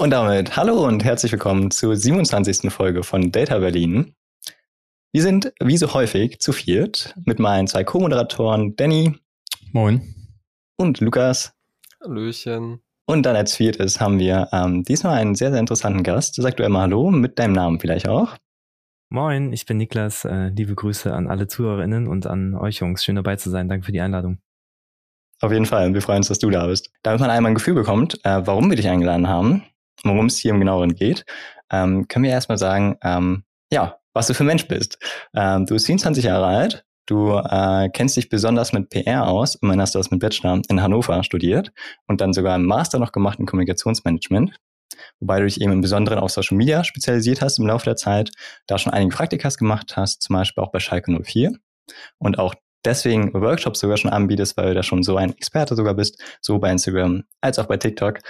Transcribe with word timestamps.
Und 0.00 0.12
damit 0.12 0.56
hallo 0.56 0.86
und 0.86 1.04
herzlich 1.04 1.30
willkommen 1.30 1.70
zur 1.70 1.94
27. 1.94 2.72
Folge 2.72 3.02
von 3.02 3.30
Data 3.32 3.58
Berlin. 3.58 4.14
Wir 5.12 5.20
sind 5.20 5.52
wie 5.62 5.76
so 5.76 5.92
häufig 5.92 6.40
zu 6.40 6.54
viert 6.54 7.14
mit 7.26 7.38
meinen 7.38 7.66
zwei 7.66 7.84
Co-Moderatoren 7.84 8.76
Danny. 8.76 9.14
Moin. 9.72 10.00
Und 10.78 11.00
Lukas. 11.00 11.52
Hallöchen. 12.02 12.80
Und 13.04 13.26
dann 13.26 13.36
als 13.36 13.54
viertes 13.54 14.00
haben 14.00 14.18
wir 14.18 14.48
ähm, 14.52 14.84
diesmal 14.84 15.18
einen 15.18 15.34
sehr, 15.34 15.50
sehr 15.50 15.60
interessanten 15.60 16.02
Gast. 16.02 16.36
Sag 16.36 16.56
du 16.56 16.64
einmal 16.64 16.84
Hallo 16.84 17.10
mit 17.10 17.38
deinem 17.38 17.52
Namen 17.52 17.78
vielleicht 17.78 18.08
auch. 18.08 18.38
Moin, 19.10 19.52
ich 19.52 19.66
bin 19.66 19.76
Niklas. 19.76 20.24
Äh, 20.24 20.48
liebe 20.48 20.74
Grüße 20.74 21.12
an 21.12 21.28
alle 21.28 21.46
ZuhörerInnen 21.46 22.08
und 22.08 22.26
an 22.26 22.54
euch 22.54 22.78
Jungs. 22.78 23.04
Schön 23.04 23.16
dabei 23.16 23.36
zu 23.36 23.50
sein. 23.50 23.68
Danke 23.68 23.84
für 23.84 23.92
die 23.92 24.00
Einladung. 24.00 24.38
Auf 25.42 25.52
jeden 25.52 25.66
Fall. 25.66 25.92
Wir 25.92 26.00
freuen 26.00 26.20
uns, 26.20 26.28
dass 26.28 26.38
du 26.38 26.48
da 26.48 26.66
bist. 26.68 26.90
Damit 27.02 27.20
man 27.20 27.28
einmal 27.28 27.52
ein 27.52 27.56
Gefühl 27.56 27.74
bekommt, 27.74 28.18
äh, 28.24 28.40
warum 28.46 28.70
wir 28.70 28.76
dich 28.76 28.88
eingeladen 28.88 29.28
haben, 29.28 29.62
worum 30.04 30.26
es 30.26 30.38
hier 30.38 30.52
im 30.52 30.60
Genaueren 30.60 30.94
geht, 30.94 31.24
ähm, 31.70 32.08
können 32.08 32.24
wir 32.24 32.32
erstmal 32.32 32.58
sagen, 32.58 32.96
ähm, 33.02 33.44
ja, 33.72 33.96
was 34.12 34.26
du 34.26 34.34
für 34.34 34.44
ein 34.44 34.48
Mensch 34.48 34.66
bist. 34.66 34.98
Ähm, 35.34 35.66
du 35.66 35.74
bist 35.74 35.86
27 35.86 36.24
Jahre 36.24 36.46
alt, 36.46 36.84
du 37.06 37.32
äh, 37.36 37.88
kennst 37.92 38.16
dich 38.16 38.28
besonders 38.28 38.72
mit 38.72 38.90
PR 38.90 39.26
aus, 39.28 39.54
immerhin 39.56 39.80
hast 39.80 39.94
du 39.94 39.98
das 39.98 40.10
mit 40.10 40.20
Bachelor 40.20 40.60
in 40.68 40.82
Hannover 40.82 41.22
studiert 41.22 41.72
und 42.06 42.20
dann 42.20 42.32
sogar 42.32 42.54
einen 42.54 42.66
Master 42.66 42.98
noch 42.98 43.12
gemacht 43.12 43.38
in 43.38 43.46
Kommunikationsmanagement, 43.46 44.56
wobei 45.20 45.38
du 45.38 45.46
dich 45.46 45.60
eben 45.60 45.72
im 45.72 45.80
Besonderen 45.80 46.18
auf 46.18 46.30
Social 46.30 46.56
Media 46.56 46.82
spezialisiert 46.84 47.40
hast 47.40 47.58
im 47.58 47.66
Laufe 47.66 47.84
der 47.84 47.96
Zeit, 47.96 48.30
da 48.66 48.78
schon 48.78 48.92
einige 48.92 49.14
Praktikas 49.14 49.56
gemacht 49.56 49.96
hast, 49.96 50.22
zum 50.22 50.34
Beispiel 50.34 50.64
auch 50.64 50.72
bei 50.72 50.80
Schalke 50.80 51.12
04 51.12 51.52
und 52.18 52.38
auch 52.38 52.54
deswegen 52.84 53.32
Workshops 53.34 53.80
sogar 53.80 53.96
schon 53.96 54.10
anbietest, 54.10 54.56
weil 54.56 54.68
du 54.68 54.74
da 54.74 54.82
schon 54.82 55.02
so 55.02 55.16
ein 55.16 55.32
Experte 55.32 55.76
sogar 55.76 55.94
bist, 55.94 56.22
so 56.40 56.58
bei 56.58 56.70
Instagram 56.70 57.24
als 57.40 57.58
auch 57.58 57.66
bei 57.66 57.76
TikTok. 57.76 58.20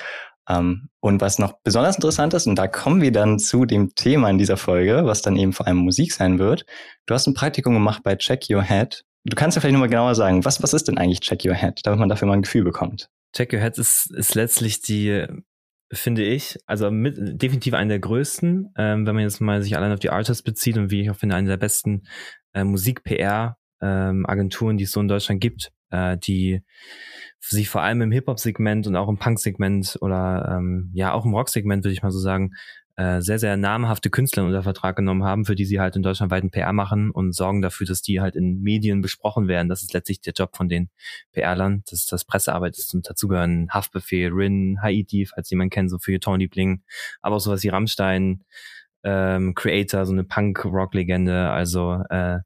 Ähm, 0.51 0.89
und 1.01 1.21
was 1.21 1.39
noch 1.39 1.55
besonders 1.63 1.97
interessant 1.97 2.35
ist, 2.35 2.47
und 2.47 2.57
da 2.57 2.67
kommen 2.67 3.01
wir 3.01 3.13
dann 3.13 3.39
zu 3.39 3.67
dem 3.67 3.95
Thema 3.95 4.31
in 4.31 4.39
dieser 4.39 4.57
Folge, 4.57 5.03
was 5.05 5.23
dann 5.23 5.37
eben 5.37 5.53
vor 5.53 5.67
allem 5.67 5.79
Musik 5.79 6.13
sein 6.13 6.39
wird. 6.39 6.65
Du 7.07 7.15
hast 7.15 7.27
ein 7.27 7.35
Praktikum 7.35 7.75
gemacht 7.75 8.03
bei 8.03 8.17
Check 8.17 8.47
Your 8.51 8.63
Head. 8.63 9.05
Du 9.25 9.37
kannst 9.37 9.57
ja 9.57 9.61
vielleicht 9.61 9.75
nochmal 9.75 9.89
genauer 9.89 10.15
sagen, 10.15 10.45
was, 10.45 10.63
was 10.63 10.75
ist 10.75 10.89
denn 10.89 10.99
eigentlich 10.99 11.21
Check 11.21 11.45
Your 11.45 11.55
Head, 11.55 11.81
damit 11.85 12.01
man 12.01 12.09
dafür 12.09 12.27
mal 12.27 12.35
ein 12.35 12.43
Gefühl 12.43 12.65
bekommt? 12.65 13.09
Check 13.35 13.53
Your 13.53 13.61
Head 13.61 13.79
ist, 13.79 14.11
ist 14.11 14.35
letztlich 14.35 14.83
die, 14.83 15.25
finde 15.93 16.25
ich, 16.25 16.59
also 16.67 16.91
mit, 16.91 17.17
definitiv 17.41 17.75
eine 17.75 17.91
der 17.91 18.01
größten, 18.01 18.73
ähm, 18.77 19.07
wenn 19.07 19.15
man 19.15 19.23
jetzt 19.23 19.41
mal 19.41 19.63
sich 19.63 19.77
allein 19.77 19.93
auf 19.93 20.01
die 20.01 20.11
Artists 20.11 20.43
bezieht 20.43 20.77
und 20.79 20.91
wie 20.91 21.03
ich 21.03 21.11
auch 21.11 21.17
finde, 21.17 21.37
eine 21.37 21.49
der 21.49 21.59
besten 21.59 22.03
äh, 22.55 22.65
Musik-PR-Agenturen, 22.65 24.73
ähm, 24.73 24.79
die 24.79 24.85
es 24.85 24.91
so 24.91 25.01
in 25.01 25.09
Deutschland 25.09 25.41
gibt, 25.41 25.71
äh, 25.91 26.17
die 26.19 26.63
sich 27.41 27.69
vor 27.69 27.83
allem 27.83 28.03
im 28.03 28.13
Hip-Hop-Segment 28.13 28.87
und 28.87 28.97
auch 28.97 29.09
im 29.09 29.19
Punk-Segment 29.19 29.99
oder 30.01 30.57
ähm, 30.57 30.91
ja 30.93 31.13
auch 31.13 31.25
im 31.25 31.35
Rock-Segment, 31.35 31.85
würde 31.85 31.93
ich 31.93 32.03
mal 32.03 32.11
so 32.11 32.19
sagen, 32.19 32.53
äh, 33.01 33.23
sehr, 33.23 33.39
sehr 33.39 33.57
namhafte 33.57 34.11
Künstler 34.11 34.45
unter 34.45 34.63
Vertrag 34.63 34.95
genommen 34.97 35.25
haben, 35.25 35.47
für 35.47 35.55
die 35.55 35.65
sie 35.65 35.81
halt 35.81 35.97
in 35.97 36.03
Deutschland 36.03 36.31
weiten 36.31 36.51
PR 36.51 36.75
machen 36.75 37.11
und 37.11 37.35
sorgen 37.35 37.63
dafür, 37.63 37.87
dass 37.87 38.03
die 38.03 38.21
halt 38.21 38.37
in 38.37 38.61
Medien 38.61 39.01
besprochen 39.01 39.49
werden. 39.49 39.71
Das 39.71 39.83
ist 39.83 39.95
letztlich 39.95 40.21
der 40.21 40.35
Job 40.35 40.55
von 40.55 40.69
den 40.69 40.91
PR-Lern. 41.33 41.83
Das 41.87 42.01
ist 42.01 42.13
das 42.13 42.27
Pressearbeit 42.27 42.77
ist 42.77 42.93
und 42.95 43.09
dazugehören 43.09 43.71
Haftbefehl, 43.71 44.31
Rin, 44.31 44.83
Haiti, 44.83 45.25
falls 45.25 45.49
jemand 45.49 45.73
kennt, 45.73 45.91
so 45.91 45.99
für 45.99 46.21
Tony-Liebling, 46.21 46.83
aber 47.23 47.37
auch 47.37 47.41
sowas 47.41 47.63
wie 47.63 47.69
Rammstein, 47.69 48.45
ähm, 49.03 49.55
Creator, 49.55 50.05
so 50.05 50.13
eine 50.13 50.25
Punk-Rock-Legende, 50.25 51.49
also 51.49 52.03
äh, 52.11 52.41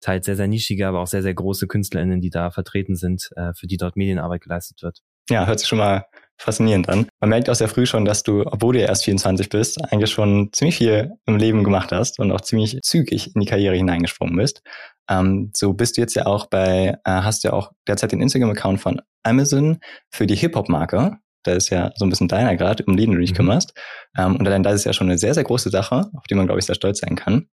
teils 0.00 0.26
sehr, 0.26 0.36
sehr 0.36 0.48
nischige, 0.48 0.86
aber 0.86 1.00
auch 1.00 1.06
sehr, 1.06 1.22
sehr 1.22 1.34
große 1.34 1.66
KünstlerInnen, 1.66 2.20
die 2.20 2.30
da 2.30 2.50
vertreten 2.50 2.96
sind, 2.96 3.30
äh, 3.36 3.52
für 3.54 3.66
die 3.66 3.76
dort 3.76 3.96
Medienarbeit 3.96 4.42
geleistet 4.42 4.82
wird. 4.82 5.00
Ja, 5.30 5.46
hört 5.46 5.60
sich 5.60 5.68
schon 5.68 5.78
mal 5.78 6.06
faszinierend 6.40 6.88
an. 6.88 7.06
Man 7.20 7.30
merkt 7.30 7.50
auch 7.50 7.54
sehr 7.54 7.68
früh 7.68 7.86
schon, 7.86 8.04
dass 8.04 8.22
du, 8.22 8.44
obwohl 8.46 8.72
du 8.74 8.80
ja 8.80 8.88
erst 8.88 9.04
24 9.04 9.48
bist, 9.50 9.82
eigentlich 9.92 10.10
schon 10.10 10.50
ziemlich 10.52 10.76
viel 10.76 11.12
im 11.26 11.36
Leben 11.36 11.64
gemacht 11.64 11.92
hast 11.92 12.18
und 12.18 12.32
auch 12.32 12.40
ziemlich 12.40 12.78
zügig 12.82 13.34
in 13.34 13.40
die 13.40 13.46
Karriere 13.46 13.76
hineingesprungen 13.76 14.36
bist. 14.36 14.62
Ähm, 15.08 15.50
so 15.54 15.74
bist 15.74 15.96
du 15.96 16.00
jetzt 16.00 16.14
ja 16.14 16.26
auch 16.26 16.46
bei, 16.46 16.96
äh, 17.04 17.10
hast 17.10 17.44
ja 17.44 17.52
auch 17.52 17.72
derzeit 17.86 18.12
den 18.12 18.22
Instagram-Account 18.22 18.80
von 18.80 19.02
Amazon 19.22 19.78
für 20.10 20.26
die 20.26 20.36
Hip-Hop-Marke. 20.36 21.18
Da 21.42 21.52
ist 21.52 21.70
ja 21.70 21.92
so 21.96 22.06
ein 22.06 22.10
bisschen 22.10 22.28
deiner 22.28 22.56
gerade, 22.56 22.84
um 22.84 22.96
den 22.96 23.12
du 23.12 23.18
dich 23.18 23.32
mhm. 23.32 23.36
kümmerst. 23.36 23.74
Ähm, 24.16 24.36
und 24.36 24.46
allein 24.46 24.62
das 24.62 24.74
ist 24.74 24.84
ja 24.84 24.92
schon 24.92 25.08
eine 25.08 25.18
sehr, 25.18 25.34
sehr 25.34 25.44
große 25.44 25.70
Sache, 25.70 26.10
auf 26.14 26.24
die 26.28 26.34
man, 26.34 26.46
glaube 26.46 26.60
ich, 26.60 26.66
sehr 26.66 26.74
stolz 26.74 27.00
sein 27.00 27.16
kann. 27.16 27.48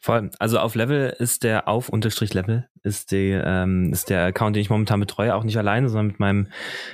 Voll. 0.00 0.30
Also 0.38 0.58
auf 0.58 0.74
Level 0.74 1.14
ist 1.18 1.44
der 1.44 1.68
auf 1.68 1.88
Unterstrich 1.88 2.34
Level 2.34 2.68
ist 2.84 3.12
die 3.12 3.30
ähm, 3.30 3.92
ist 3.92 4.10
der 4.10 4.24
Account, 4.24 4.56
den 4.56 4.60
ich 4.60 4.70
momentan 4.70 4.98
betreue, 5.00 5.34
auch 5.34 5.44
nicht 5.44 5.56
alleine, 5.56 5.88
sondern 5.88 6.08
mit 6.08 6.20
meinem 6.20 6.48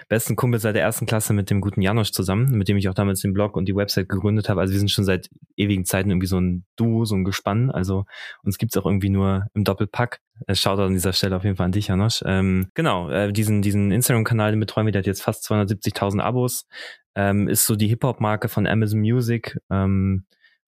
besten 0.08 0.36
Kumpel 0.36 0.60
seit 0.60 0.74
der 0.74 0.82
ersten 0.82 1.06
Klasse, 1.06 1.32
mit 1.32 1.50
dem 1.50 1.60
guten 1.60 1.80
Janosch 1.80 2.12
zusammen, 2.12 2.50
mit 2.56 2.68
dem 2.68 2.76
ich 2.76 2.88
auch 2.88 2.94
damals 2.94 3.20
den 3.20 3.32
Blog 3.32 3.56
und 3.56 3.66
die 3.66 3.74
Website 3.74 4.08
gegründet 4.08 4.48
habe. 4.48 4.60
Also 4.60 4.72
wir 4.72 4.78
sind 4.78 4.90
schon 4.90 5.04
seit 5.04 5.30
ewigen 5.56 5.86
Zeiten 5.86 6.10
irgendwie 6.10 6.26
so 6.26 6.38
ein 6.38 6.64
Duo, 6.76 7.04
so 7.04 7.14
ein 7.14 7.24
Gespann. 7.24 7.70
Also 7.70 8.04
uns 8.42 8.58
gibt's 8.58 8.76
auch 8.76 8.84
irgendwie 8.84 9.08
nur 9.08 9.46
im 9.54 9.64
Doppelpack. 9.64 10.20
Äh, 10.46 10.54
Schaut 10.54 10.78
an 10.78 10.92
dieser 10.92 11.12
Stelle 11.14 11.36
auf 11.36 11.44
jeden 11.44 11.56
Fall 11.56 11.66
an 11.66 11.72
dich, 11.72 11.88
Janosch. 11.88 12.22
Ähm, 12.26 12.68
genau, 12.74 13.08
äh, 13.10 13.32
diesen 13.32 13.62
diesen 13.62 13.90
Instagram-Kanal, 13.90 14.50
den 14.50 14.60
betreuen 14.60 14.86
wir, 14.86 14.92
der 14.92 15.00
hat 15.00 15.06
jetzt 15.06 15.22
fast 15.22 15.44
270.000 15.50 16.20
Abos. 16.20 16.66
Ähm, 17.14 17.48
ist 17.48 17.66
so 17.66 17.76
die 17.76 17.88
Hip-Hop-Marke 17.88 18.48
von 18.48 18.66
Amazon 18.66 19.00
Music. 19.00 19.58
Ähm, 19.70 20.24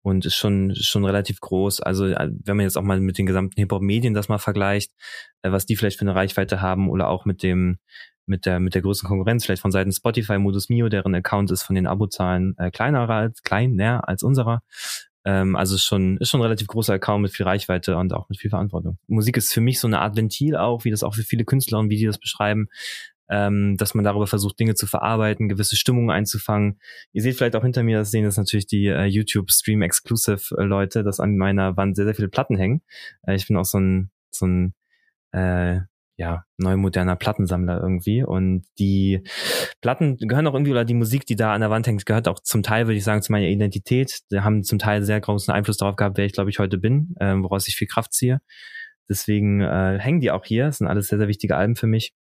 und 0.02 0.26
ist 0.26 0.34
schon 0.34 0.74
schon 0.74 1.04
relativ 1.04 1.40
groß. 1.40 1.80
Also 1.80 2.06
äh, 2.06 2.30
wenn 2.44 2.56
man 2.56 2.64
jetzt 2.64 2.76
auch 2.76 2.82
mal 2.82 3.00
mit 3.00 3.18
den 3.18 3.26
gesamten 3.26 3.60
Hip-Hop-Medien 3.60 4.14
das 4.14 4.28
mal 4.28 4.38
vergleicht, 4.38 4.92
äh, 5.42 5.52
was 5.52 5.66
die 5.66 5.76
vielleicht 5.76 5.98
für 5.98 6.02
eine 6.02 6.14
Reichweite 6.14 6.60
haben 6.60 6.90
oder 6.90 7.08
auch 7.08 7.24
mit 7.24 7.42
dem 7.42 7.78
mit 8.26 8.46
der 8.46 8.60
mit 8.60 8.74
der 8.74 8.82
größten 8.82 9.08
Konkurrenz 9.08 9.44
vielleicht 9.44 9.62
von 9.62 9.72
Seiten 9.72 9.92
Spotify, 9.92 10.38
Modus 10.38 10.68
Mio, 10.68 10.88
deren 10.88 11.14
Account 11.14 11.50
ist 11.50 11.62
von 11.62 11.76
den 11.76 11.86
Abozahlen 11.86 12.54
äh, 12.58 12.70
kleiner 12.70 13.08
als 13.08 13.42
kleiner 13.42 14.08
als 14.08 14.22
unserer. 14.22 14.62
Ähm, 15.24 15.54
also 15.54 15.76
ist 15.76 15.84
schon 15.84 16.16
ist 16.18 16.30
schon 16.30 16.40
ein 16.40 16.44
relativ 16.44 16.66
großer 16.66 16.94
Account 16.94 17.22
mit 17.22 17.32
viel 17.32 17.46
Reichweite 17.46 17.96
und 17.96 18.12
auch 18.12 18.28
mit 18.28 18.38
viel 18.38 18.50
Verantwortung. 18.50 18.98
Musik 19.06 19.36
ist 19.36 19.52
für 19.52 19.60
mich 19.60 19.78
so 19.78 19.86
eine 19.86 20.00
Art 20.00 20.16
Ventil 20.16 20.56
auch, 20.56 20.84
wie 20.84 20.90
das 20.90 21.04
auch 21.04 21.14
für 21.14 21.22
viele 21.22 21.44
Künstler 21.44 21.78
und 21.78 21.90
wie 21.90 21.96
die 21.96 22.06
das 22.06 22.18
beschreiben, 22.18 22.68
ähm, 23.28 23.76
dass 23.76 23.94
man 23.94 24.04
darüber 24.04 24.26
versucht, 24.26 24.58
Dinge 24.58 24.74
zu 24.74 24.86
verarbeiten, 24.86 25.48
gewisse 25.48 25.76
Stimmungen 25.76 26.10
einzufangen. 26.10 26.80
Ihr 27.12 27.22
seht 27.22 27.36
vielleicht 27.36 27.56
auch 27.56 27.62
hinter 27.62 27.82
mir, 27.82 27.98
das 27.98 28.10
sehen 28.10 28.24
das 28.24 28.36
natürlich 28.36 28.66
die 28.66 28.86
äh, 28.86 29.04
YouTube 29.04 29.50
Stream 29.50 29.82
Exclusive 29.82 30.54
Leute, 30.62 31.02
dass 31.02 31.20
an 31.20 31.36
meiner 31.36 31.76
Wand 31.76 31.96
sehr, 31.96 32.04
sehr 32.04 32.14
viele 32.14 32.28
Platten 32.28 32.56
hängen. 32.56 32.82
Äh, 33.26 33.36
ich 33.36 33.46
bin 33.46 33.56
auch 33.56 33.64
so 33.64 33.78
ein, 33.78 34.10
so 34.30 34.46
ein 34.46 34.74
äh, 35.32 35.80
ja, 36.16 36.44
neu 36.58 36.76
moderner 36.76 37.16
Plattensammler 37.16 37.80
irgendwie. 37.80 38.22
Und 38.22 38.64
die 38.78 39.22
Platten 39.80 40.16
gehören 40.18 40.46
auch 40.46 40.54
irgendwie, 40.54 40.70
oder 40.70 40.84
die 40.84 40.94
Musik, 40.94 41.26
die 41.26 41.36
da 41.36 41.52
an 41.52 41.62
der 41.62 41.70
Wand 41.70 41.86
hängt, 41.86 42.06
gehört 42.06 42.28
auch 42.28 42.40
zum 42.40 42.62
Teil, 42.62 42.86
würde 42.86 42.98
ich 42.98 43.04
sagen, 43.04 43.22
zu 43.22 43.32
meiner 43.32 43.46
Identität. 43.46 44.20
Die 44.30 44.40
haben 44.40 44.62
zum 44.62 44.78
Teil 44.78 45.02
sehr 45.02 45.20
großen 45.20 45.52
Einfluss 45.52 45.78
darauf 45.78 45.96
gehabt, 45.96 46.18
wer 46.18 46.24
ich, 46.24 46.32
glaube 46.32 46.50
ich, 46.50 46.58
heute 46.58 46.78
bin, 46.78 47.14
äh, 47.18 47.34
woraus 47.34 47.66
ich 47.66 47.76
viel 47.76 47.88
Kraft 47.88 48.12
ziehe. 48.12 48.40
Deswegen 49.08 49.62
äh, 49.62 49.98
hängen 49.98 50.20
die 50.20 50.30
auch 50.30 50.44
hier. 50.44 50.66
Das 50.66 50.78
sind 50.78 50.86
alles 50.86 51.08
sehr, 51.08 51.18
sehr 51.18 51.28
wichtige 51.28 51.56
Alben 51.56 51.76
für 51.76 51.86
mich. 51.86 52.14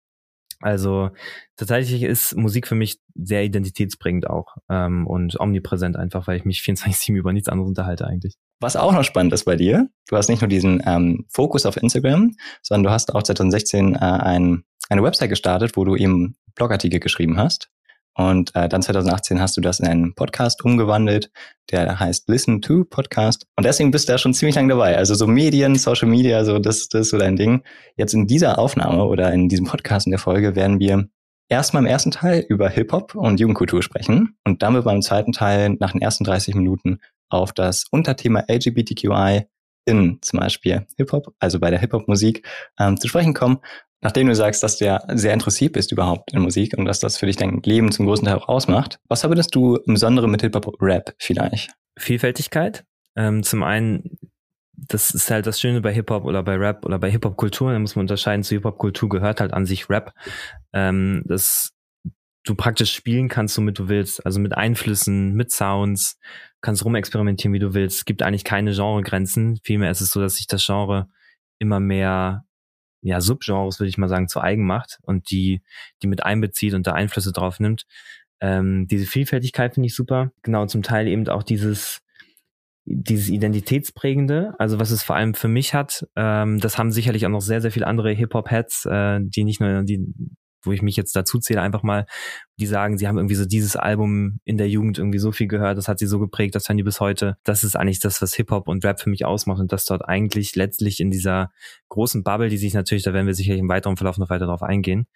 Also 0.61 1.11
tatsächlich 1.57 2.03
ist 2.03 2.37
Musik 2.37 2.67
für 2.67 2.75
mich 2.75 2.99
sehr 3.15 3.45
identitätsbringend 3.45 4.29
auch 4.29 4.57
ähm, 4.69 5.07
und 5.07 5.39
omnipräsent 5.39 5.97
einfach, 5.97 6.27
weil 6.27 6.37
ich 6.37 6.45
mich 6.45 6.61
24-7 6.67 7.15
über 7.15 7.33
nichts 7.33 7.49
anderes 7.49 7.69
unterhalte 7.69 8.07
eigentlich. 8.07 8.37
Was 8.61 8.77
auch 8.77 8.93
noch 8.93 9.05
spannend 9.05 9.33
ist 9.33 9.45
bei 9.45 9.57
dir, 9.57 9.89
du 10.09 10.17
hast 10.17 10.29
nicht 10.29 10.41
nur 10.41 10.49
diesen 10.49 10.83
ähm, 10.85 11.27
Fokus 11.29 11.65
auf 11.65 11.77
Instagram, 11.77 12.35
sondern 12.63 12.85
du 12.85 12.91
hast 12.91 13.15
auch 13.15 13.23
2016 13.23 13.95
äh, 13.95 13.99
ein, 13.99 14.65
eine 14.89 15.03
Website 15.03 15.31
gestartet, 15.31 15.77
wo 15.77 15.85
du 15.85 15.95
eben 15.95 16.37
Blogartikel 16.57 16.99
geschrieben 16.99 17.39
hast. 17.39 17.71
Und 18.19 18.53
äh, 18.57 18.69
dann 18.69 18.83
2018 18.83 19.41
hast 19.41 19.57
du 19.57 19.61
das 19.61 19.79
in 19.79 19.87
einen 19.87 20.15
Podcast 20.15 20.65
umgewandelt, 20.65 21.31
der 21.71 22.01
heißt 22.01 22.29
Listen 22.29 22.61
to 22.61 22.85
Podcast. 22.85 23.47
Und 23.57 23.65
deswegen 23.65 23.93
bist 23.93 24.09
du 24.09 24.13
da 24.13 24.19
schon 24.19 24.35
ziemlich 24.35 24.57
lang 24.57 24.69
dabei. 24.69 24.97
Also 24.97 25.15
so 25.15 25.29
Medien, 25.29 25.77
Social 25.77 26.09
Media, 26.09 26.45
so 26.45 26.59
das, 26.59 26.89
das 26.89 27.03
ist 27.03 27.11
so 27.11 27.19
dein 27.19 27.37
Ding. 27.37 27.63
Jetzt 27.97 28.15
in 28.15 28.27
dieser 28.27 28.59
Aufnahme 28.59 29.05
oder 29.05 29.33
in 29.33 29.49
diesem 29.49 29.67
Podcast 29.67 30.09
in 30.09 30.11
der 30.11 30.19
Folge 30.19 30.57
werden 30.57 30.81
wir 30.81 31.09
erstmal 31.49 31.85
im 31.85 31.87
ersten 31.87 32.11
Teil 32.11 32.45
über 32.49 32.69
Hip-Hop 32.69 33.15
und 33.15 33.39
Jugendkultur 33.39 33.85
sprechen 33.85 34.37
und 34.45 34.65
dann 34.65 34.75
wird 34.75 34.85
beim 34.85 35.01
zweiten 35.01 35.33
Teil 35.33 35.77
nach 35.79 35.93
den 35.93 36.03
ersten 36.03 36.25
30 36.25 36.57
Minuten 36.57 36.99
auf 37.29 37.53
das 37.53 37.85
Unterthema 37.89 38.45
LGBTQI 38.49 39.47
in 39.85 40.19
zum 40.23 40.41
Beispiel 40.41 40.87
Hip-Hop, 40.97 41.35
also 41.39 41.61
bei 41.61 41.71
der 41.71 41.79
Hip-Hop-Musik, 41.79 42.47
ähm, 42.79 42.99
zu 42.99 43.09
sprechen 43.09 43.33
kommen. 43.33 43.59
Nachdem 44.01 44.29
du 44.29 44.35
sagst, 44.35 44.63
dass 44.63 44.79
du 44.79 44.85
ja 44.85 45.01
sehr 45.09 45.33
interessiert 45.33 45.73
bist 45.73 45.91
überhaupt 45.91 46.33
in 46.33 46.41
Musik 46.41 46.77
und 46.77 46.85
dass 46.85 47.01
das 47.01 47.17
für 47.19 47.27
dich 47.27 47.37
dein 47.37 47.61
Leben 47.65 47.91
zum 47.91 48.07
großen 48.07 48.25
Teil 48.25 48.37
auch 48.37 48.49
ausmacht, 48.49 49.01
was 49.09 49.21
verbindest 49.21 49.55
du 49.55 49.77
im 49.77 49.95
Besonderen 49.95 50.31
mit 50.31 50.43
Hip-Hop-Rap 50.43 51.15
vielleicht? 51.19 51.73
Vielfältigkeit. 51.99 52.85
Ähm, 53.17 53.43
zum 53.43 53.65
einen, 53.65 54.19
das 54.73 55.11
ist 55.11 55.31
halt 55.31 55.47
das 55.47 55.61
Schöne 55.61 55.81
bei 55.81 55.93
Hip-Hop 55.93 56.25
oder 56.25 56.45
bei 56.45 56.55
Rap 56.55 56.87
oder 56.87 57.01
bei 57.01 57.11
Hip-Hop-Kultur, 57.11 57.73
da 57.73 57.79
muss 57.81 57.97
man 57.97 58.05
unterscheiden, 58.05 58.45
zu 58.45 58.55
Hip-Hop-Kultur 58.55 59.09
gehört 59.09 59.41
halt 59.41 59.53
an 59.53 59.67
sich 59.67 59.91
Rap, 59.91 60.13
ähm, 60.73 61.25
dass 61.27 61.73
du 62.45 62.55
praktisch 62.55 62.95
spielen 62.95 63.29
kannst, 63.29 63.59
womit 63.59 63.79
du 63.81 63.89
willst, 63.89 64.25
also 64.25 64.39
mit 64.39 64.57
Einflüssen, 64.57 65.35
mit 65.35 65.51
Sounds, 65.51 66.19
kannst 66.61 66.85
rumexperimentieren, 66.85 67.53
wie 67.53 67.59
du 67.59 67.75
willst. 67.75 67.99
Es 67.99 68.05
gibt 68.05 68.23
eigentlich 68.23 68.45
keine 68.45 68.73
Genregrenzen, 68.73 69.59
vielmehr 69.65 69.91
ist 69.91 70.01
es 70.01 70.11
so, 70.11 70.21
dass 70.21 70.37
sich 70.37 70.47
das 70.47 70.65
Genre 70.65 71.09
immer 71.59 71.81
mehr 71.81 72.45
ja, 73.01 73.21
Subgenres, 73.21 73.79
würde 73.81 73.89
ich 73.89 73.99
mal 73.99 74.09
sagen, 74.09 74.29
zu 74.29 74.41
eigen 74.41 74.67
macht 74.67 74.99
und 75.03 75.31
die, 75.31 75.63
die 76.03 76.07
mit 76.07 76.25
einbezieht 76.25 76.75
und 76.75 76.87
da 76.87 76.93
Einflüsse 76.93 77.33
drauf 77.33 77.61
nimmt. 77.61 77.85
Ähm, 78.41 78.87
diese 78.89 79.07
Vielfältigkeit 79.07 79.75
finde 79.75 79.87
ich 79.89 79.95
super. 79.95 80.33
Genau, 80.43 80.67
zum 80.67 80.83
Teil 80.83 81.09
eben 81.09 81.29
auch 81.29 81.43
dieses, 81.43 82.01
dieses 82.85 83.29
Identitätsprägende, 83.29 84.55
also 84.59 84.79
was 84.79 84.91
es 84.91 85.03
vor 85.03 85.17
allem 85.17 85.35
für 85.35 85.49
mich 85.49 85.75
hat, 85.75 86.07
ähm, 86.17 86.59
das 86.61 86.79
haben 86.79 86.91
sicherlich 86.91 87.27
auch 87.27 87.31
noch 87.31 87.41
sehr, 87.41 87.61
sehr 87.61 87.73
viele 87.73 87.87
andere 87.87 88.13
Hip-Hop-Heads, 88.13 88.87
äh, 88.87 89.21
die 89.23 89.45
nicht 89.45 89.61
nur, 89.61 89.83
die, 89.83 90.07
wo 90.63 90.73
ich 90.73 90.83
mich 90.83 90.97
jetzt 90.97 91.15
dazu 91.15 91.39
zähle, 91.39 91.63
einfach 91.63 91.83
mal, 91.83 92.07
die 92.59 92.67
sagen, 92.67 92.99
sie 92.99 93.07
haben 93.07 93.19
irgendwie 93.19 93.35
so 93.35 93.47
dieses 93.47 93.77
Album 93.77 94.41
in 94.45 94.59
der 94.59 94.69
Jugend 94.69 94.99
irgendwie 94.99 95.19
so 95.19 95.33
viel 95.33 95.47
gehört, 95.47 95.79
das 95.79 95.89
hat 95.89 95.99
sie 95.99 96.07
so 96.07 96.19
geprägt, 96.19 96.55
das 96.55 96.69
hören 96.69 96.77
die 96.77 96.83
bis 96.83 97.01
heute. 97.01 97.37
Das 97.45 97.65
ist 97.65 97.77
eigentlich 97.77 98.01
das, 98.01 98.21
was 98.21 98.35
Hip-Hop 98.35 98.69
und 98.69 98.85
Rap 98.85 99.01
für 99.01 99.11
mich 99.11 99.25
ausmacht 99.25 99.61
und 99.61 99.73
das 99.73 99.85
dort 99.85 100.09
eigentlich 100.09 100.57
letztlich 100.57 101.01
in 101.01 101.11
dieser 101.11 101.51
großen 101.89 102.23
Bubble, 102.25 102.49
die 102.49 102.59
sich 102.59 102.75
natürlich, 102.75 103.05
da 103.05 103.13
werden 103.13 103.27
wir 103.27 103.35
sicherlich 103.35 103.61
im 103.61 103.69
weiteren 103.69 103.97
Verlauf 103.97 104.19
noch 104.19 104.31
weiter 104.31 104.47
drauf 104.47 104.63
eingehen, 104.63 105.07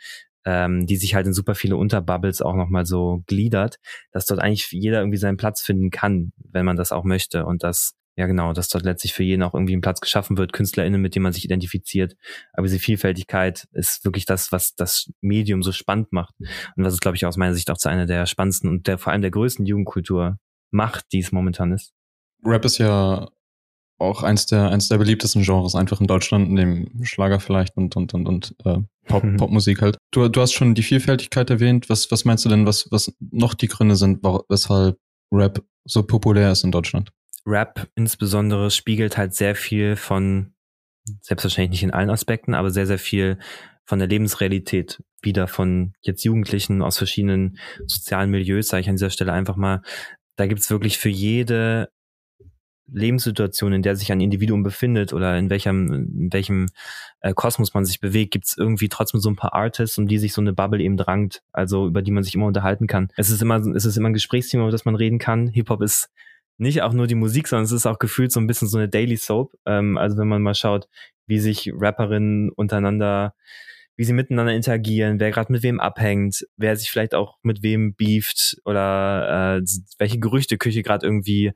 ähm, 0.45 0.87
die 0.87 0.97
sich 0.97 1.15
halt 1.15 1.27
in 1.27 1.33
super 1.33 1.55
viele 1.55 1.77
Unterbubbles 1.77 2.43
auch 2.43 2.55
nochmal 2.55 2.87
so 2.87 3.23
gliedert, 3.27 3.79
dass 4.13 4.27
dort 4.27 4.41
eigentlich 4.41 4.71
jeder 4.71 4.99
irgendwie 5.01 5.19
seinen 5.19 5.37
Platz 5.37 5.63
finden 5.63 5.91
kann, 5.91 6.33
wenn 6.37 6.65
man 6.65 6.77
das 6.77 6.93
auch 6.93 7.05
möchte 7.05 7.47
und 7.47 7.63
das 7.63 7.95
ja 8.17 8.27
genau, 8.27 8.53
dass 8.53 8.69
dort 8.69 8.85
letztlich 8.85 9.13
für 9.13 9.23
jeden 9.23 9.43
auch 9.43 9.55
irgendwie 9.55 9.75
ein 9.75 9.81
Platz 9.81 10.01
geschaffen 10.01 10.37
wird, 10.37 10.53
KünstlerInnen, 10.53 11.01
mit 11.01 11.15
denen 11.15 11.23
man 11.23 11.33
sich 11.33 11.45
identifiziert. 11.45 12.17
Aber 12.53 12.67
diese 12.67 12.79
Vielfältigkeit 12.79 13.69
ist 13.73 14.05
wirklich 14.05 14.27
das, 14.27 14.53
was 14.53 14.75
das 14.75 15.11
Medium 15.21 15.63
so 15.63 15.73
spannend 15.73 16.13
macht 16.13 16.35
und 16.77 16.85
was 16.85 16.95
es, 16.95 17.01
glaube 17.01 17.17
ich, 17.17 17.25
aus 17.25 17.37
meiner 17.37 17.55
Sicht 17.55 17.71
auch 17.71 17.79
zu 17.79 17.89
einer 17.89 18.07
der 18.07 18.27
spannendsten 18.27 18.69
und 18.69 18.87
der 18.87 18.99
vor 18.99 19.13
allem 19.13 19.23
der 19.23 19.31
größten 19.31 19.65
Jugendkultur 19.65 20.39
macht, 20.71 21.07
die 21.13 21.21
es 21.21 21.33
momentan 21.33 21.73
ist. 21.73 21.93
Rap 22.45 22.65
ist 22.65 22.79
ja 22.79 23.29
auch 23.99 24.23
eins 24.23 24.47
der, 24.47 24.71
eins 24.71 24.89
der 24.89 24.99
beliebtesten 24.99 25.43
Genres 25.43 25.75
einfach 25.75 26.01
in 26.01 26.07
Deutschland, 26.07 26.51
neben 26.51 27.05
Schlager 27.05 27.41
vielleicht 27.41 27.77
und, 27.77 27.97
und, 27.97 28.13
und, 28.15 28.27
und 28.27 28.55
äh, 28.65 28.79
Pop, 29.07 29.25
mhm. 29.25 29.37
Popmusik 29.37 29.81
halt. 29.81 29.97
Du, 30.11 30.29
du 30.29 30.41
hast 30.41 30.53
schon 30.53 30.75
die 30.75 30.83
Vielfältigkeit 30.83 31.51
erwähnt. 31.51 31.89
Was, 31.89 32.11
was 32.11 32.25
meinst 32.25 32.45
du 32.45 32.49
denn, 32.49 32.67
was, 32.67 32.89
was 32.91 33.15
noch 33.21 33.55
die 33.55 33.69
Gründe 33.69 33.97
sind, 33.97 34.23
weshalb 34.49 34.99
Rap 35.33 35.63
so 35.85 36.03
populär 36.03 36.53
ist 36.53 36.65
in 36.65 36.73
Deutschland? 36.73 37.11
Rap 37.47 37.89
insbesondere 37.95 38.71
spiegelt 38.71 39.17
halt 39.17 39.35
sehr 39.35 39.55
viel 39.55 39.97
von, 39.97 40.55
selbstverständlich 41.21 41.71
nicht 41.71 41.83
in 41.83 41.95
allen 41.95 42.11
Aspekten, 42.11 42.55
aber 42.55 42.71
sehr, 42.71 42.87
sehr 42.87 42.99
viel 42.99 43.39
von 43.85 43.99
der 43.99 44.09
Lebensrealität 44.09 45.03
wieder 45.23 45.49
von 45.49 45.95
jetzt 46.01 46.25
Jugendlichen 46.25 46.83
aus 46.83 46.99
verschiedenen 46.99 47.59
sozialen 47.87 48.31
Milieus, 48.31 48.69
sage 48.69 48.83
ich 48.83 48.89
an 48.89 48.97
dieser 48.97 49.11
Stelle 49.11 49.33
einfach 49.33 49.57
mal. 49.57 49.83
Da 50.37 50.47
gibt's 50.47 50.71
wirklich 50.71 50.99
für 50.99 51.09
jede 51.09 51.89
Lebenssituation, 52.87 53.73
in 53.73 53.83
der 53.83 53.97
sich 53.97 54.13
ein 54.13 54.21
Individuum 54.21 54.63
befindet 54.63 55.13
oder 55.13 55.39
in 55.39 55.51
welchem, 55.51 55.93
in 55.93 56.33
welchem 56.33 56.69
äh, 57.21 57.33
Kosmos 57.33 57.75
man 57.75 57.85
sich 57.85 58.01
bewegt, 58.01 58.33
gibt's 58.33 58.57
irgendwie 58.57 58.89
trotzdem 58.89 59.21
so 59.21 59.31
ein 59.31 59.37
paar 59.37 59.55
Artists, 59.55 59.99
um 59.99 60.09
die 60.09 60.19
sich 60.19 60.33
so 60.33 60.41
eine 60.41 60.53
Bubble 60.53 60.83
eben 60.83 60.97
drangt, 60.97 61.43
also 61.53 61.87
über 61.87 62.03
die 62.03 62.11
man 62.11 62.23
sich 62.23 62.35
immer 62.35 62.47
unterhalten 62.47 62.87
kann. 62.87 63.09
Es 63.17 63.31
ist 63.31 63.41
immer, 63.41 63.57
es 63.57 63.85
ist 63.85 63.97
immer 63.97 64.11
ein 64.11 64.15
Gesprächsthema, 64.15 64.65
über 64.65 64.73
das 64.73 64.85
man 64.85 64.97
reden 64.97 65.19
kann. 65.19 65.49
Hip-Hop 65.49 65.83
ist 65.83 66.11
nicht 66.59 66.83
auch 66.83 66.93
nur 66.93 67.07
die 67.07 67.15
Musik, 67.15 67.49
sondern 67.49 67.65
es 67.65 67.73
ist 67.73 67.87
auch 67.87 67.99
gefühlt 67.99 68.33
so 68.33 68.41
ein 68.41 68.47
bisschen 68.47 68.69
so 68.69 68.79
eine 68.79 68.89
Daily 68.89 69.17
Soap. 69.17 69.53
Ähm, 69.67 69.97
also 69.97 70.17
wenn 70.19 70.29
man 70.29 70.43
mal 70.43 70.55
schaut, 70.55 70.89
wie 71.27 71.39
sich 71.39 71.71
Rapperinnen 71.75 72.51
untereinander, 72.51 73.35
wie 73.97 74.05
sie 74.05 74.13
miteinander 74.13 74.53
interagieren, 74.53 75.21
wer 75.21 75.31
gerade 75.31 75.53
mit 75.53 75.63
wem 75.63 75.81
abhängt, 75.81 76.47
wer 76.57 76.77
sich 76.77 76.91
vielleicht 76.91 77.15
auch 77.15 77.39
mit 77.43 77.63
wem 77.63 77.95
beeft 77.95 78.57
oder 78.65 79.59
äh, 79.59 79.63
welche 79.99 80.19
Gerüchteküche 80.19 80.83
gerade 80.83 81.07
irgendwie 81.07 81.53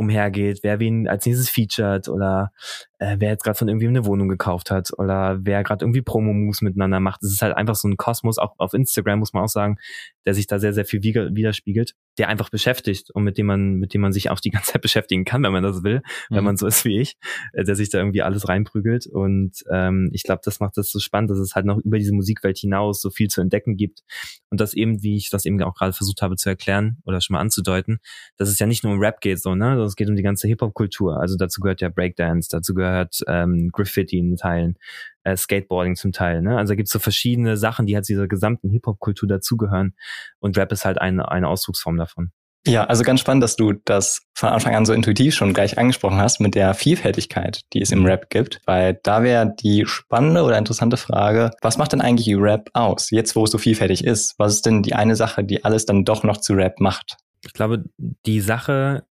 umhergeht, 0.00 0.60
wer 0.62 0.80
wen 0.80 1.06
als 1.06 1.26
nächstes 1.26 1.50
featured 1.50 2.08
oder 2.08 2.52
äh, 2.98 3.16
wer 3.18 3.28
jetzt 3.28 3.44
gerade 3.44 3.58
von 3.58 3.68
irgendwie 3.68 3.86
eine 3.86 4.06
Wohnung 4.06 4.28
gekauft 4.28 4.70
hat 4.70 4.90
oder 4.96 5.38
wer 5.42 5.62
gerade 5.62 5.84
irgendwie 5.84 6.00
Promo-Moves 6.00 6.62
miteinander 6.62 7.00
macht. 7.00 7.22
Es 7.22 7.32
ist 7.32 7.42
halt 7.42 7.54
einfach 7.54 7.74
so 7.74 7.86
ein 7.86 7.98
Kosmos, 7.98 8.38
auch 8.38 8.54
auf 8.56 8.72
Instagram 8.72 9.18
muss 9.18 9.34
man 9.34 9.44
auch 9.44 9.50
sagen, 9.50 9.76
der 10.24 10.32
sich 10.32 10.46
da 10.46 10.58
sehr, 10.58 10.72
sehr 10.72 10.86
viel 10.86 11.02
widerspiegelt, 11.02 11.94
der 12.20 12.28
einfach 12.28 12.50
beschäftigt 12.50 13.10
und 13.10 13.24
mit 13.24 13.38
dem 13.38 13.46
man, 13.46 13.76
mit 13.76 13.94
dem 13.94 14.02
man 14.02 14.12
sich 14.12 14.28
auch 14.28 14.40
die 14.40 14.50
ganze 14.50 14.72
Zeit 14.72 14.82
beschäftigen 14.82 15.24
kann, 15.24 15.42
wenn 15.42 15.52
man 15.52 15.62
das 15.62 15.82
will, 15.82 16.02
mhm. 16.28 16.36
wenn 16.36 16.44
man 16.44 16.58
so 16.58 16.66
ist 16.66 16.84
wie 16.84 17.00
ich, 17.00 17.16
äh, 17.54 17.64
der 17.64 17.76
sich 17.76 17.88
da 17.88 17.96
irgendwie 17.96 18.20
alles 18.20 18.46
reinprügelt. 18.46 19.06
Und 19.06 19.64
ähm, 19.72 20.10
ich 20.12 20.22
glaube, 20.22 20.42
das 20.44 20.60
macht 20.60 20.76
das 20.76 20.90
so 20.90 20.98
spannend, 20.98 21.30
dass 21.30 21.38
es 21.38 21.54
halt 21.54 21.64
noch 21.64 21.78
über 21.78 21.96
diese 21.96 22.12
Musikwelt 22.12 22.58
hinaus 22.58 23.00
so 23.00 23.08
viel 23.08 23.28
zu 23.28 23.40
entdecken 23.40 23.78
gibt. 23.78 24.02
Und 24.50 24.60
das 24.60 24.74
eben, 24.74 25.02
wie 25.02 25.16
ich 25.16 25.30
das 25.30 25.46
eben 25.46 25.62
auch 25.62 25.74
gerade 25.74 25.94
versucht 25.94 26.20
habe 26.20 26.36
zu 26.36 26.50
erklären 26.50 26.98
oder 27.06 27.22
schon 27.22 27.32
mal 27.32 27.40
anzudeuten, 27.40 28.00
dass 28.36 28.50
es 28.50 28.58
ja 28.58 28.66
nicht 28.66 28.84
nur 28.84 28.92
um 28.92 29.00
Rap 29.00 29.22
geht, 29.22 29.40
so, 29.40 29.54
ne? 29.54 29.80
Es 29.80 29.96
geht 29.96 30.10
um 30.10 30.16
die 30.16 30.22
ganze 30.22 30.46
Hip-Hop-Kultur. 30.46 31.18
Also 31.18 31.38
dazu 31.38 31.62
gehört 31.62 31.80
ja 31.80 31.88
Breakdance, 31.88 32.50
dazu 32.50 32.74
gehört 32.74 33.20
ähm, 33.28 33.70
Graffiti 33.72 34.18
in 34.18 34.36
Teilen, 34.36 34.76
äh, 35.24 35.36
Skateboarding 35.36 35.96
zum 35.96 36.12
Teil. 36.12 36.42
Ne? 36.42 36.56
Also 36.56 36.72
da 36.72 36.76
gibt's 36.76 36.92
so 36.92 36.98
verschiedene 36.98 37.56
Sachen, 37.56 37.86
die 37.86 37.94
halt 37.94 38.04
zu 38.04 38.12
dieser 38.12 38.28
gesamten 38.28 38.70
Hip-Hop-Kultur 38.70 39.28
dazugehören. 39.28 39.94
Und 40.38 40.56
Rap 40.56 40.72
ist 40.72 40.84
halt 40.84 41.00
eine, 41.00 41.30
eine 41.30 41.48
Ausdrucksform 41.48 41.96
davon. 41.96 42.32
Ja, 42.66 42.84
also 42.84 43.04
ganz 43.04 43.20
spannend, 43.20 43.42
dass 43.42 43.56
du 43.56 43.72
das 43.72 44.20
von 44.34 44.50
Anfang 44.50 44.74
an 44.74 44.84
so 44.84 44.92
intuitiv 44.92 45.34
schon 45.34 45.54
gleich 45.54 45.78
angesprochen 45.78 46.18
hast 46.18 46.40
mit 46.40 46.54
der 46.54 46.74
Vielfältigkeit, 46.74 47.62
die 47.72 47.80
es 47.80 47.90
im 47.90 48.04
Rap 48.04 48.28
gibt, 48.28 48.60
weil 48.66 49.00
da 49.02 49.22
wäre 49.22 49.54
die 49.58 49.86
spannende 49.86 50.42
oder 50.42 50.58
interessante 50.58 50.98
Frage, 50.98 51.52
was 51.62 51.78
macht 51.78 51.92
denn 51.92 52.02
eigentlich 52.02 52.36
Rap 52.36 52.68
aus, 52.74 53.10
jetzt 53.10 53.34
wo 53.34 53.44
es 53.44 53.50
so 53.50 53.56
vielfältig 53.56 54.04
ist? 54.04 54.34
Was 54.36 54.52
ist 54.52 54.66
denn 54.66 54.82
die 54.82 54.94
eine 54.94 55.16
Sache, 55.16 55.42
die 55.42 55.64
alles 55.64 55.86
dann 55.86 56.04
doch 56.04 56.22
noch 56.22 56.36
zu 56.36 56.52
Rap 56.52 56.80
macht? 56.80 57.16
Ich 57.46 57.54
glaube, 57.54 57.84
die 58.26 58.40
Sache, 58.40 59.04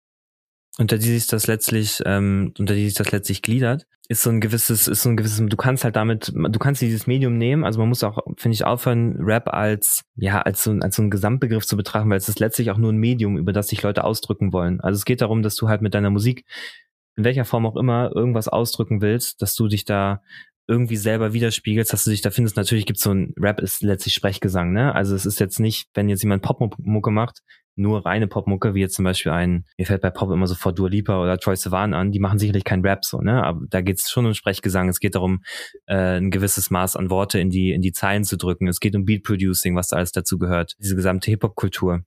unter 0.79 0.97
die 0.97 1.09
sich 1.09 1.27
das 1.27 1.47
letztlich, 1.47 2.01
ähm, 2.05 2.53
unter 2.57 2.73
die 2.73 2.85
sich 2.85 2.93
das 2.93 3.11
letztlich 3.11 3.41
gliedert, 3.41 3.85
ist 4.07 4.23
so 4.23 4.29
ein 4.29 4.39
gewisses, 4.39 4.87
ist 4.87 5.03
so 5.03 5.09
ein 5.09 5.17
gewisses, 5.17 5.45
du 5.45 5.57
kannst 5.57 5.83
halt 5.83 5.97
damit, 5.97 6.31
du 6.33 6.57
kannst 6.57 6.81
dieses 6.81 7.05
Medium 7.05 7.37
nehmen, 7.37 7.65
also 7.65 7.79
man 7.79 7.89
muss 7.89 8.01
auch, 8.03 8.17
finde 8.37 8.53
ich, 8.53 8.63
aufhören, 8.63 9.17
Rap 9.19 9.53
als, 9.53 10.03
ja, 10.15 10.41
als 10.41 10.63
so, 10.63 10.71
als 10.71 10.95
so 10.95 11.03
ein 11.03 11.09
Gesamtbegriff 11.09 11.65
zu 11.65 11.75
betrachten, 11.75 12.09
weil 12.09 12.17
es 12.17 12.29
ist 12.29 12.39
letztlich 12.39 12.71
auch 12.71 12.77
nur 12.77 12.93
ein 12.93 12.97
Medium, 12.97 13.37
über 13.37 13.51
das 13.51 13.67
sich 13.67 13.83
Leute 13.83 14.05
ausdrücken 14.05 14.53
wollen. 14.53 14.79
Also 14.79 14.95
es 14.97 15.05
geht 15.05 15.19
darum, 15.19 15.43
dass 15.43 15.55
du 15.55 15.67
halt 15.67 15.81
mit 15.81 15.93
deiner 15.93 16.11
Musik, 16.11 16.45
in 17.17 17.25
welcher 17.25 17.43
Form 17.43 17.65
auch 17.65 17.75
immer, 17.75 18.11
irgendwas 18.15 18.47
ausdrücken 18.47 19.01
willst, 19.01 19.41
dass 19.41 19.55
du 19.55 19.67
dich 19.67 19.83
da 19.83 20.21
irgendwie 20.65 20.97
selber 20.97 21.33
widerspiegelst, 21.33 21.91
dass 21.91 22.05
du 22.05 22.11
dich 22.11 22.21
da 22.21 22.31
findest. 22.31 22.55
Natürlich 22.55 22.85
gibt 22.85 22.97
es 22.97 23.03
so 23.03 23.11
ein 23.11 23.33
Rap 23.37 23.59
ist 23.59 23.83
letztlich 23.83 24.13
Sprechgesang, 24.13 24.71
ne? 24.71 24.95
Also 24.95 25.13
es 25.13 25.25
ist 25.25 25.39
jetzt 25.39 25.59
nicht, 25.59 25.89
wenn 25.93 26.07
jetzt 26.07 26.23
jemand 26.23 26.41
Popmucke 26.41 27.11
macht, 27.11 27.41
nur 27.75 28.05
reine 28.05 28.27
Popmucke, 28.27 28.73
wie 28.73 28.81
jetzt 28.81 28.95
zum 28.95 29.05
Beispiel 29.05 29.31
ein, 29.31 29.65
mir 29.77 29.85
fällt 29.85 30.01
bei 30.01 30.09
Pop 30.09 30.31
immer 30.31 30.47
sofort 30.47 30.77
Dua 30.77 30.89
Lipa 30.89 31.21
oder 31.21 31.37
Troy 31.37 31.55
Sivan 31.55 31.93
an, 31.93 32.11
die 32.11 32.19
machen 32.19 32.39
sicherlich 32.39 32.63
keinen 32.63 32.85
Rap 32.85 33.05
so, 33.05 33.19
ne? 33.19 33.43
Aber 33.43 33.61
da 33.69 33.81
geht 33.81 33.99
es 33.99 34.09
schon 34.09 34.25
um 34.25 34.33
Sprechgesang. 34.33 34.89
Es 34.89 34.99
geht 34.99 35.15
darum, 35.15 35.43
äh, 35.85 36.17
ein 36.17 36.31
gewisses 36.31 36.69
Maß 36.69 36.95
an 36.95 37.09
Worte 37.09 37.39
in 37.39 37.49
die, 37.49 37.71
in 37.71 37.81
die 37.81 37.93
Zeilen 37.93 38.23
zu 38.23 38.37
drücken. 38.37 38.67
Es 38.67 38.79
geht 38.79 38.95
um 38.95 39.05
Beat 39.05 39.23
Producing, 39.23 39.75
was 39.75 39.87
da 39.87 39.97
alles 39.97 40.11
dazu 40.11 40.37
gehört. 40.37 40.75
Diese 40.79 40.95
gesamte 40.95 41.31
Hip-Hop-Kultur 41.31 42.03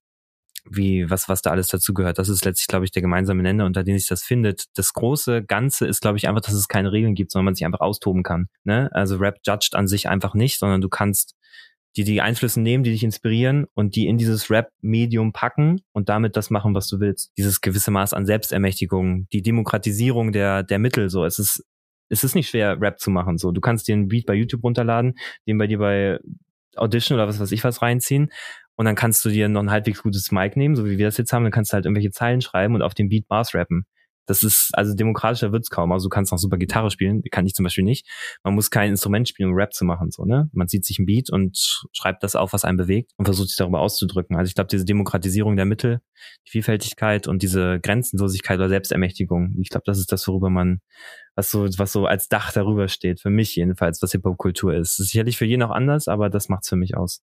wie, 0.70 1.10
was, 1.10 1.28
was 1.28 1.42
da 1.42 1.50
alles 1.50 1.68
dazu 1.68 1.92
gehört. 1.94 2.18
Das 2.18 2.28
ist 2.28 2.44
letztlich, 2.44 2.68
glaube 2.68 2.84
ich, 2.84 2.92
der 2.92 3.02
gemeinsame 3.02 3.42
Nenner, 3.42 3.66
unter 3.66 3.82
dem 3.82 3.98
sich 3.98 4.08
das 4.08 4.22
findet. 4.22 4.64
Das 4.76 4.92
große 4.92 5.42
Ganze 5.44 5.86
ist, 5.86 6.00
glaube 6.00 6.18
ich, 6.18 6.28
einfach, 6.28 6.42
dass 6.42 6.54
es 6.54 6.68
keine 6.68 6.92
Regeln 6.92 7.14
gibt, 7.14 7.32
sondern 7.32 7.46
man 7.46 7.54
sich 7.54 7.66
einfach 7.66 7.80
austoben 7.80 8.22
kann. 8.22 8.46
Ne? 8.64 8.88
Also 8.92 9.16
Rap 9.16 9.38
judged 9.44 9.74
an 9.74 9.88
sich 9.88 10.08
einfach 10.08 10.34
nicht, 10.34 10.58
sondern 10.58 10.80
du 10.80 10.88
kannst 10.88 11.34
die 11.96 12.04
die 12.04 12.20
Einflüsse 12.20 12.60
nehmen, 12.60 12.84
die 12.84 12.92
dich 12.92 13.04
inspirieren 13.04 13.66
und 13.74 13.96
die 13.96 14.06
in 14.06 14.18
dieses 14.18 14.50
Rap-Medium 14.50 15.32
packen 15.32 15.80
und 15.92 16.08
damit 16.08 16.36
das 16.36 16.50
machen, 16.50 16.74
was 16.74 16.88
du 16.88 17.00
willst. 17.00 17.32
Dieses 17.36 17.60
gewisse 17.60 17.90
Maß 17.90 18.14
an 18.14 18.26
Selbstermächtigung, 18.26 19.26
die 19.32 19.42
Demokratisierung 19.42 20.32
der, 20.32 20.62
der 20.62 20.78
Mittel, 20.78 21.10
so. 21.10 21.24
Es 21.24 21.38
ist, 21.38 21.64
es 22.08 22.24
ist 22.24 22.34
nicht 22.34 22.48
schwer, 22.48 22.80
Rap 22.80 22.98
zu 22.98 23.10
machen, 23.10 23.38
so. 23.38 23.52
Du 23.52 23.60
kannst 23.60 23.88
dir 23.88 23.94
einen 23.94 24.08
Beat 24.08 24.26
bei 24.26 24.34
YouTube 24.34 24.64
runterladen, 24.64 25.14
den 25.46 25.58
bei 25.58 25.66
dir 25.66 25.78
bei 25.78 26.18
Audition 26.76 27.18
oder 27.18 27.28
was 27.28 27.38
weiß 27.38 27.52
ich 27.52 27.64
was 27.64 27.82
reinziehen 27.82 28.30
und 28.76 28.86
dann 28.86 28.94
kannst 28.94 29.24
du 29.24 29.28
dir 29.28 29.48
noch 29.48 29.62
ein 29.62 29.70
halbwegs 29.70 30.02
gutes 30.02 30.32
Mic 30.32 30.58
nehmen, 30.58 30.74
so 30.76 30.84
wie 30.86 30.98
wir 30.98 31.06
das 31.06 31.16
jetzt 31.16 31.32
haben, 31.32 31.44
dann 31.44 31.52
kannst 31.52 31.72
du 31.72 31.74
halt 31.74 31.84
irgendwelche 31.84 32.10
Zeilen 32.10 32.40
schreiben 32.40 32.74
und 32.74 32.82
auf 32.82 32.94
dem 32.94 33.08
Beat 33.08 33.28
Bars 33.28 33.54
rappen. 33.54 33.86
Das 34.26 34.44
ist, 34.44 34.70
also 34.74 34.94
demokratischer 34.94 35.52
wird's 35.52 35.70
kaum. 35.70 35.90
Also 35.92 36.06
du 36.06 36.10
kannst 36.10 36.30
noch 36.30 36.38
super 36.38 36.56
Gitarre 36.56 36.90
spielen, 36.90 37.22
kann 37.30 37.44
ich 37.44 37.54
zum 37.54 37.64
Beispiel 37.64 37.84
nicht. 37.84 38.06
Man 38.44 38.54
muss 38.54 38.70
kein 38.70 38.90
Instrument 38.90 39.28
spielen, 39.28 39.50
um 39.50 39.56
Rap 39.56 39.72
zu 39.72 39.84
machen, 39.84 40.10
so, 40.10 40.24
ne? 40.24 40.48
Man 40.52 40.68
sieht 40.68 40.84
sich 40.84 40.98
ein 40.98 41.06
Beat 41.06 41.30
und 41.30 41.82
schreibt 41.92 42.22
das 42.22 42.36
auf, 42.36 42.52
was 42.52 42.64
einen 42.64 42.78
bewegt 42.78 43.12
und 43.16 43.24
versucht 43.24 43.48
sich 43.48 43.56
darüber 43.56 43.80
auszudrücken. 43.80 44.36
Also 44.36 44.48
ich 44.48 44.54
glaube, 44.54 44.68
diese 44.68 44.84
Demokratisierung 44.84 45.56
der 45.56 45.64
Mittel, 45.64 46.00
die 46.46 46.50
Vielfältigkeit 46.50 47.26
und 47.26 47.42
diese 47.42 47.80
Grenzenlosigkeit 47.80 48.58
oder 48.58 48.68
Selbstermächtigung, 48.68 49.56
ich 49.60 49.70
glaube, 49.70 49.84
das 49.86 49.98
ist 49.98 50.12
das, 50.12 50.26
worüber 50.28 50.50
man, 50.50 50.80
was 51.34 51.50
so, 51.50 51.66
was 51.78 51.92
so 51.92 52.06
als 52.06 52.28
Dach 52.28 52.52
darüber 52.52 52.88
steht, 52.88 53.20
für 53.20 53.30
mich 53.30 53.56
jedenfalls, 53.56 54.00
was 54.02 54.12
Hip-Hop-Kultur 54.12 54.74
ist. 54.74 54.98
Das 54.98 55.06
ist 55.06 55.12
sicherlich 55.12 55.36
für 55.36 55.46
jeden 55.46 55.62
auch 55.62 55.70
anders, 55.70 56.06
aber 56.06 56.30
das 56.30 56.48
macht's 56.48 56.68
für 56.68 56.76
mich 56.76 56.96
aus. 56.96 57.22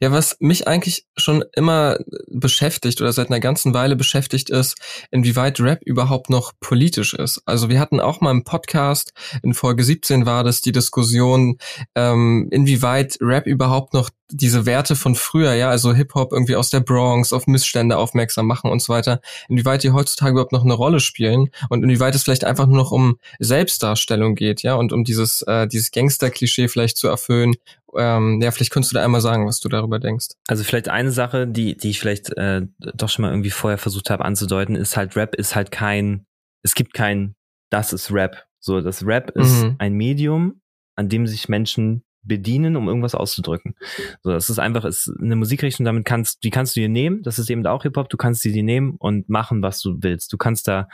Ja, 0.00 0.12
was 0.12 0.36
mich 0.40 0.66
eigentlich 0.66 1.06
schon 1.16 1.44
immer 1.54 1.98
beschäftigt 2.26 3.00
oder 3.00 3.12
seit 3.12 3.28
einer 3.28 3.40
ganzen 3.40 3.74
Weile 3.74 3.96
beschäftigt 3.96 4.50
ist, 4.50 4.76
inwieweit 5.10 5.60
Rap 5.60 5.80
überhaupt 5.84 6.30
noch 6.30 6.52
politisch 6.60 7.14
ist. 7.14 7.42
Also 7.46 7.68
wir 7.68 7.80
hatten 7.80 8.00
auch 8.00 8.20
mal 8.20 8.30
im 8.30 8.44
Podcast, 8.44 9.12
in 9.42 9.54
Folge 9.54 9.84
17 9.84 10.26
war 10.26 10.44
das 10.44 10.60
die 10.60 10.72
Diskussion, 10.72 11.58
ähm, 11.94 12.48
inwieweit 12.50 13.18
Rap 13.20 13.46
überhaupt 13.46 13.94
noch 13.94 14.10
diese 14.30 14.66
Werte 14.66 14.94
von 14.94 15.14
früher, 15.14 15.54
ja, 15.54 15.70
also 15.70 15.94
Hip-Hop 15.94 16.32
irgendwie 16.32 16.56
aus 16.56 16.68
der 16.68 16.80
Bronx 16.80 17.32
auf 17.32 17.46
Missstände 17.46 17.96
aufmerksam 17.96 18.46
machen 18.46 18.70
und 18.70 18.82
so 18.82 18.92
weiter, 18.92 19.20
inwieweit 19.48 19.82
die 19.82 19.92
heutzutage 19.92 20.32
überhaupt 20.32 20.52
noch 20.52 20.64
eine 20.64 20.74
Rolle 20.74 21.00
spielen 21.00 21.48
und 21.70 21.82
inwieweit 21.82 22.14
es 22.14 22.24
vielleicht 22.24 22.44
einfach 22.44 22.66
nur 22.66 22.76
noch 22.76 22.92
um 22.92 23.18
Selbstdarstellung 23.38 24.34
geht, 24.34 24.62
ja, 24.62 24.74
und 24.74 24.92
um 24.92 25.04
dieses, 25.04 25.42
äh, 25.42 25.66
dieses 25.66 25.90
Gangster-Klischee 25.92 26.68
vielleicht 26.68 26.98
zu 26.98 27.08
erfüllen 27.08 27.54
Ähm, 27.96 28.40
ja, 28.42 28.50
vielleicht 28.50 28.72
könntest 28.72 28.92
du 28.92 28.96
da 28.96 29.04
einmal 29.04 29.20
sagen, 29.20 29.46
was 29.46 29.60
du 29.60 29.68
darüber 29.68 29.98
denkst. 29.98 30.28
Also 30.46 30.64
vielleicht 30.64 30.88
eine 30.88 31.10
Sache, 31.10 31.46
die, 31.46 31.76
die 31.76 31.90
ich 31.90 32.00
vielleicht 32.00 32.36
äh, 32.36 32.62
doch 32.78 33.08
schon 33.08 33.22
mal 33.22 33.30
irgendwie 33.30 33.50
vorher 33.50 33.78
versucht 33.78 34.10
habe 34.10 34.24
anzudeuten, 34.24 34.76
ist 34.76 34.96
halt 34.96 35.16
Rap 35.16 35.34
ist 35.34 35.56
halt 35.56 35.70
kein, 35.70 36.26
es 36.62 36.74
gibt 36.74 36.92
kein, 36.94 37.34
das 37.70 37.92
ist 37.92 38.12
Rap. 38.12 38.44
So, 38.60 38.80
das 38.80 39.06
Rap 39.06 39.30
ist 39.30 39.62
mhm. 39.62 39.76
ein 39.78 39.94
Medium, 39.94 40.60
an 40.96 41.08
dem 41.08 41.26
sich 41.26 41.48
Menschen 41.48 42.04
bedienen, 42.22 42.76
um 42.76 42.88
irgendwas 42.88 43.14
auszudrücken. 43.14 43.74
So, 44.22 44.30
das 44.30 44.50
ist 44.50 44.58
einfach, 44.58 44.84
ist 44.84 45.10
eine 45.20 45.36
Musikrichtung, 45.36 45.86
damit 45.86 46.04
kannst, 46.04 46.44
die 46.44 46.50
kannst 46.50 46.76
du 46.76 46.80
dir 46.80 46.88
nehmen, 46.88 47.22
das 47.22 47.38
ist 47.38 47.50
eben 47.50 47.66
auch 47.66 47.82
Hip-Hop, 47.82 48.08
du 48.08 48.16
kannst 48.16 48.44
die 48.44 48.52
dir 48.52 48.62
nehmen 48.62 48.96
und 48.98 49.28
machen, 49.28 49.62
was 49.62 49.80
du 49.80 49.96
willst. 50.02 50.32
Du 50.32 50.36
kannst 50.36 50.68
da 50.68 50.88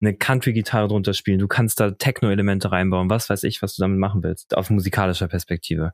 eine 0.00 0.14
Country-Gitarre 0.14 0.88
drunter 0.88 1.14
spielen, 1.14 1.38
du 1.38 1.48
kannst 1.48 1.80
da 1.80 1.92
Techno-Elemente 1.92 2.70
reinbauen, 2.70 3.08
was 3.08 3.30
weiß 3.30 3.44
ich, 3.44 3.62
was 3.62 3.74
du 3.74 3.82
damit 3.82 3.98
machen 3.98 4.22
willst, 4.22 4.56
auf 4.56 4.70
musikalischer 4.70 5.28
Perspektive. 5.28 5.92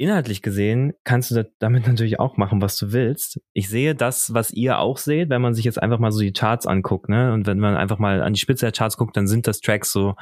Inhaltlich 0.00 0.40
gesehen 0.40 0.94
kannst 1.04 1.30
du 1.30 1.50
damit 1.58 1.86
natürlich 1.86 2.18
auch 2.18 2.36
machen, 2.36 2.62
was 2.62 2.76
du 2.76 2.92
willst. 2.92 3.38
Ich 3.52 3.68
sehe 3.68 3.94
das, 3.94 4.32
was 4.32 4.50
ihr 4.50 4.78
auch 4.78 4.96
seht, 4.96 5.28
wenn 5.28 5.42
man 5.42 5.52
sich 5.52 5.64
jetzt 5.64 5.82
einfach 5.82 5.98
mal 5.98 6.10
so 6.10 6.20
die 6.20 6.32
Charts 6.32 6.66
anguckt, 6.66 7.08
ne? 7.08 7.32
Und 7.34 7.46
wenn 7.46 7.58
man 7.58 7.76
einfach 7.76 7.98
mal 7.98 8.22
an 8.22 8.32
die 8.32 8.40
Spitze 8.40 8.66
der 8.66 8.72
Charts 8.72 8.96
guckt, 8.96 9.16
dann 9.16 9.28
sind 9.28 9.46
das 9.46 9.60
Tracks 9.60 9.92
so, 9.92 10.14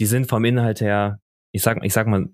die 0.00 0.06
sind 0.06 0.28
vom 0.28 0.44
Inhalt 0.44 0.80
her 0.80 1.18
ich 1.52 1.62
sag, 1.62 1.84
ich 1.84 1.92
sag 1.92 2.06
mal, 2.06 2.28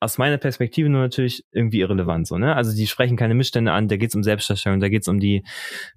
aus 0.00 0.16
meiner 0.16 0.38
Perspektive 0.38 0.88
nur 0.88 1.02
natürlich 1.02 1.44
irgendwie 1.52 1.80
irrelevant 1.80 2.26
so, 2.26 2.38
ne? 2.38 2.56
Also 2.56 2.74
die 2.74 2.86
sprechen 2.86 3.16
keine 3.16 3.34
Missstände 3.34 3.72
an, 3.72 3.88
da 3.88 3.96
geht's 3.96 4.14
um 4.14 4.22
Selbstdarstellung, 4.22 4.80
da 4.80 4.88
geht's 4.88 5.08
um 5.08 5.20
die, 5.20 5.44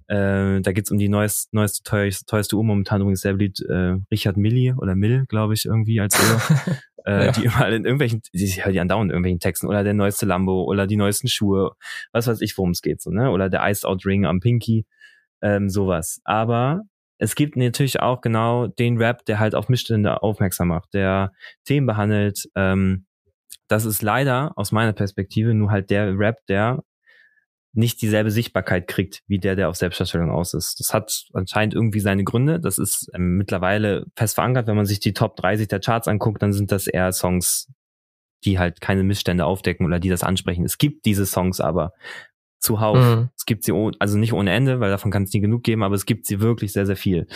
äh, 0.08 0.60
da 0.60 0.72
geht's 0.74 0.92
um 0.92 0.98
die 0.98 1.08
neueste, 1.08 1.56
neueste, 1.56 1.84
teuerste, 1.84 2.26
teuerste 2.26 2.58
Uhr, 2.58 2.66
momentan 2.66 3.00
übrigens 3.02 3.22
sehr 3.22 3.34
beliebt, 3.34 3.62
äh, 3.62 3.96
Richard 4.12 4.36
Milli 4.36 4.74
oder 4.74 4.96
Mill, 4.96 5.26
glaube 5.30 5.54
ich, 5.54 5.66
irgendwie 5.66 6.02
als 6.02 6.20
Uhr. 6.20 6.42
äh, 7.06 7.28
ja. 7.28 7.32
die 7.32 7.46
immer 7.46 7.68
in 7.70 7.86
irgendwelchen, 7.86 8.22
die 8.34 8.48
hören 8.48 8.74
die 8.74 8.80
andauernd 8.80 9.10
in 9.10 9.14
irgendwelchen 9.14 9.40
Texten 9.40 9.68
oder 9.68 9.84
der 9.84 9.94
neueste 9.94 10.26
Lambo 10.26 10.64
oder 10.64 10.88
die 10.88 10.98
neuesten 10.98 11.28
Schuhe, 11.28 11.72
was 12.12 12.28
weiß 12.28 12.42
ich, 12.42 12.58
worum 12.58 12.72
es 12.72 12.82
geht, 12.82 13.02
so, 13.02 13.12
ne? 13.12 13.32
Oder 13.32 13.50
der 13.50 13.68
Iced 13.68 13.86
Out 13.86 14.06
Ring 14.06 14.26
am 14.26 14.40
Pinky, 14.40 14.86
ähm, 15.42 15.70
sowas. 15.70 16.22
Aber 16.24 16.82
es 17.18 17.36
gibt 17.36 17.56
natürlich 17.56 18.02
auch 18.02 18.22
genau 18.22 18.68
den 18.68 18.98
Rap, 18.98 19.26
der 19.26 19.40
halt 19.40 19.56
auf 19.56 19.70
Missstände 19.70 20.22
aufmerksam 20.22 20.70
macht, 20.70 20.94
der 20.94 21.32
Themen 21.64 21.88
behandelt. 21.88 22.50
Ähm, 22.56 23.06
das 23.68 23.86
ist 23.86 24.02
leider 24.02 24.52
aus 24.56 24.72
meiner 24.72 24.94
Perspektive 24.94 25.54
nur 25.54 25.72
halt 25.72 25.90
der 25.90 26.18
Rap, 26.18 26.38
der 26.48 26.84
nicht 27.76 28.02
dieselbe 28.02 28.32
Sichtbarkeit 28.32 28.88
kriegt, 28.88 29.22
wie 29.28 29.38
der, 29.38 29.56
der 29.56 29.70
auf 29.70 29.76
Selbstdarstellung 29.76 30.32
aus 30.32 30.54
ist. 30.54 30.80
Das 30.80 30.94
hat 30.94 31.26
anscheinend 31.34 31.74
irgendwie 31.74 32.00
seine 32.00 32.24
Gründe. 32.24 32.60
Das 32.60 32.78
ist 32.78 33.10
ähm, 33.14 33.38
mittlerweile 33.38 34.06
fest 34.16 34.36
verankert. 34.36 34.68
Wenn 34.68 34.78
man 34.78 34.86
sich 34.86 35.00
die 35.00 35.14
Top 35.14 35.36
30 35.36 35.68
der 35.68 35.82
Charts 35.82 36.08
anguckt, 36.08 36.42
dann 36.42 36.54
sind 36.54 36.72
das 36.72 36.88
eher 36.88 37.12
Songs, 37.12 37.70
die 38.46 38.60
halt 38.60 38.80
keine 38.80 39.04
Missstände 39.04 39.46
aufdecken 39.46 39.86
oder 39.86 40.00
die 40.00 40.10
das 40.10 40.24
ansprechen. 40.24 40.64
Es 40.64 40.78
gibt 40.78 41.06
diese 41.06 41.26
Songs 41.26 41.60
aber 41.60 41.94
zuhauf. 42.60 42.98
Mhm. 42.98 43.30
Es 43.36 43.46
gibt 43.46 43.64
sie, 43.64 43.74
also 44.00 44.18
nicht 44.18 44.34
ohne 44.34 44.52
Ende, 44.52 44.80
weil 44.80 44.90
davon 44.90 45.12
kann 45.12 45.24
es 45.24 45.34
nie 45.34 45.42
genug 45.42 45.64
geben, 45.64 45.84
aber 45.84 45.96
es 45.96 46.06
gibt 46.06 46.26
sie 46.26 46.40
wirklich 46.40 46.72
sehr, 46.72 46.86
sehr 46.86 46.96
viel. 46.96 47.28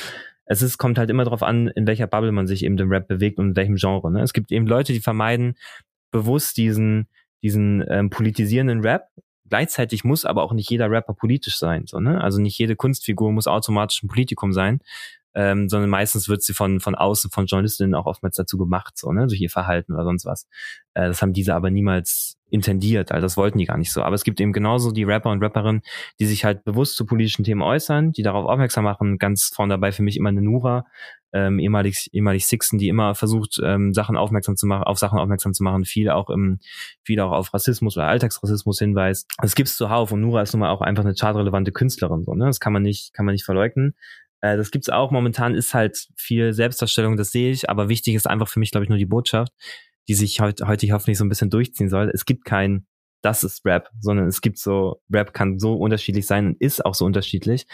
Es 0.46 0.62
ist, 0.62 0.77
kommt 0.77 0.98
halt 0.98 1.10
immer 1.10 1.25
darauf 1.25 1.43
an, 1.43 1.67
in 1.67 1.86
welcher 1.86 2.08
Bubble 2.08 2.31
man 2.31 2.48
sich 2.48 2.63
eben 2.63 2.77
im 2.77 2.89
Rap 2.89 3.08
bewegt 3.08 3.39
und 3.39 3.50
in 3.50 3.55
welchem 3.55 3.75
Genre. 3.75 4.12
Ne? 4.12 4.22
Es 4.22 4.34
gibt 4.34 4.51
eben 4.51 4.65
Leute, 4.65 4.93
die 4.93 5.01
vermeiden 5.01 5.55
bewusst 6.12 6.58
diesen, 6.58 7.08
diesen 7.43 7.84
ähm, 7.88 8.10
politisierenden 8.10 8.81
Rap. 8.81 9.10
Gleichzeitig 9.50 10.03
muss 10.03 10.25
aber 10.25 10.44
auch 10.44 10.53
nicht 10.53 10.70
jeder 10.70 10.89
Rapper 10.89 11.13
politisch 11.13 11.58
sein. 11.58 11.86
So, 11.88 12.00
ne? 12.00 12.22
Also 12.22 12.39
nicht 12.39 12.58
jede 12.58 12.75
Kunstfigur 12.75 13.32
muss 13.32 13.48
automatisch 13.48 14.03
ein 14.03 14.08
Politikum 14.08 14.53
sein, 14.53 14.82
ähm, 15.36 15.69
sondern 15.69 15.89
meistens 15.89 16.27
wird 16.27 16.41
sie 16.41 16.53
von, 16.53 16.79
von 16.79 16.95
außen, 16.95 17.31
von 17.31 17.45
Journalistinnen 17.45 17.95
auch 17.95 18.05
oftmals 18.05 18.36
dazu 18.36 18.57
gemacht, 18.57 18.98
so, 18.98 19.12
ne, 19.12 19.27
durch 19.27 19.41
ihr 19.41 19.50
Verhalten 19.50 19.93
oder 19.93 20.03
sonst 20.03 20.25
was. 20.25 20.48
Äh, 20.93 21.07
das 21.07 21.21
haben 21.21 21.33
diese 21.33 21.53
aber 21.55 21.69
niemals 21.69 22.38
intendiert, 22.51 23.12
also 23.12 23.25
das 23.25 23.38
wollten 23.38 23.59
die 23.59 23.65
gar 23.65 23.77
nicht 23.77 23.91
so. 23.91 24.01
Aber 24.01 24.15
es 24.15 24.24
gibt 24.24 24.41
eben 24.41 24.53
genauso 24.53 24.91
die 24.91 25.03
Rapper 25.03 25.29
und 25.29 25.43
Rapperinnen, 25.43 25.81
die 26.19 26.25
sich 26.25 26.45
halt 26.45 26.63
bewusst 26.63 26.95
zu 26.95 27.05
politischen 27.05 27.43
Themen 27.43 27.62
äußern, 27.62 28.12
die 28.12 28.24
darauf 28.24 28.48
aufmerksam 28.48 28.86
machen. 28.86 29.19
Ganz 29.19 29.51
vorne 29.53 29.74
dabei 29.74 29.91
für 29.91 30.01
mich 30.01 30.17
immer 30.17 30.29
eine 30.29 30.41
Nura, 30.41 30.86
ähm, 31.31 31.59
ehemalig, 31.59 32.09
ehemalig 32.12 32.48
Sixten, 32.48 32.79
die 32.79 32.88
immer 32.88 33.13
versucht, 33.13 33.59
ähm, 33.63 33.93
Sachen 33.93 34.17
aufmerksam 34.17 34.55
zu 34.55 34.65
machen, 34.65 34.83
auf 34.83 34.98
Sachen 34.98 35.19
aufmerksam 35.19 35.53
zu 35.53 35.63
machen, 35.63 35.86
viel 35.86 36.09
auch 36.09 36.29
im, 36.29 36.59
viel 37.03 37.19
auch 37.19 37.31
auf 37.31 37.53
Rassismus 37.53 37.98
oder 37.98 38.07
Alltagsrassismus 38.07 38.79
hinweist. 38.79 39.29
Das 39.39 39.53
gibt's 39.55 39.77
zuhauf 39.77 40.12
und 40.12 40.21
Nura 40.21 40.41
ist 40.41 40.53
nun 40.53 40.62
mal 40.62 40.71
auch 40.71 40.81
einfach 40.81 41.03
eine 41.03 41.13
chartrelevante 41.15 41.71
Künstlerin, 41.71 42.24
so, 42.25 42.33
ne? 42.33 42.45
Das 42.45 42.59
kann 42.59 42.74
man 42.74 42.81
nicht, 42.81 43.13
kann 43.13 43.25
man 43.25 43.33
nicht 43.33 43.45
verleugnen. 43.45 43.93
Äh, 44.41 44.58
das 44.58 44.72
gibt's 44.72 44.89
auch. 44.89 45.12
Momentan 45.12 45.55
ist 45.55 45.74
halt 45.74 46.08
viel 46.15 46.53
Selbstdarstellung, 46.53 47.17
das 47.17 47.31
sehe 47.31 47.51
ich. 47.51 47.69
Aber 47.69 47.89
wichtig 47.89 48.15
ist 48.15 48.27
einfach 48.27 48.48
für 48.48 48.60
mich, 48.60 48.72
glaube 48.72 48.84
ich, 48.86 48.89
nur 48.89 48.98
die 48.98 49.05
Botschaft, 49.05 49.53
die 50.08 50.13
sich 50.13 50.39
heute, 50.39 50.67
heute 50.67 50.91
hoffentlich 50.91 51.17
so 51.17 51.25
ein 51.25 51.29
bisschen 51.29 51.50
durchziehen 51.50 51.89
soll. 51.89 52.12
Es 52.13 52.25
gibt 52.25 52.46
kein, 52.46 52.86
das 53.22 53.43
ist 53.43 53.65
Rap, 53.65 53.89
sondern 54.00 54.27
es 54.27 54.41
gibt 54.41 54.58
so, 54.58 55.01
Rap 55.12 55.34
kann 55.34 55.60
so 55.60 55.75
unterschiedlich 55.75 56.25
sein 56.25 56.48
und 56.48 56.62
ist 56.62 56.86
auch 56.86 56.96
so 56.96 57.05
unterschiedlich. 57.05 57.65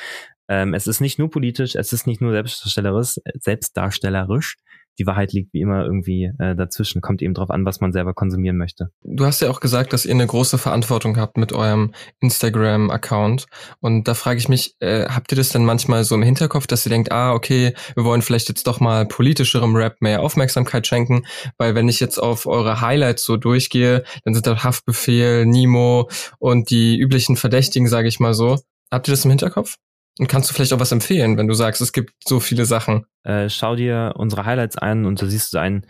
Ähm, 0.48 0.74
es 0.74 0.88
ist 0.88 1.02
nicht 1.02 1.18
nur 1.18 1.30
politisch, 1.30 1.76
es 1.76 1.94
ist 1.94 2.08
nicht 2.08 2.22
nur 2.22 2.32
selbstdarstellerisch, 2.32 3.16
selbstdarstellerisch, 3.40 4.58
die 5.00 5.06
Wahrheit 5.06 5.34
liegt 5.34 5.54
wie 5.54 5.62
immer 5.62 5.84
irgendwie 5.86 6.32
äh, 6.40 6.56
dazwischen. 6.56 7.02
Kommt 7.02 7.22
eben 7.22 7.34
drauf 7.34 7.50
an, 7.50 7.66
was 7.66 7.82
man 7.82 7.92
selber 7.92 8.14
konsumieren 8.14 8.58
möchte. 8.58 8.90
Du 9.04 9.26
hast 9.26 9.42
ja 9.42 9.50
auch 9.50 9.60
gesagt, 9.60 9.94
dass 9.94 10.06
ihr 10.06 10.14
eine 10.14 10.28
große 10.28 10.58
Verantwortung 10.58 11.18
habt 11.18 11.38
mit 11.38 11.54
eurem 11.54 11.94
Instagram-Account. 12.22 13.46
Und 13.80 14.08
da 14.08 14.14
frage 14.14 14.40
ich 14.40 14.50
mich, 14.50 14.76
äh, 14.80 15.06
habt 15.08 15.32
ihr 15.32 15.36
das 15.36 15.50
denn 15.50 15.66
manchmal 15.66 16.04
so 16.04 16.16
im 16.16 16.24
Hinterkopf, 16.24 16.68
dass 16.68 16.86
ihr 16.86 16.90
denkt, 16.90 17.12
ah, 17.12 17.34
okay, 17.34 17.74
wir 17.96 18.06
wollen 18.06 18.22
vielleicht 18.22 18.50
jetzt 18.50 18.68
doch 18.68 18.80
mal 18.80 19.06
politischerem 19.06 19.76
Rap 19.76 20.02
mehr 20.02 20.22
Aufmerksamkeit 20.22 20.88
schenken? 20.88 21.26
Weil 21.58 21.76
wenn 21.76 21.90
ich 21.90 22.00
jetzt 22.00 22.18
auf 22.18 22.46
eure 22.46 22.82
Highlights 22.82 23.24
so 23.24 23.38
durchgehe, 23.38 24.04
dann 24.24 24.34
sind 24.34 24.48
da 24.48 24.64
Haftbefehl, 24.64 25.46
Nemo 25.46 26.10
und 26.40 26.70
die 26.70 26.98
üblichen 26.98 27.36
Verdächtigen, 27.36 27.88
sage 27.88 28.08
ich 28.08 28.20
mal 28.20 28.34
so. 28.34 28.60
Habt 28.92 29.08
ihr 29.08 29.12
das 29.12 29.26
im 29.26 29.32
Hinterkopf? 29.32 29.76
Und 30.18 30.28
kannst 30.28 30.50
du 30.50 30.54
vielleicht 30.54 30.74
auch 30.74 30.80
was 30.80 30.92
empfehlen, 30.92 31.38
wenn 31.38 31.48
du 31.48 31.54
sagst, 31.54 31.82
es 31.82 31.92
gibt 31.92 32.14
so 32.26 32.40
viele 32.40 32.66
Sachen? 32.66 33.06
Äh, 33.24 33.50
schau 33.50 33.76
dir 33.76 34.14
unsere 34.16 34.46
Highlights 34.46 34.78
an 34.78 35.06
und 35.06 35.22
da 35.22 35.26
siehst 35.26 35.54
du 35.54 35.58
einen 35.58 35.86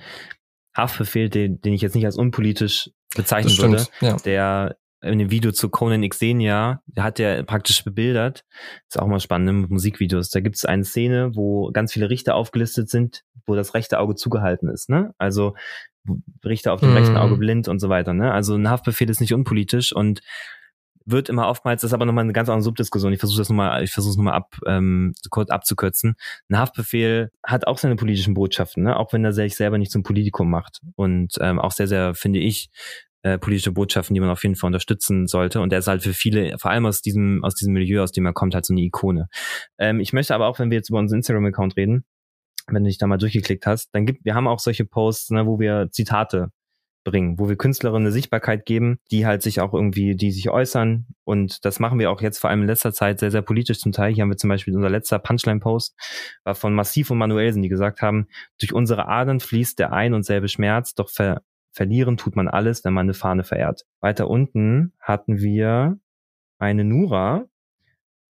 Haftbefehl, 0.75 1.29
den, 1.29 1.62
den 1.62 1.74
ich 1.74 1.82
jetzt 1.82 1.96
nicht 1.96 2.05
als 2.05 2.17
unpolitisch 2.17 2.89
bezeichnen 3.15 3.58
würde, 3.58 3.86
ja. 4.01 4.17
der 4.17 4.77
in 5.01 5.20
dem 5.20 5.29
Video 5.29 5.51
zu 5.51 5.70
Conan 5.70 6.08
Xenia, 6.10 6.82
der 6.88 7.03
hat 7.03 7.20
ja 7.20 7.44
praktisch 7.44 7.84
bebildert, 7.84 8.44
ist 8.89 9.00
auch 9.00 9.08
mal 9.08 9.20
spannend 9.20 9.46
ne, 9.46 9.53
mit 9.53 9.70
Musikvideos, 9.70 10.29
da 10.29 10.39
gibt 10.39 10.55
es 10.55 10.65
eine 10.65 10.84
Szene, 10.84 11.36
wo 11.36 11.72
ganz 11.72 11.94
viele 11.94 12.10
Richter 12.10 12.36
aufgelistet 12.36 12.89
sind, 12.89 13.24
wo 13.46 13.55
das 13.55 13.74
rechte 13.75 14.00
Auge 14.00 14.15
zugehalten 14.15 14.67
ist, 14.67 14.89
ne? 14.89 15.13
Also 15.17 15.55
Richter 16.44 16.74
auf 16.74 16.79
dem 16.79 16.94
mm. 16.94 16.98
rechten 16.98 17.17
Auge 17.17 17.38
blind 17.38 17.67
und 17.67 17.79
so 17.79 17.89
weiter, 17.89 18.13
ne? 18.13 18.32
Also 18.32 18.55
ein 18.55 18.70
Haftbefehl 18.70 19.10
ist 19.10 19.22
nicht 19.22 19.34
unpolitisch 19.34 19.94
und 19.94 20.22
wird 21.05 21.29
immer 21.29 21.47
oftmals, 21.47 21.81
das 21.81 21.89
ist 21.89 21.93
aber 21.93 22.05
nochmal 22.05 22.24
eine 22.24 22.33
ganz 22.33 22.50
andere 22.50 22.63
Subdiskussion. 22.63 23.13
Ich 23.13 23.19
versuche 23.19 23.39
das 23.39 23.50
nochmal, 23.50 23.83
ich 23.83 23.91
versuche 23.91 24.12
es 24.12 24.17
nochmal 24.17 24.33
ab, 24.33 24.57
ähm, 24.65 25.13
kurz 25.29 25.50
abzukürzen. 25.50 26.15
Ein 26.50 26.57
Haftbefehl 26.57 27.31
hat 27.43 27.67
auch 27.67 27.77
seine 27.77 27.95
politischen 27.95 28.33
Botschaften, 28.33 28.83
ne? 28.83 28.97
auch 28.97 29.13
wenn 29.13 29.24
er 29.24 29.33
sich 29.33 29.55
selber 29.55 29.77
nicht 29.77 29.91
zum 29.91 30.03
Politikum 30.03 30.50
macht. 30.50 30.81
Und 30.95 31.38
ähm, 31.41 31.59
auch 31.59 31.71
sehr, 31.71 31.88
sehr, 31.88 32.15
finde 32.15 32.39
ich, 32.39 32.69
äh, 33.21 33.38
politische 33.38 33.71
Botschaften, 33.71 34.13
die 34.13 34.19
man 34.19 34.29
auf 34.29 34.43
jeden 34.43 34.55
Fall 34.55 34.67
unterstützen 34.67 35.27
sollte. 35.27 35.62
Und 35.62 35.74
er 35.74 35.79
ist 35.79 35.88
halt 35.88 36.03
für 36.03 36.13
viele, 36.13 36.57
vor 36.57 36.71
allem 36.71 36.85
aus 36.85 37.01
diesem, 37.01 37.43
aus 37.43 37.55
diesem 37.55 37.74
Milieu, 37.74 38.03
aus 38.03 38.12
dem 38.12 38.25
er 38.25 38.33
kommt, 38.33 38.53
halt 38.53 38.65
so 38.65 38.74
eine 38.74 38.81
Ikone. 38.81 39.27
Ähm, 39.77 40.00
ich 40.00 40.13
möchte 40.13 40.35
aber 40.35 40.47
auch, 40.47 40.59
wenn 40.59 40.69
wir 40.69 40.77
jetzt 40.77 40.89
über 40.89 41.00
unseren 41.00 41.19
Instagram-Account 41.19 41.75
reden, 41.75 42.05
wenn 42.67 42.83
du 42.83 42.88
dich 42.88 42.97
da 42.97 43.07
mal 43.07 43.17
durchgeklickt 43.17 43.65
hast, 43.65 43.89
dann 43.93 44.05
gibt, 44.05 44.25
wir 44.25 44.35
haben 44.35 44.47
auch 44.47 44.59
solche 44.59 44.85
Posts, 44.85 45.31
ne, 45.31 45.45
wo 45.45 45.59
wir 45.59 45.89
Zitate 45.91 46.51
bringen, 47.05 47.39
wo 47.39 47.47
wir 47.47 47.55
Künstlerinnen 47.55 48.07
eine 48.07 48.12
Sichtbarkeit 48.12 48.65
geben, 48.65 49.00
die 49.12 49.25
halt 49.25 49.41
sich 49.41 49.62
auch 49.62 49.74
irgendwie, 49.74 50.15
die 50.15 50.31
sich 50.31 50.50
äußern. 50.50 51.05
Und 51.24 51.63
das 51.63 51.79
machen 51.79 51.97
wir 52.00 52.12
auch 52.12 52.21
jetzt 52.21 52.39
vor 52.39 52.50
allem 52.50 52.62
in 52.62 52.67
letzter 52.67 52.91
Zeit 52.91 53.19
sehr, 53.19 53.31
sehr 53.31 53.43
politisch 53.43 53.79
zum 53.79 53.93
Teil. 53.93 54.13
Hier 54.13 54.24
haben 54.24 54.29
wir 54.29 54.38
zum 54.38 54.50
Beispiel 54.50 54.75
unser 54.75 54.89
letzter 54.89 55.19
Punchline-Post 55.19 55.95
war 56.43 56.55
von 56.55 56.74
Massiv 56.74 57.12
und 57.12 57.19
Manuelsen, 57.19 57.62
die 57.62 57.69
gesagt 57.69 58.01
haben, 58.01 58.27
durch 58.59 58.74
unsere 58.74 59.07
Adern 59.07 59.39
fließt 59.39 59.79
der 59.79 59.93
ein 59.93 60.13
und 60.13 60.24
selbe 60.24 60.50
Schmerz, 60.50 60.95
doch 60.95 61.09
ver 61.09 61.41
verlieren 61.71 62.15
tut 62.15 62.38
man 62.38 62.47
alles, 62.47 62.85
wenn 62.85 62.93
man 62.93 63.05
eine 63.05 63.13
Fahne 63.13 63.43
verehrt. 63.43 63.85
Weiter 64.00 64.29
unten 64.29 64.93
hatten 65.01 65.39
wir 65.39 66.00
eine 66.57 66.85
Nura, 66.85 67.50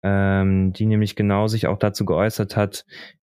ähm, 0.02 0.74
die 0.74 0.88
nämlich 0.88 1.16
genau 1.16 1.48
sich 1.48 1.68
auch 1.68 1.78
dazu 1.78 2.04
geäußert 2.04 2.56
hat 2.56 2.86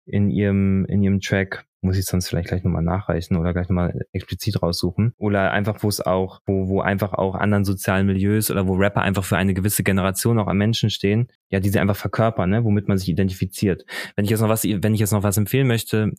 in 0.06 0.30
ihrem, 0.30 0.86
in 0.86 1.02
ihrem 1.02 1.20
Track 1.20 1.67
muss 1.80 1.96
ich 1.96 2.06
sonst 2.06 2.28
vielleicht 2.28 2.48
gleich 2.48 2.64
nochmal 2.64 2.82
nachreichen 2.82 3.36
oder 3.36 3.52
gleich 3.52 3.68
nochmal 3.68 3.98
explizit 4.12 4.62
raussuchen. 4.62 5.14
Oder 5.16 5.52
einfach, 5.52 5.82
wo 5.82 5.88
es 5.88 6.00
auch, 6.00 6.40
wo, 6.46 6.68
wo 6.68 6.80
einfach 6.80 7.12
auch 7.12 7.34
anderen 7.34 7.64
sozialen 7.64 8.06
Milieus 8.06 8.50
oder 8.50 8.66
wo 8.66 8.74
Rapper 8.74 9.02
einfach 9.02 9.24
für 9.24 9.36
eine 9.36 9.54
gewisse 9.54 9.82
Generation 9.82 10.38
auch 10.38 10.48
an 10.48 10.58
Menschen 10.58 10.90
stehen, 10.90 11.28
ja, 11.50 11.60
die 11.60 11.68
sie 11.68 11.78
einfach 11.78 11.96
verkörpern, 11.96 12.50
ne, 12.50 12.64
womit 12.64 12.88
man 12.88 12.98
sich 12.98 13.08
identifiziert. 13.08 13.84
Wenn 14.16 14.24
ich 14.24 14.30
jetzt 14.30 14.40
noch 14.40 14.48
was, 14.48 14.64
wenn 14.64 14.94
ich 14.94 15.00
jetzt 15.00 15.12
noch 15.12 15.22
was 15.22 15.36
empfehlen 15.36 15.68
möchte, 15.68 16.12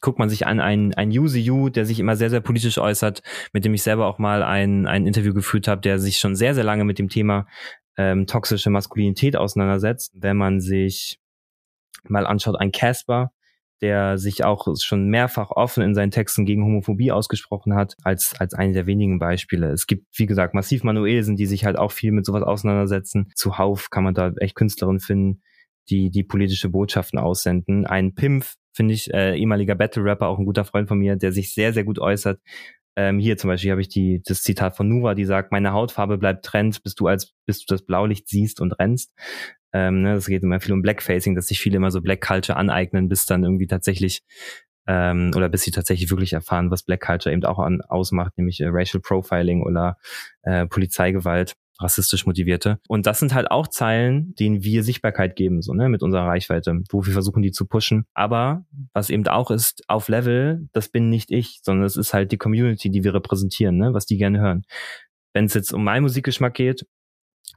guckt 0.00 0.18
man 0.18 0.28
sich 0.28 0.46
an 0.46 0.60
einen, 0.60 0.94
einen 0.94 1.12
Yuzi 1.12 1.40
Yu, 1.40 1.68
der 1.68 1.86
sich 1.86 2.00
immer 2.00 2.16
sehr, 2.16 2.30
sehr 2.30 2.40
politisch 2.40 2.78
äußert, 2.78 3.22
mit 3.52 3.64
dem 3.64 3.74
ich 3.74 3.82
selber 3.82 4.06
auch 4.06 4.18
mal 4.18 4.42
ein, 4.42 4.86
ein 4.86 5.06
Interview 5.06 5.34
geführt 5.34 5.68
habe, 5.68 5.80
der 5.80 5.98
sich 5.98 6.18
schon 6.18 6.34
sehr, 6.34 6.54
sehr 6.54 6.64
lange 6.64 6.84
mit 6.84 6.98
dem 6.98 7.08
Thema 7.08 7.46
ähm, 7.96 8.26
toxische 8.26 8.70
Maskulinität 8.70 9.36
auseinandersetzt. 9.36 10.12
Wenn 10.16 10.36
man 10.36 10.60
sich 10.60 11.20
mal 12.08 12.26
anschaut, 12.26 12.56
ein 12.58 12.72
Casper, 12.72 13.30
der 13.82 14.18
sich 14.18 14.44
auch 14.44 14.66
schon 14.80 15.08
mehrfach 15.08 15.50
offen 15.50 15.82
in 15.82 15.94
seinen 15.94 16.10
Texten 16.10 16.46
gegen 16.46 16.64
Homophobie 16.64 17.12
ausgesprochen 17.12 17.74
hat, 17.74 17.94
als, 18.02 18.34
als 18.38 18.54
eine 18.54 18.72
der 18.72 18.86
wenigen 18.86 19.18
Beispiele. 19.18 19.70
Es 19.70 19.86
gibt, 19.86 20.06
wie 20.16 20.26
gesagt, 20.26 20.54
massiv 20.54 20.82
Manuelsen, 20.82 21.36
die 21.36 21.46
sich 21.46 21.64
halt 21.64 21.78
auch 21.78 21.92
viel 21.92 22.12
mit 22.12 22.24
sowas 22.24 22.42
auseinandersetzen. 22.42 23.30
Zuhauf 23.34 23.90
kann 23.90 24.04
man 24.04 24.14
da 24.14 24.32
echt 24.38 24.54
Künstlerinnen 24.54 25.00
finden, 25.00 25.42
die, 25.90 26.10
die 26.10 26.24
politische 26.24 26.70
Botschaften 26.70 27.18
aussenden. 27.18 27.86
Ein 27.86 28.14
Pimpf, 28.14 28.54
finde 28.72 28.94
ich, 28.94 29.12
äh, 29.12 29.36
ehemaliger 29.36 29.74
Battle-Rapper, 29.74 30.26
auch 30.26 30.38
ein 30.38 30.46
guter 30.46 30.64
Freund 30.64 30.88
von 30.88 30.98
mir, 30.98 31.16
der 31.16 31.32
sich 31.32 31.54
sehr, 31.54 31.72
sehr 31.72 31.84
gut 31.84 31.98
äußert. 31.98 32.40
Ähm, 32.98 33.18
hier 33.18 33.36
zum 33.36 33.48
Beispiel 33.48 33.70
habe 33.70 33.82
ich 33.82 33.88
die, 33.88 34.22
das 34.24 34.42
Zitat 34.42 34.74
von 34.74 34.88
Nuva, 34.88 35.14
die 35.14 35.26
sagt, 35.26 35.52
meine 35.52 35.72
Hautfarbe 35.72 36.16
bleibt 36.16 36.46
Trend, 36.46 36.82
bis 36.82 36.94
du 36.94 37.06
als, 37.06 37.34
bis 37.44 37.64
du 37.64 37.74
das 37.74 37.84
Blaulicht 37.84 38.26
siehst 38.28 38.60
und 38.60 38.72
rennst. 38.72 39.12
Ähm, 39.76 40.00
ne, 40.00 40.14
das 40.14 40.26
geht 40.26 40.42
immer 40.42 40.58
viel 40.58 40.72
um 40.72 40.80
Blackfacing, 40.80 41.34
dass 41.34 41.48
sich 41.48 41.60
viele 41.60 41.76
immer 41.76 41.90
so 41.90 42.00
Black 42.00 42.22
Culture 42.22 42.56
aneignen, 42.56 43.10
bis 43.10 43.26
dann 43.26 43.44
irgendwie 43.44 43.66
tatsächlich 43.66 44.22
ähm, 44.86 45.32
oder 45.36 45.50
bis 45.50 45.62
sie 45.62 45.70
tatsächlich 45.70 46.08
wirklich 46.10 46.32
erfahren, 46.32 46.70
was 46.70 46.82
Black 46.82 47.02
Culture 47.02 47.32
eben 47.32 47.44
auch 47.44 47.58
an, 47.58 47.82
ausmacht, 47.82 48.38
nämlich 48.38 48.60
äh, 48.60 48.68
Racial 48.68 49.02
Profiling 49.02 49.62
oder 49.62 49.98
äh, 50.42 50.66
Polizeigewalt 50.66 51.56
rassistisch 51.78 52.24
motivierte. 52.24 52.78
Und 52.88 53.06
das 53.06 53.18
sind 53.18 53.34
halt 53.34 53.50
auch 53.50 53.66
Zeilen, 53.66 54.34
denen 54.36 54.64
wir 54.64 54.82
Sichtbarkeit 54.82 55.36
geben, 55.36 55.60
so, 55.60 55.74
ne, 55.74 55.90
mit 55.90 56.02
unserer 56.02 56.26
Reichweite, 56.26 56.80
wo 56.88 57.04
wir 57.04 57.12
versuchen, 57.12 57.42
die 57.42 57.52
zu 57.52 57.66
pushen. 57.66 58.06
Aber 58.14 58.64
was 58.94 59.10
eben 59.10 59.26
auch 59.28 59.50
ist, 59.50 59.82
auf 59.86 60.08
Level, 60.08 60.70
das 60.72 60.88
bin 60.88 61.10
nicht 61.10 61.30
ich, 61.30 61.60
sondern 61.62 61.84
es 61.84 61.98
ist 61.98 62.14
halt 62.14 62.32
die 62.32 62.38
Community, 62.38 62.90
die 62.90 63.04
wir 63.04 63.12
repräsentieren, 63.12 63.76
ne, 63.76 63.92
was 63.92 64.06
die 64.06 64.16
gerne 64.16 64.40
hören. 64.40 64.62
Wenn 65.34 65.44
es 65.44 65.52
jetzt 65.52 65.74
um 65.74 65.84
meinen 65.84 66.04
Musikgeschmack 66.04 66.54
geht, 66.54 66.86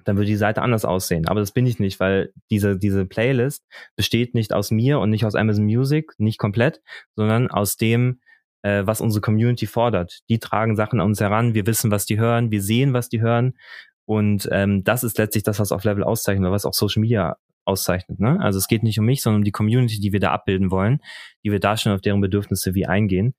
dann 0.06 0.18
würde 0.18 0.28
die 0.28 0.36
Seite 0.36 0.62
anders 0.62 0.86
aussehen. 0.86 1.28
Aber 1.28 1.40
das 1.40 1.52
bin 1.52 1.66
ich 1.66 1.80
nicht, 1.80 2.00
weil 2.00 2.32
diese, 2.50 2.78
diese 2.78 3.06
Playlist 3.06 3.66
besteht 3.96 4.34
nicht 4.34 4.54
aus 4.54 4.72
mir 4.72 5.00
und 5.00 5.10
nicht 5.10 5.26
aus 5.26 5.36
Amazon 5.36 5.66
Music, 5.66 6.14
nicht 6.18 6.38
komplett, 6.38 6.82
sondern 7.16 7.50
aus 7.50 7.78
dem, 7.78 8.20
äh, 8.62 8.84
was 8.86 9.02
unsere 9.02 9.22
Community 9.22 9.68
fordert. 9.68 10.20
Die 10.30 10.40
tragen 10.40 10.76
Sachen 10.76 11.00
an 11.00 11.08
uns 11.08 11.20
heran, 11.20 11.54
wir 11.54 11.66
wissen, 11.66 11.92
was 11.92 12.06
die 12.06 12.20
hören, 12.20 12.52
wir 12.52 12.62
sehen, 12.62 12.94
was 12.94 13.10
die 13.10 13.22
hören. 13.22 13.58
Und 14.06 14.50
ähm, 14.52 14.84
das 14.84 15.04
ist 15.04 15.18
letztlich 15.18 15.44
das, 15.44 15.60
was 15.60 15.72
auf 15.72 15.84
Level 15.84 16.04
auszeichnet, 16.04 16.46
oder 16.46 16.54
was 16.54 16.66
auch 16.66 16.74
Social 16.74 17.02
Media 17.02 17.38
auszeichnet. 17.66 18.20
Ne? 18.20 18.40
Also 18.42 18.58
es 18.58 18.68
geht 18.68 18.84
nicht 18.84 19.00
um 19.00 19.06
mich, 19.06 19.22
sondern 19.22 19.42
um 19.42 19.44
die 19.44 19.52
Community, 19.52 20.00
die 20.00 20.12
wir 20.12 20.20
da 20.20 20.32
abbilden 20.32 20.72
wollen, 20.72 21.00
die 21.44 21.52
wir 21.52 21.60
da 21.60 21.78
schon 21.78 21.94
auf 21.94 22.02
deren 22.02 22.20
Bedürfnisse 22.20 22.74
wie 22.74 22.88
eingehen. 22.88 23.36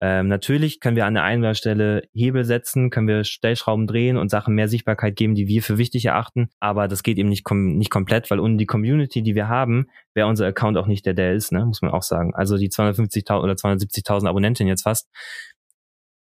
Ähm, 0.00 0.28
natürlich 0.28 0.80
können 0.80 0.96
wir 0.96 1.06
an 1.06 1.14
der 1.14 1.22
einen 1.22 1.54
Stelle 1.54 2.02
Hebel 2.12 2.44
setzen, 2.44 2.90
können 2.90 3.08
wir 3.08 3.24
Stellschrauben 3.24 3.86
drehen 3.86 4.16
und 4.16 4.30
Sachen 4.30 4.54
mehr 4.54 4.68
Sichtbarkeit 4.68 5.16
geben, 5.16 5.34
die 5.34 5.46
wir 5.46 5.62
für 5.62 5.78
wichtig 5.78 6.04
erachten. 6.04 6.50
Aber 6.60 6.88
das 6.88 7.02
geht 7.02 7.16
eben 7.18 7.28
nicht, 7.28 7.44
kom 7.44 7.76
nicht 7.76 7.90
komplett, 7.90 8.30
weil 8.30 8.40
ohne 8.40 8.56
die 8.56 8.66
Community, 8.66 9.22
die 9.22 9.34
wir 9.34 9.48
haben, 9.48 9.86
wäre 10.12 10.28
unser 10.28 10.46
Account 10.46 10.76
auch 10.76 10.86
nicht 10.86 11.06
der, 11.06 11.14
der 11.14 11.34
ist, 11.34 11.52
ne? 11.52 11.64
muss 11.64 11.80
man 11.80 11.92
auch 11.92 12.02
sagen. 12.02 12.34
Also 12.34 12.58
die 12.58 12.68
250.000 12.68 13.40
oder 13.40 13.54
270.000 13.54 14.28
Abonnentinnen 14.28 14.68
jetzt 14.68 14.82
fast, 14.82 15.08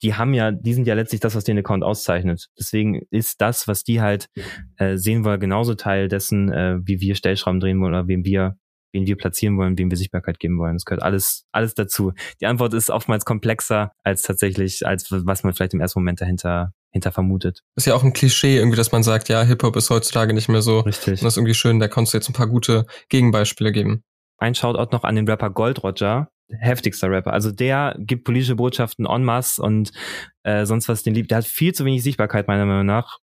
die 0.02 0.16
haben 0.16 0.34
ja, 0.34 0.52
die 0.52 0.74
sind 0.74 0.88
ja 0.88 0.94
letztlich 0.94 1.22
das, 1.22 1.36
was 1.36 1.44
den 1.44 1.58
Account 1.58 1.84
auszeichnet. 1.84 2.48
Deswegen 2.58 3.02
ist 3.12 3.42
das, 3.42 3.68
was 3.68 3.84
die 3.84 4.02
halt 4.02 4.30
äh, 4.78 4.98
sehen 4.98 5.26
wollen, 5.26 5.40
genauso 5.40 5.76
Teil 5.76 6.08
dessen, 6.08 6.52
äh, 6.52 6.78
wie 6.84 7.02
wir 7.02 7.16
Stellschrauben 7.16 7.60
drehen 7.60 7.80
wollen 7.82 7.94
oder 7.94 8.08
wem 8.08 8.24
wir 8.24 8.58
wen 8.91 9.05
wir 9.05 9.17
platzieren 9.17 9.58
wollen, 9.58 9.77
wem 9.77 9.89
wir 9.89 9.98
Sichtbarkeit 9.98 10.39
geben 10.39 10.58
wollen. 10.58 10.75
Das 10.75 10.86
gehört 10.86 11.03
alles, 11.03 11.46
alles 11.51 11.74
dazu. 11.75 12.13
Die 12.41 12.46
Antwort 12.46 12.74
ist 12.74 12.89
oftmals 12.89 13.25
komplexer 13.25 13.91
als 14.03 14.22
tatsächlich, 14.22 14.86
als 14.86 15.12
was 15.12 15.43
man 15.43 15.53
vielleicht 15.53 15.74
im 15.74 15.81
ersten 15.81 16.00
Moment 16.00 16.22
dahinter 16.22 16.74
hinter 16.91 17.12
vermutet. 17.12 17.62
Ist 17.75 17.86
ja 17.86 17.93
auch 17.93 18.03
ein 18.03 18.13
Klischee 18.13 18.58
irgendwie, 18.58 18.77
dass 18.77 18.91
man 18.91 19.03
sagt, 19.03 19.29
ja, 19.29 19.43
Hip-Hop 19.43 19.75
ist 19.75 19.89
heutzutage 19.89 20.34
nicht 20.34 20.50
mehr 20.50 20.62
so. 20.62 20.79
Richtig. 20.79 21.19
Und 21.19 21.24
das 21.24 21.34
ist 21.34 21.38
irgendwie 21.38 21.53
schön, 21.53 21.79
da 21.79 21.88
kannst 21.88 22.13
du 22.13 22.17
jetzt 22.17 22.29
ein 22.29 22.34
paar 22.34 22.48
gute 22.48 22.86
Gegenbeispiele 23.10 23.72
geben. 23.72 24.03
Ein 24.38 24.55
Shoutout 24.55 24.91
noch 24.91 25.03
an 25.03 25.15
den 25.15 25.27
Rapper 25.27 25.50
Gold 25.50 25.84
Roger, 25.84 26.29
heftigster 26.48 27.12
Rapper. 27.12 27.34
Also 27.34 27.52
der 27.52 27.95
gibt 27.99 28.23
politische 28.23 28.56
Botschaften 28.56 29.06
en 29.06 29.23
masse 29.23 29.62
und 29.62 29.91
äh, 30.43 30.65
sonst 30.65 30.89
was 30.89 31.04
den 31.04 31.13
liebt. 31.13 31.32
Der 31.32 31.39
hat 31.39 31.45
viel 31.45 31.73
zu 31.73 31.86
wenig 31.86 32.04
Sichtbarkeit 32.04 32.47
meiner 32.47 32.65
Meinung 32.65 32.86
nach 32.86 33.19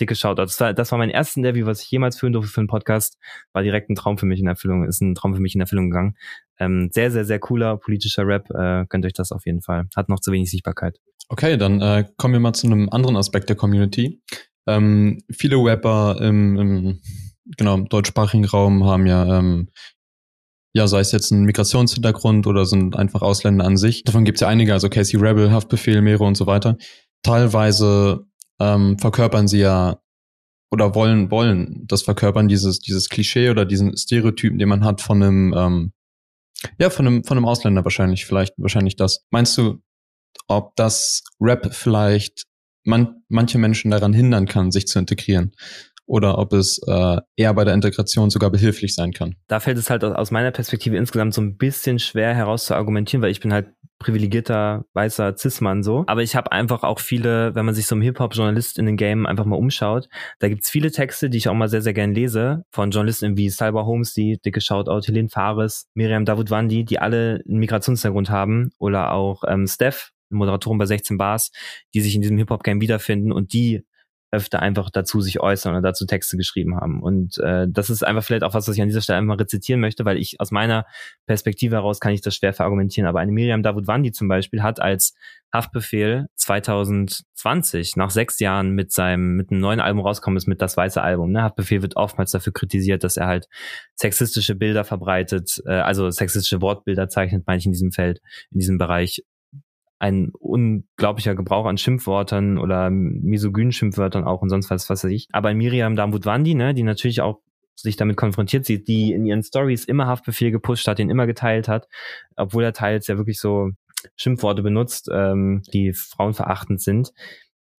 dicke 0.00 0.14
Shoutout. 0.14 0.42
Das 0.42 0.60
war, 0.60 0.74
das 0.74 0.90
war 0.90 0.98
mein 0.98 1.10
erstes 1.10 1.36
Interview, 1.36 1.66
was 1.66 1.82
ich 1.82 1.90
jemals 1.90 2.18
führen 2.18 2.32
durfte 2.32 2.52
für 2.52 2.60
einen 2.60 2.68
Podcast. 2.68 3.18
War 3.52 3.62
direkt 3.62 3.90
ein 3.90 3.94
Traum 3.94 4.18
für 4.18 4.26
mich 4.26 4.40
in 4.40 4.46
Erfüllung, 4.46 4.84
ist 4.84 5.00
ein 5.00 5.14
Traum 5.14 5.34
für 5.34 5.40
mich 5.40 5.54
in 5.54 5.60
Erfüllung 5.60 5.90
gegangen. 5.90 6.16
Ähm, 6.58 6.90
sehr, 6.92 7.10
sehr, 7.10 7.24
sehr 7.24 7.38
cooler 7.38 7.76
politischer 7.76 8.26
Rap. 8.26 8.50
Äh, 8.50 8.86
könnt 8.88 9.04
euch 9.04 9.12
das 9.12 9.32
auf 9.32 9.46
jeden 9.46 9.62
Fall. 9.62 9.86
Hat 9.96 10.08
noch 10.08 10.20
zu 10.20 10.32
wenig 10.32 10.50
Sichtbarkeit. 10.50 10.98
Okay, 11.28 11.56
dann 11.56 11.80
äh, 11.80 12.04
kommen 12.16 12.34
wir 12.34 12.40
mal 12.40 12.54
zu 12.54 12.66
einem 12.66 12.88
anderen 12.90 13.16
Aspekt 13.16 13.48
der 13.48 13.56
Community. 13.56 14.22
Ähm, 14.66 15.22
viele 15.30 15.56
Rapper 15.56 16.20
im, 16.20 16.58
im 16.58 17.00
genau, 17.56 17.78
deutschsprachigen 17.78 18.44
Raum 18.44 18.84
haben 18.84 19.06
ja 19.06 19.38
ähm, 19.38 19.68
ja, 20.74 20.86
sei 20.86 21.00
es 21.00 21.12
jetzt 21.12 21.30
ein 21.30 21.44
Migrationshintergrund 21.44 22.46
oder 22.46 22.66
sind 22.66 22.96
einfach 22.96 23.22
Ausländer 23.22 23.64
an 23.64 23.76
sich. 23.76 24.04
Davon 24.04 24.24
gibt 24.24 24.36
es 24.36 24.42
ja 24.42 24.48
einige, 24.48 24.72
also 24.72 24.88
Casey 24.88 25.18
Rebel, 25.18 25.50
Haftbefehl, 25.50 26.02
Mero 26.02 26.26
und 26.26 26.36
so 26.36 26.46
weiter. 26.46 26.76
Teilweise 27.22 28.27
ähm, 28.60 28.98
verkörpern 28.98 29.48
sie 29.48 29.60
ja 29.60 30.00
oder 30.70 30.94
wollen 30.94 31.30
wollen 31.30 31.84
das 31.86 32.02
verkörpern 32.02 32.48
dieses 32.48 32.78
dieses 32.78 33.08
Klischee 33.08 33.50
oder 33.50 33.64
diesen 33.64 33.96
Stereotypen, 33.96 34.58
den 34.58 34.68
man 34.68 34.84
hat 34.84 35.00
von 35.00 35.22
einem 35.22 35.54
ähm, 35.56 35.92
ja 36.78 36.90
von 36.90 37.06
einem 37.06 37.24
von 37.24 37.36
einem 37.36 37.46
Ausländer 37.46 37.84
wahrscheinlich 37.84 38.26
vielleicht 38.26 38.54
wahrscheinlich 38.58 38.96
das. 38.96 39.24
Meinst 39.30 39.56
du, 39.56 39.80
ob 40.46 40.76
das 40.76 41.22
Rap 41.40 41.74
vielleicht 41.74 42.44
man, 42.84 43.22
manche 43.28 43.58
Menschen 43.58 43.90
daran 43.90 44.12
hindern 44.12 44.46
kann, 44.46 44.70
sich 44.70 44.86
zu 44.86 44.98
integrieren? 44.98 45.52
oder 46.08 46.38
ob 46.38 46.54
es 46.54 46.80
äh, 46.86 47.18
eher 47.36 47.54
bei 47.54 47.64
der 47.64 47.74
Integration 47.74 48.30
sogar 48.30 48.50
behilflich 48.50 48.94
sein 48.94 49.12
kann. 49.12 49.36
Da 49.46 49.60
fällt 49.60 49.76
es 49.76 49.90
halt 49.90 50.02
aus 50.02 50.30
meiner 50.30 50.50
Perspektive 50.50 50.96
insgesamt 50.96 51.34
so 51.34 51.42
ein 51.42 51.58
bisschen 51.58 51.98
schwer 51.98 52.34
herauszuargumentieren, 52.34 53.22
weil 53.22 53.30
ich 53.30 53.40
bin 53.40 53.52
halt 53.52 53.68
privilegierter 53.98 54.84
weißer 54.94 55.36
Cis-Mann 55.36 55.82
so. 55.82 56.04
Aber 56.06 56.22
ich 56.22 56.36
habe 56.36 56.52
einfach 56.52 56.82
auch 56.82 57.00
viele, 57.00 57.54
wenn 57.54 57.64
man 57.64 57.74
sich 57.74 57.86
so 57.86 57.96
im 57.96 58.02
Hip-Hop-Journalist 58.02 58.78
in 58.78 58.86
den 58.86 58.96
Game 58.96 59.26
einfach 59.26 59.44
mal 59.44 59.56
umschaut, 59.56 60.08
da 60.38 60.48
gibt's 60.48 60.70
viele 60.70 60.90
Texte, 60.90 61.30
die 61.30 61.38
ich 61.38 61.48
auch 61.48 61.54
mal 61.54 61.68
sehr, 61.68 61.82
sehr 61.82 61.94
gern 61.94 62.14
lese, 62.14 62.64
von 62.70 62.90
Journalisten 62.90 63.36
wie 63.36 63.50
Cyber 63.50 63.86
Holmes, 63.86 64.14
die 64.14 64.38
dicke 64.44 64.60
Shoutout, 64.60 65.06
Helene 65.06 65.28
Fares, 65.28 65.88
Miriam 65.94 66.24
Davutwandi, 66.24 66.84
die 66.84 66.98
alle 66.98 67.40
einen 67.48 67.58
Migrationshintergrund 67.58 68.30
haben 68.30 68.70
oder 68.78 69.12
auch 69.12 69.42
ähm, 69.46 69.66
Steph, 69.66 70.10
Moderatorin 70.30 70.78
bei 70.78 70.86
16 70.86 71.16
Bars, 71.16 71.50
die 71.94 72.00
sich 72.00 72.14
in 72.14 72.22
diesem 72.22 72.38
Hip-Hop-Game 72.38 72.80
wiederfinden 72.80 73.32
und 73.32 73.52
die 73.52 73.84
öfter 74.30 74.60
einfach 74.60 74.90
dazu 74.90 75.20
sich 75.20 75.40
äußern 75.40 75.72
oder 75.72 75.82
dazu 75.82 76.04
Texte 76.06 76.36
geschrieben 76.36 76.76
haben. 76.76 77.02
Und 77.02 77.38
äh, 77.38 77.66
das 77.68 77.88
ist 77.88 78.02
einfach 78.02 78.22
vielleicht 78.22 78.44
auch 78.44 78.54
was, 78.54 78.68
was 78.68 78.74
ich 78.74 78.82
an 78.82 78.88
dieser 78.88 79.00
Stelle 79.00 79.18
einfach 79.18 79.38
rezitieren 79.38 79.80
möchte, 79.80 80.04
weil 80.04 80.18
ich 80.18 80.40
aus 80.40 80.50
meiner 80.50 80.84
Perspektive 81.26 81.76
heraus 81.76 82.00
kann 82.00 82.12
ich 82.12 82.20
das 82.20 82.34
schwer 82.34 82.52
verargumentieren. 82.52 83.08
Aber 83.08 83.20
eine 83.20 83.32
Miriam 83.32 83.62
Davutwandi 83.62 84.12
zum 84.12 84.28
Beispiel 84.28 84.62
hat 84.62 84.80
als 84.80 85.14
Haftbefehl 85.52 86.26
2020 86.34 87.96
nach 87.96 88.10
sechs 88.10 88.38
Jahren 88.38 88.72
mit 88.72 88.92
seinem 88.92 89.34
mit 89.34 89.50
einem 89.50 89.60
neuen 89.60 89.80
Album 89.80 90.04
rauskommen 90.04 90.36
ist 90.36 90.46
mit 90.46 90.60
das 90.60 90.76
weiße 90.76 91.00
Album. 91.00 91.32
Ne? 91.32 91.42
Haftbefehl 91.42 91.80
wird 91.80 91.96
oftmals 91.96 92.32
dafür 92.32 92.52
kritisiert, 92.52 93.04
dass 93.04 93.16
er 93.16 93.26
halt 93.26 93.46
sexistische 93.94 94.54
Bilder 94.54 94.84
verbreitet, 94.84 95.62
äh, 95.64 95.72
also 95.72 96.10
sexistische 96.10 96.60
Wortbilder 96.60 97.08
zeichnet, 97.08 97.46
meine 97.46 97.58
ich 97.58 97.66
in 97.66 97.72
diesem 97.72 97.92
Feld, 97.92 98.20
in 98.50 98.58
diesem 98.58 98.76
Bereich 98.76 99.22
ein 99.98 100.30
unglaublicher 100.38 101.34
Gebrauch 101.34 101.66
an 101.66 101.78
Schimpfwörtern 101.78 102.58
oder 102.58 102.90
misogynen 102.90 103.72
Schimpfwörtern 103.72 104.24
auch 104.24 104.42
und 104.42 104.48
sonst 104.48 104.70
was, 104.70 104.88
was 104.88 105.04
weiß 105.04 105.10
ich. 105.10 105.28
Aber 105.32 105.52
Miriam 105.54 105.96
Damwutwandi, 105.96 106.54
ne, 106.54 106.74
die 106.74 106.84
natürlich 106.84 107.20
auch 107.20 107.40
sich 107.74 107.96
damit 107.96 108.16
konfrontiert 108.16 108.64
sieht, 108.64 108.88
die 108.88 109.12
in 109.12 109.24
ihren 109.24 109.42
Stories 109.42 109.84
immer 109.84 110.06
Haftbefehl 110.06 110.50
gepusht 110.50 110.86
hat, 110.88 110.98
den 110.98 111.10
immer 111.10 111.26
geteilt 111.26 111.68
hat, 111.68 111.88
obwohl 112.36 112.64
er 112.64 112.72
teils 112.72 113.06
ja 113.06 113.16
wirklich 113.16 113.40
so 113.40 113.70
Schimpfworte 114.16 114.62
benutzt, 114.62 115.08
ähm, 115.12 115.62
die 115.72 115.92
frauenverachtend 115.92 116.80
sind 116.80 117.12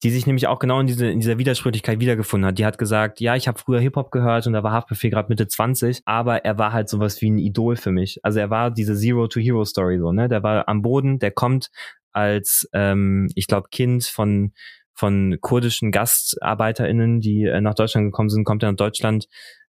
die 0.04 0.12
sich 0.12 0.26
nämlich 0.26 0.48
auch 0.48 0.60
genau 0.60 0.80
in, 0.80 0.88
diese, 0.88 1.08
in 1.08 1.20
dieser 1.20 1.38
Widersprüchlichkeit 1.38 2.00
wiedergefunden 2.00 2.48
hat. 2.48 2.58
Die 2.58 2.66
hat 2.66 2.78
gesagt, 2.78 3.20
ja, 3.20 3.36
ich 3.36 3.48
habe 3.48 3.60
früher 3.60 3.82
Hip-Hop 3.82 4.12
gehört 4.12 4.48
und 4.48 4.54
da 4.54 4.64
war 4.64 4.72
Haftbefehl 4.72 5.10
gerade 5.10 5.28
Mitte 5.28 5.48
20, 5.48 6.04
aber 6.06 6.46
er 6.46 6.58
war 6.58 6.72
halt 6.72 6.88
sowas 6.88 7.22
wie 7.22 7.30
ein 7.30 7.38
Idol 7.38 7.76
für 7.76 7.92
mich. 7.92 8.20
Also 8.24 8.40
er 8.40 8.50
war 8.50 8.72
diese 8.72 8.96
Zero-to-Hero-Story 8.96 10.00
so, 10.00 10.14
ne? 10.14 10.30
Der 10.30 10.42
war 10.42 10.70
am 10.70 10.82
Boden, 10.82 11.20
der 11.20 11.32
kommt 11.32 11.70
als, 12.12 12.68
ähm, 12.74 13.30
ich 13.36 13.48
glaube, 13.48 13.70
Kind 13.72 14.06
von 14.06 14.54
von 15.00 15.38
kurdischen 15.40 15.92
GastarbeiterInnen, 15.92 17.22
die 17.22 17.46
äh, 17.46 17.62
nach 17.62 17.74
Deutschland 17.74 18.08
gekommen 18.08 18.30
sind, 18.30 18.44
kommt 18.44 18.64
er 18.64 18.72
nach 18.72 18.76
Deutschland 18.76 19.28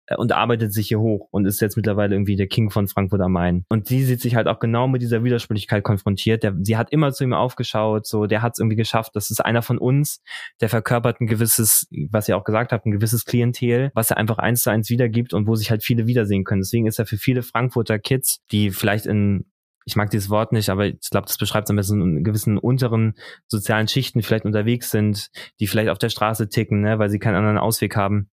äh, 0.06 0.16
und 0.16 0.32
arbeitet 0.32 0.72
sich 0.72 0.88
hier 0.88 1.00
hoch 1.00 1.28
und 1.30 1.46
ist 1.46 1.60
jetzt 1.60 1.76
mittlerweile 1.76 2.14
irgendwie 2.14 2.36
der 2.36 2.46
King 2.46 2.70
von 2.70 2.88
Frankfurt 2.88 3.22
am 3.22 3.32
Main. 3.32 3.64
Und 3.70 3.86
sie 3.86 4.04
sieht 4.04 4.20
sich 4.20 4.34
halt 4.36 4.48
auch 4.48 4.58
genau 4.58 4.86
mit 4.86 5.00
dieser 5.00 5.24
Widersprüchlichkeit 5.24 5.82
konfrontiert. 5.82 6.42
Der, 6.42 6.54
sie 6.60 6.76
hat 6.76 6.92
immer 6.92 7.12
zu 7.12 7.24
ihm 7.24 7.32
aufgeschaut, 7.32 8.06
so 8.06 8.26
der 8.26 8.42
hat 8.42 8.52
es 8.54 8.58
irgendwie 8.58 8.76
geschafft. 8.76 9.12
Das 9.14 9.30
ist 9.30 9.40
einer 9.40 9.62
von 9.62 9.78
uns, 9.78 10.20
der 10.60 10.68
verkörpert 10.68 11.20
ein 11.20 11.26
gewisses, 11.26 11.88
was 12.10 12.28
ihr 12.28 12.36
auch 12.36 12.44
gesagt 12.44 12.72
habt, 12.72 12.84
ein 12.84 12.92
gewisses 12.92 13.24
Klientel, 13.24 13.90
was 13.94 14.10
er 14.10 14.18
einfach 14.18 14.38
eins 14.38 14.62
zu 14.62 14.70
eins 14.70 14.90
wiedergibt 14.90 15.32
und 15.32 15.46
wo 15.46 15.54
sich 15.54 15.70
halt 15.70 15.82
viele 15.82 16.06
wiedersehen 16.06 16.44
können. 16.44 16.60
Deswegen 16.60 16.86
ist 16.86 16.98
er 16.98 17.06
für 17.06 17.16
viele 17.16 17.42
Frankfurter 17.42 17.98
Kids, 17.98 18.40
die 18.52 18.70
vielleicht 18.70 19.06
in 19.06 19.46
ich 19.84 19.96
mag 19.96 20.10
dieses 20.10 20.30
Wort 20.30 20.52
nicht, 20.52 20.70
aber 20.70 20.86
ich 20.86 21.10
glaube, 21.10 21.26
das 21.26 21.38
beschreibt 21.38 21.68
am 21.70 21.76
besten 21.76 22.00
in 22.00 22.24
gewissen 22.24 22.58
unteren 22.58 23.14
sozialen 23.48 23.88
Schichten 23.88 24.22
vielleicht 24.22 24.44
unterwegs 24.44 24.90
sind, 24.90 25.28
die 25.60 25.66
vielleicht 25.66 25.90
auf 25.90 25.98
der 25.98 26.08
Straße 26.08 26.48
ticken, 26.48 26.80
ne, 26.80 26.98
weil 26.98 27.10
sie 27.10 27.18
keinen 27.18 27.36
anderen 27.36 27.58
Ausweg 27.58 27.96
haben 27.96 28.30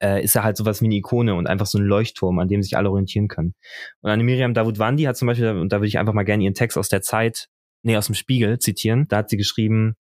äh, 0.00 0.22
ist 0.22 0.34
er 0.34 0.44
halt 0.44 0.56
sowas 0.56 0.80
wie 0.80 0.86
eine 0.86 0.94
Ikone 0.94 1.34
und 1.34 1.46
einfach 1.46 1.66
so 1.66 1.78
ein 1.78 1.84
Leuchtturm, 1.84 2.38
an 2.38 2.48
dem 2.48 2.62
sich 2.62 2.76
alle 2.76 2.90
orientieren 2.90 3.28
können. 3.28 3.54
Und 4.00 4.10
eine 4.10 4.24
Miriam 4.24 4.54
Davutwandi 4.54 5.04
hat 5.04 5.16
zum 5.16 5.26
Beispiel, 5.26 5.50
und 5.50 5.72
da 5.72 5.78
würde 5.78 5.88
ich 5.88 5.98
einfach 5.98 6.14
mal 6.14 6.24
gerne 6.24 6.44
ihren 6.44 6.54
Text 6.54 6.78
aus 6.78 6.88
der 6.88 7.02
Zeit, 7.02 7.48
nee, 7.82 7.96
aus 7.96 8.06
dem 8.06 8.14
Spiegel 8.14 8.58
zitieren, 8.58 9.06
da 9.08 9.18
hat 9.18 9.30
sie 9.30 9.36
geschrieben, 9.36 9.94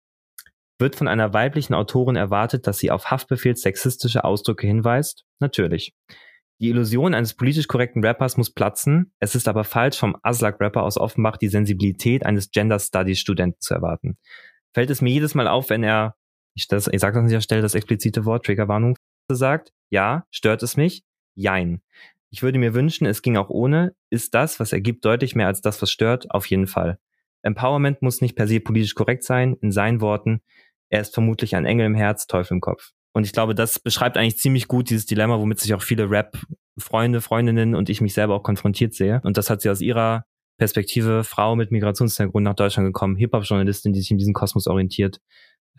wird 0.78 0.96
von 0.96 1.08
einer 1.08 1.34
weiblichen 1.34 1.74
Autorin 1.74 2.16
erwartet, 2.16 2.66
dass 2.68 2.80
sie 2.80 2.92
auf 2.92 3.12
Haftbefehl 3.12 3.56
sexistische 3.56 4.24
Ausdrücke 4.24 4.66
hinweist? 4.66 5.26
Natürlich. 5.40 5.94
Die 6.62 6.70
Illusion 6.70 7.14
eines 7.14 7.36
politisch 7.36 7.68
korrekten 7.68 8.04
Rappers 8.04 8.36
muss 8.36 8.54
platzen. 8.54 9.14
Es 9.20 9.34
ist 9.34 9.48
aber 9.48 9.64
falsch, 9.64 9.98
vom 9.98 10.18
Aslak-Rapper 10.24 10.84
aus 10.84 10.98
Offenbach 10.98 11.38
die 11.38 11.48
Sensibilität 11.48 12.26
eines 12.26 12.52
Gender 12.52 12.80
Studies 12.80 13.20
Studenten 13.20 13.62
zu 13.62 13.74
erwarten. 13.74 14.18
Fällt 14.74 14.90
es 14.90 15.02
mir 15.02 15.12
jedes 15.12 15.36
Mal 15.36 15.48
auf, 15.48 15.70
wenn 15.70 15.84
er, 15.84 16.16
ich, 16.56 16.68
das, 16.68 16.88
ich 16.88 17.00
sage 17.00 17.14
das 17.14 17.22
an 17.22 17.28
dieser 17.28 17.42
Stelle 17.42 17.62
das 17.62 17.76
explizite 17.76 18.26
Wort, 18.26 18.46
Triggerwarnung, 18.46 18.98
sagt, 19.32 19.72
ja, 19.90 20.26
stört 20.32 20.62
es 20.62 20.76
mich? 20.76 21.04
Jein. 21.34 21.82
Ich 22.30 22.44
würde 22.44 22.60
mir 22.60 22.74
wünschen, 22.74 23.08
es 23.08 23.22
ging 23.22 23.38
auch 23.38 23.50
ohne. 23.50 23.96
Ist 24.10 24.34
das, 24.34 24.60
was 24.60 24.74
er 24.74 24.82
gibt, 24.82 25.06
deutlich 25.06 25.36
mehr 25.36 25.48
als 25.48 25.62
das, 25.62 25.82
was 25.82 25.90
stört? 25.90 26.30
Auf 26.30 26.46
jeden 26.48 26.68
Fall. 26.68 27.00
Empowerment 27.42 28.02
muss 28.02 28.20
nicht 28.20 28.36
per 28.36 28.48
se 28.48 28.60
politisch 28.60 28.96
korrekt 28.96 29.24
sein. 29.24 29.56
In 29.62 29.72
seinen 29.72 30.02
Worten, 30.02 30.42
er 30.90 31.00
ist 31.02 31.14
vermutlich 31.14 31.56
ein 31.56 31.66
Engel 31.66 31.86
im 31.86 31.96
Herz, 31.96 32.28
Teufel 32.28 32.56
im 32.56 32.62
Kopf. 32.62 32.92
Und 33.20 33.26
ich 33.26 33.34
glaube, 33.34 33.54
das 33.54 33.80
beschreibt 33.80 34.16
eigentlich 34.16 34.38
ziemlich 34.38 34.70
gut 34.70 34.90
dieses 34.90 35.06
Dilemma, 35.06 35.38
womit 35.40 35.60
sich 35.60 35.74
auch 35.74 35.82
viele 35.82 36.10
Rap-Freunde, 36.10 37.20
Freundinnen 37.20 37.76
und 37.76 37.90
ich 37.90 38.00
mich 38.00 38.14
selber 38.14 38.34
auch 38.34 38.44
konfrontiert 38.44 38.94
sehe. 38.94 39.20
Und 39.26 39.36
das 39.36 39.50
hat 39.50 39.60
sie 39.60 39.70
aus 39.70 39.82
ihrer 39.82 40.24
Perspektive, 40.58 41.26
Frau 41.26 41.58
mit 41.58 41.70
Migrationshintergrund 41.70 42.46
nach 42.46 42.54
Deutschland 42.54 42.88
gekommen, 42.88 43.18
Hip-Hop-Journalistin, 43.18 43.92
die 43.92 44.00
sich 44.00 44.12
in 44.12 44.20
diesem 44.20 44.34
Kosmos 44.34 44.68
orientiert, 44.68 45.20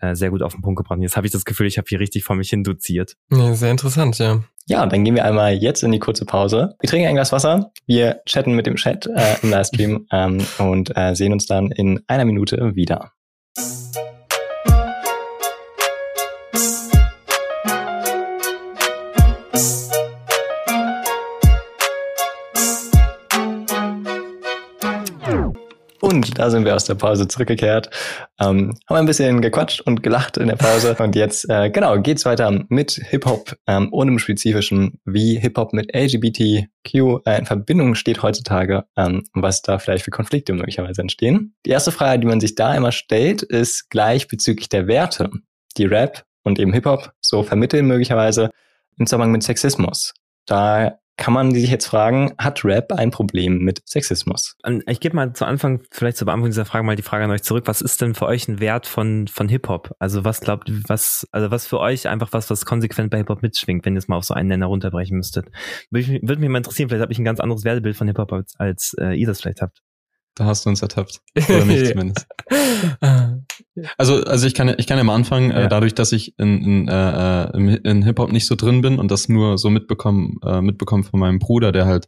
äh, 0.01 0.13
sehr 0.13 0.29
gut 0.29 0.43
auf 0.43 0.53
den 0.53 0.61
Punkt 0.61 0.77
gebracht. 0.77 0.97
Und 0.97 1.01
jetzt 1.01 1.17
habe 1.17 1.25
ich 1.25 1.33
das 1.33 1.43
Gefühl, 1.43 1.65
ich 1.65 1.79
habe 1.79 1.87
hier 1.89 1.99
richtig 1.99 2.23
vor 2.25 2.35
mich 2.35 2.51
hin 2.51 2.63
doziert. 2.63 3.15
Ja, 3.31 3.55
sehr 3.55 3.71
interessant, 3.71 4.19
ja. 4.19 4.43
Ja, 4.67 4.85
dann 4.85 5.03
gehen 5.03 5.15
wir 5.15 5.25
einmal 5.25 5.55
jetzt 5.55 5.81
in 5.81 5.91
die 5.91 5.97
kurze 5.97 6.25
Pause. 6.27 6.75
Wir 6.79 6.89
trinken 6.91 7.07
ein 7.07 7.15
Glas 7.15 7.31
Wasser, 7.31 7.71
wir 7.87 8.21
chatten 8.27 8.53
mit 8.53 8.67
dem 8.67 8.75
Chat 8.75 9.07
äh, 9.07 9.37
im 9.41 9.49
Livestream 9.49 10.05
ähm, 10.11 10.45
und 10.59 10.95
äh, 10.95 11.15
sehen 11.15 11.33
uns 11.33 11.47
dann 11.47 11.71
in 11.71 12.01
einer 12.05 12.25
Minute 12.25 12.75
wieder. 12.75 13.13
Und 26.11 26.37
da 26.37 26.49
sind 26.49 26.65
wir 26.65 26.75
aus 26.75 26.83
der 26.83 26.95
Pause 26.95 27.29
zurückgekehrt, 27.29 27.89
ähm, 28.37 28.77
haben 28.89 28.97
ein 28.97 29.05
bisschen 29.05 29.39
gequatscht 29.39 29.79
und 29.79 30.03
gelacht 30.03 30.35
in 30.35 30.49
der 30.49 30.57
Pause. 30.57 30.93
Und 30.99 31.15
jetzt, 31.15 31.49
äh, 31.49 31.69
genau, 31.69 31.97
geht's 31.99 32.25
weiter 32.25 32.65
mit 32.67 32.91
Hip-Hop 32.91 33.55
ähm, 33.65 33.91
und 33.93 34.09
im 34.09 34.19
Spezifischen, 34.19 34.99
wie 35.05 35.39
Hip-Hop 35.39 35.71
mit 35.71 35.95
LGBTQ 35.95 37.25
äh, 37.25 37.39
in 37.39 37.45
Verbindung 37.45 37.95
steht 37.95 38.21
heutzutage, 38.21 38.83
ähm, 38.97 39.23
was 39.33 39.61
da 39.61 39.79
vielleicht 39.79 40.03
für 40.03 40.11
Konflikte 40.11 40.53
möglicherweise 40.53 41.01
entstehen. 41.01 41.55
Die 41.65 41.69
erste 41.69 41.91
Frage, 41.91 42.19
die 42.19 42.27
man 42.27 42.41
sich 42.41 42.55
da 42.55 42.75
immer 42.75 42.91
stellt, 42.91 43.41
ist 43.41 43.89
gleich 43.89 44.27
bezüglich 44.27 44.67
der 44.67 44.87
Werte, 44.87 45.29
die 45.77 45.85
Rap 45.85 46.25
und 46.43 46.59
eben 46.59 46.73
Hip-Hop 46.73 47.13
so 47.21 47.41
vermitteln 47.43 47.87
möglicherweise 47.87 48.49
im 48.97 49.05
Zusammenhang 49.07 49.31
mit 49.31 49.43
Sexismus. 49.43 50.13
Da 50.45 50.99
kann 51.21 51.35
man 51.35 51.53
sich 51.53 51.69
jetzt 51.69 51.85
fragen, 51.85 52.33
hat 52.39 52.65
Rap 52.65 52.93
ein 52.93 53.11
Problem 53.11 53.59
mit 53.59 53.87
Sexismus? 53.87 54.57
Ich 54.87 54.99
gebe 54.99 55.15
mal 55.15 55.33
zu 55.33 55.45
Anfang, 55.45 55.83
vielleicht 55.91 56.17
zu 56.17 56.25
Beantwortung 56.25 56.49
dieser 56.49 56.65
Frage 56.65 56.83
mal 56.83 56.95
die 56.95 57.03
Frage 57.03 57.25
an 57.25 57.29
euch 57.29 57.43
zurück. 57.43 57.65
Was 57.67 57.81
ist 57.81 58.01
denn 58.01 58.15
für 58.15 58.25
euch 58.25 58.47
ein 58.47 58.59
Wert 58.59 58.87
von, 58.87 59.27
von 59.27 59.47
Hip-Hop? 59.47 59.91
Also 59.99 60.25
was 60.25 60.41
glaubt, 60.41 60.71
was, 60.89 61.27
also 61.31 61.51
was 61.51 61.67
für 61.67 61.79
euch 61.79 62.07
einfach 62.07 62.29
was, 62.33 62.49
was 62.49 62.65
konsequent 62.65 63.11
bei 63.11 63.19
Hip-Hop 63.19 63.43
mitschwingt, 63.43 63.85
wenn 63.85 63.93
ihr 63.93 63.99
es 63.99 64.07
mal 64.07 64.15
auf 64.15 64.23
so 64.23 64.33
einen 64.33 64.49
Nenner 64.49 64.65
runterbrechen 64.65 65.15
müsstet? 65.15 65.45
Würde, 65.91 66.11
ich, 66.11 66.21
würde 66.23 66.41
mich 66.41 66.49
mal 66.49 66.57
interessieren, 66.57 66.89
vielleicht 66.89 67.03
habe 67.03 67.13
ich 67.13 67.19
ein 67.19 67.25
ganz 67.25 67.39
anderes 67.39 67.63
Wertebild 67.65 67.95
von 67.95 68.07
Hip-Hop 68.07 68.33
als, 68.33 68.55
als 68.57 68.95
äh, 68.99 69.13
ihr 69.13 69.27
das 69.27 69.41
vielleicht 69.41 69.61
habt. 69.61 69.83
Da 70.33 70.45
hast 70.45 70.65
du 70.65 70.71
uns 70.71 70.81
ertappt. 70.81 71.21
Oder 71.37 71.65
mich 71.65 71.87
zumindest. 71.91 72.25
Also, 73.97 74.23
also 74.23 74.47
ich 74.47 74.53
kann, 74.53 74.73
ich 74.77 74.87
kann 74.87 74.97
ja 74.97 75.03
mal 75.03 75.15
anfangen, 75.15 75.51
äh, 75.51 75.61
ja. 75.61 75.67
dadurch, 75.67 75.93
dass 75.93 76.11
ich 76.11 76.37
in, 76.37 76.63
in, 76.63 76.87
äh, 76.87 77.45
in 77.89 78.03
Hip-Hop 78.03 78.31
nicht 78.31 78.45
so 78.45 78.55
drin 78.55 78.81
bin 78.81 78.99
und 78.99 79.11
das 79.11 79.29
nur 79.29 79.57
so 79.57 79.69
mitbekommen, 79.69 80.37
äh, 80.45 80.61
mitbekommen 80.61 81.03
von 81.03 81.19
meinem 81.19 81.39
Bruder, 81.39 81.71
der 81.71 81.85
halt 81.85 82.07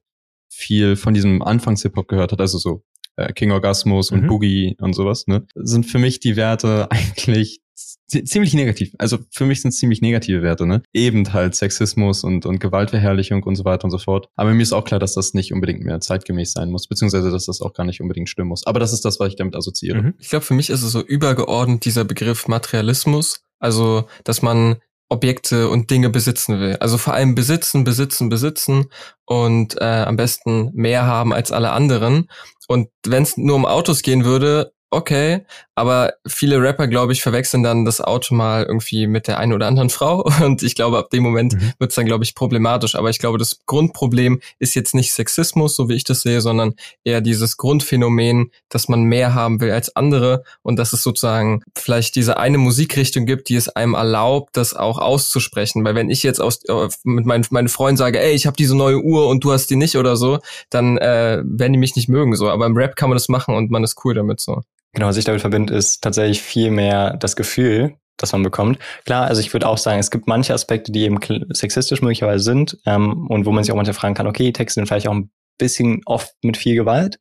viel 0.49 0.95
von 0.95 1.13
diesem 1.13 1.41
Anfangs-Hip-Hop 1.41 2.07
gehört 2.07 2.31
hat, 2.31 2.41
also 2.41 2.57
so 2.57 2.83
äh, 3.15 3.33
King 3.33 3.51
Orgasmus 3.51 4.11
und 4.11 4.23
mhm. 4.23 4.27
Boogie 4.27 4.75
und 4.79 4.93
sowas, 4.93 5.27
ne, 5.27 5.45
sind 5.55 5.85
für 5.85 5.99
mich 5.99 6.19
die 6.19 6.35
Werte 6.35 6.87
eigentlich 6.91 7.61
ziemlich 8.07 8.53
negativ. 8.53 8.93
Also 8.97 9.19
für 9.31 9.45
mich 9.45 9.61
sind 9.61 9.69
es 9.69 9.77
ziemlich 9.77 10.01
negative 10.01 10.41
Werte, 10.41 10.65
ne? 10.65 10.81
Eben 10.93 11.33
halt 11.33 11.55
Sexismus 11.55 12.23
und, 12.23 12.45
und 12.45 12.59
Gewaltverherrlichung 12.59 13.43
und 13.43 13.55
so 13.55 13.65
weiter 13.65 13.85
und 13.85 13.91
so 13.91 13.97
fort. 13.97 14.29
Aber 14.35 14.53
mir 14.53 14.61
ist 14.61 14.73
auch 14.73 14.83
klar, 14.83 14.99
dass 14.99 15.13
das 15.13 15.33
nicht 15.33 15.53
unbedingt 15.53 15.81
mehr 15.81 15.99
zeitgemäß 15.99 16.53
sein 16.53 16.69
muss, 16.69 16.87
beziehungsweise 16.87 17.31
dass 17.31 17.45
das 17.45 17.61
auch 17.61 17.73
gar 17.73 17.85
nicht 17.85 18.01
unbedingt 18.01 18.29
stimmen 18.29 18.49
muss. 18.49 18.65
Aber 18.65 18.79
das 18.79 18.93
ist 18.93 19.05
das, 19.05 19.19
was 19.19 19.29
ich 19.29 19.35
damit 19.35 19.55
assoziiere. 19.55 20.01
Mhm. 20.01 20.13
Ich 20.19 20.29
glaube, 20.29 20.45
für 20.45 20.53
mich 20.53 20.69
ist 20.69 20.83
es 20.83 20.91
so 20.91 21.01
übergeordnet 21.01 21.85
dieser 21.85 22.05
Begriff 22.05 22.47
Materialismus. 22.47 23.41
Also, 23.59 24.05
dass 24.23 24.41
man 24.41 24.77
Objekte 25.13 25.69
und 25.69 25.91
Dinge 25.91 26.09
besitzen 26.09 26.59
will. 26.59 26.75
Also 26.77 26.97
vor 26.97 27.13
allem 27.13 27.35
besitzen, 27.35 27.83
besitzen, 27.83 28.29
besitzen 28.29 28.85
und 29.25 29.79
äh, 29.79 29.83
am 29.83 30.17
besten 30.17 30.71
mehr 30.73 31.05
haben 31.05 31.33
als 31.33 31.51
alle 31.51 31.71
anderen. 31.71 32.29
Und 32.67 32.89
wenn 33.05 33.23
es 33.23 33.37
nur 33.37 33.55
um 33.55 33.65
Autos 33.65 34.01
gehen 34.01 34.25
würde, 34.25 34.73
okay, 34.93 35.45
aber 35.75 36.13
viele 36.27 36.61
Rapper, 36.61 36.87
glaube 36.87 37.13
ich, 37.13 37.21
verwechseln 37.23 37.63
dann 37.63 37.83
das 37.83 37.99
Auto 37.99 38.35
mal 38.35 38.63
irgendwie 38.63 39.07
mit 39.07 39.27
der 39.27 39.39
einen 39.39 39.53
oder 39.53 39.67
anderen 39.67 39.89
Frau 39.89 40.23
und 40.43 40.61
ich 40.61 40.75
glaube, 40.75 40.97
ab 40.97 41.09
dem 41.09 41.23
Moment 41.23 41.53
mhm. 41.53 41.73
wird 41.79 41.91
es 41.91 41.95
dann, 41.95 42.05
glaube 42.05 42.23
ich, 42.23 42.35
problematisch. 42.35 42.95
Aber 42.95 43.09
ich 43.09 43.19
glaube, 43.19 43.37
das 43.37 43.59
Grundproblem 43.65 44.39
ist 44.59 44.75
jetzt 44.75 44.93
nicht 44.93 45.13
Sexismus, 45.13 45.75
so 45.75 45.89
wie 45.89 45.95
ich 45.95 46.03
das 46.03 46.21
sehe, 46.21 46.41
sondern 46.41 46.75
eher 47.03 47.21
dieses 47.21 47.57
Grundphänomen, 47.57 48.51
dass 48.69 48.87
man 48.87 49.03
mehr 49.03 49.33
haben 49.33 49.61
will 49.61 49.71
als 49.71 49.95
andere 49.95 50.43
und 50.61 50.77
dass 50.77 50.93
es 50.93 51.01
sozusagen 51.01 51.63
vielleicht 51.75 52.15
diese 52.15 52.37
eine 52.37 52.59
Musikrichtung 52.59 53.25
gibt, 53.25 53.49
die 53.49 53.55
es 53.55 53.69
einem 53.69 53.95
erlaubt, 53.95 54.55
das 54.55 54.75
auch 54.75 54.99
auszusprechen. 54.99 55.83
Weil 55.83 55.95
wenn 55.95 56.09
ich 56.09 56.21
jetzt 56.23 56.39
aus, 56.39 56.63
äh, 56.65 56.87
mit 57.03 57.25
meinen, 57.25 57.45
meinen 57.49 57.69
Freunden 57.69 57.97
sage, 57.97 58.19
ey, 58.19 58.33
ich 58.33 58.45
habe 58.45 58.57
diese 58.57 58.77
neue 58.77 59.01
Uhr 59.01 59.27
und 59.27 59.43
du 59.43 59.51
hast 59.51 59.67
die 59.67 59.75
nicht 59.75 59.97
oder 59.97 60.15
so, 60.17 60.39
dann 60.69 60.97
äh, 60.97 61.41
werden 61.43 61.73
die 61.73 61.79
mich 61.79 61.95
nicht 61.95 62.09
mögen 62.09 62.35
so. 62.35 62.49
Aber 62.49 62.67
im 62.67 62.77
Rap 62.77 62.95
kann 62.95 63.09
man 63.09 63.15
das 63.15 63.29
machen 63.29 63.55
und 63.55 63.71
man 63.71 63.83
ist 63.83 64.03
cool 64.05 64.13
damit 64.13 64.39
so. 64.39 64.61
Genau, 64.93 65.07
was 65.07 65.17
ich 65.17 65.25
damit 65.25 65.41
verbinde, 65.41 65.73
ist 65.73 66.01
tatsächlich 66.01 66.41
viel 66.41 66.69
mehr 66.69 67.17
das 67.17 67.35
Gefühl, 67.35 67.95
das 68.17 68.31
man 68.31 68.43
bekommt. 68.43 68.77
Klar, 69.05 69.25
also 69.25 69.41
ich 69.41 69.51
würde 69.51 69.67
auch 69.67 69.77
sagen, 69.77 69.99
es 69.99 70.11
gibt 70.11 70.27
manche 70.27 70.53
Aspekte, 70.53 70.91
die 70.91 71.01
eben 71.01 71.19
sexistisch 71.49 72.01
möglicherweise 72.01 72.43
sind 72.43 72.77
ähm, 72.85 73.27
und 73.27 73.45
wo 73.45 73.51
man 73.51 73.63
sich 73.63 73.71
auch 73.71 73.75
manchmal 73.75 73.95
fragen 73.95 74.13
kann, 74.13 74.27
okay, 74.27 74.51
Texte 74.51 74.79
sind 74.79 74.87
vielleicht 74.87 75.07
auch 75.07 75.15
ein 75.15 75.31
bisschen 75.57 76.01
oft 76.05 76.33
mit 76.41 76.57
viel 76.57 76.75
Gewalt. 76.75 77.19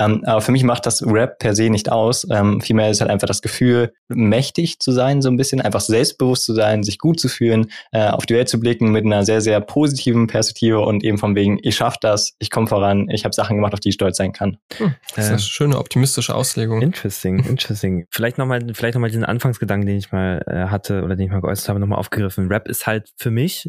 Ähm, 0.00 0.22
aber 0.24 0.40
für 0.40 0.52
mich 0.52 0.64
macht 0.64 0.86
das 0.86 1.02
Rap 1.06 1.38
per 1.38 1.54
se 1.54 1.68
nicht 1.68 1.92
aus. 1.92 2.26
Ähm, 2.30 2.60
vielmehr 2.60 2.90
ist 2.90 3.00
halt 3.00 3.10
einfach 3.10 3.28
das 3.28 3.42
Gefühl, 3.42 3.92
mächtig 4.08 4.80
zu 4.80 4.92
sein, 4.92 5.20
so 5.20 5.28
ein 5.28 5.36
bisschen, 5.36 5.60
einfach 5.60 5.80
selbstbewusst 5.80 6.44
zu 6.44 6.54
sein, 6.54 6.82
sich 6.82 6.98
gut 6.98 7.20
zu 7.20 7.28
fühlen, 7.28 7.70
äh, 7.92 8.08
auf 8.08 8.24
die 8.24 8.34
Welt 8.34 8.48
zu 8.48 8.58
blicken 8.58 8.90
mit 8.92 9.04
einer 9.04 9.24
sehr, 9.24 9.42
sehr 9.42 9.60
positiven 9.60 10.26
Perspektive 10.26 10.80
und 10.80 11.04
eben 11.04 11.18
von 11.18 11.34
wegen, 11.36 11.58
ich 11.62 11.76
schaffe 11.76 11.98
das, 12.00 12.34
ich 12.38 12.50
komme 12.50 12.66
voran, 12.66 13.08
ich 13.10 13.24
habe 13.24 13.34
Sachen 13.34 13.56
gemacht, 13.56 13.74
auf 13.74 13.80
die 13.80 13.90
ich 13.90 13.94
stolz 13.96 14.16
sein 14.16 14.32
kann. 14.32 14.56
Hm, 14.78 14.94
das 15.14 15.26
ist 15.26 15.30
eine 15.30 15.36
äh, 15.36 15.40
schöne 15.40 15.78
optimistische 15.78 16.34
Auslegung. 16.34 16.80
Interesting, 16.80 17.44
interesting. 17.48 18.06
vielleicht 18.10 18.38
nochmal, 18.38 18.62
vielleicht 18.72 18.94
nochmal 18.94 19.10
diesen 19.10 19.24
Anfangsgedanken, 19.24 19.86
den 19.86 19.98
ich 19.98 20.12
mal 20.12 20.42
äh, 20.46 20.70
hatte 20.70 21.02
oder 21.02 21.14
den 21.14 21.26
ich 21.26 21.32
mal 21.32 21.42
geäußert 21.42 21.68
habe, 21.68 21.78
nochmal 21.78 21.98
aufgegriffen. 21.98 22.48
Rap 22.48 22.68
ist 22.68 22.86
halt 22.86 23.10
für 23.16 23.30
mich 23.30 23.68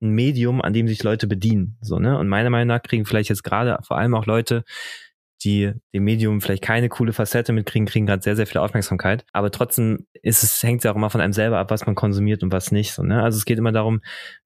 ein 0.00 0.10
Medium, 0.10 0.62
an 0.62 0.72
dem 0.72 0.88
sich 0.88 1.02
Leute 1.02 1.26
bedienen. 1.26 1.76
So, 1.80 1.98
ne? 1.98 2.18
Und 2.18 2.28
meiner 2.28 2.50
Meinung 2.50 2.68
nach 2.68 2.82
kriegen 2.82 3.04
vielleicht 3.04 3.28
jetzt 3.28 3.44
gerade 3.44 3.78
vor 3.82 3.98
allem 3.98 4.14
auch 4.14 4.26
Leute, 4.26 4.64
die 5.44 5.72
dem 5.94 6.04
Medium 6.04 6.40
vielleicht 6.40 6.62
keine 6.62 6.88
coole 6.88 7.12
Facette 7.12 7.52
mitkriegen, 7.52 7.86
kriegen 7.86 8.06
gerade 8.06 8.22
sehr, 8.22 8.36
sehr 8.36 8.46
viel 8.46 8.60
Aufmerksamkeit. 8.60 9.24
Aber 9.32 9.50
trotzdem 9.50 10.06
ist 10.22 10.42
es, 10.42 10.62
hängt 10.62 10.78
es 10.78 10.84
ja 10.84 10.92
auch 10.92 10.96
immer 10.96 11.10
von 11.10 11.20
einem 11.20 11.32
selber 11.32 11.58
ab, 11.58 11.70
was 11.70 11.86
man 11.86 11.94
konsumiert 11.94 12.42
und 12.42 12.52
was 12.52 12.72
nicht. 12.72 12.92
So, 12.92 13.02
ne? 13.02 13.22
Also 13.22 13.38
es 13.38 13.44
geht 13.44 13.58
immer 13.58 13.72
darum, 13.72 14.00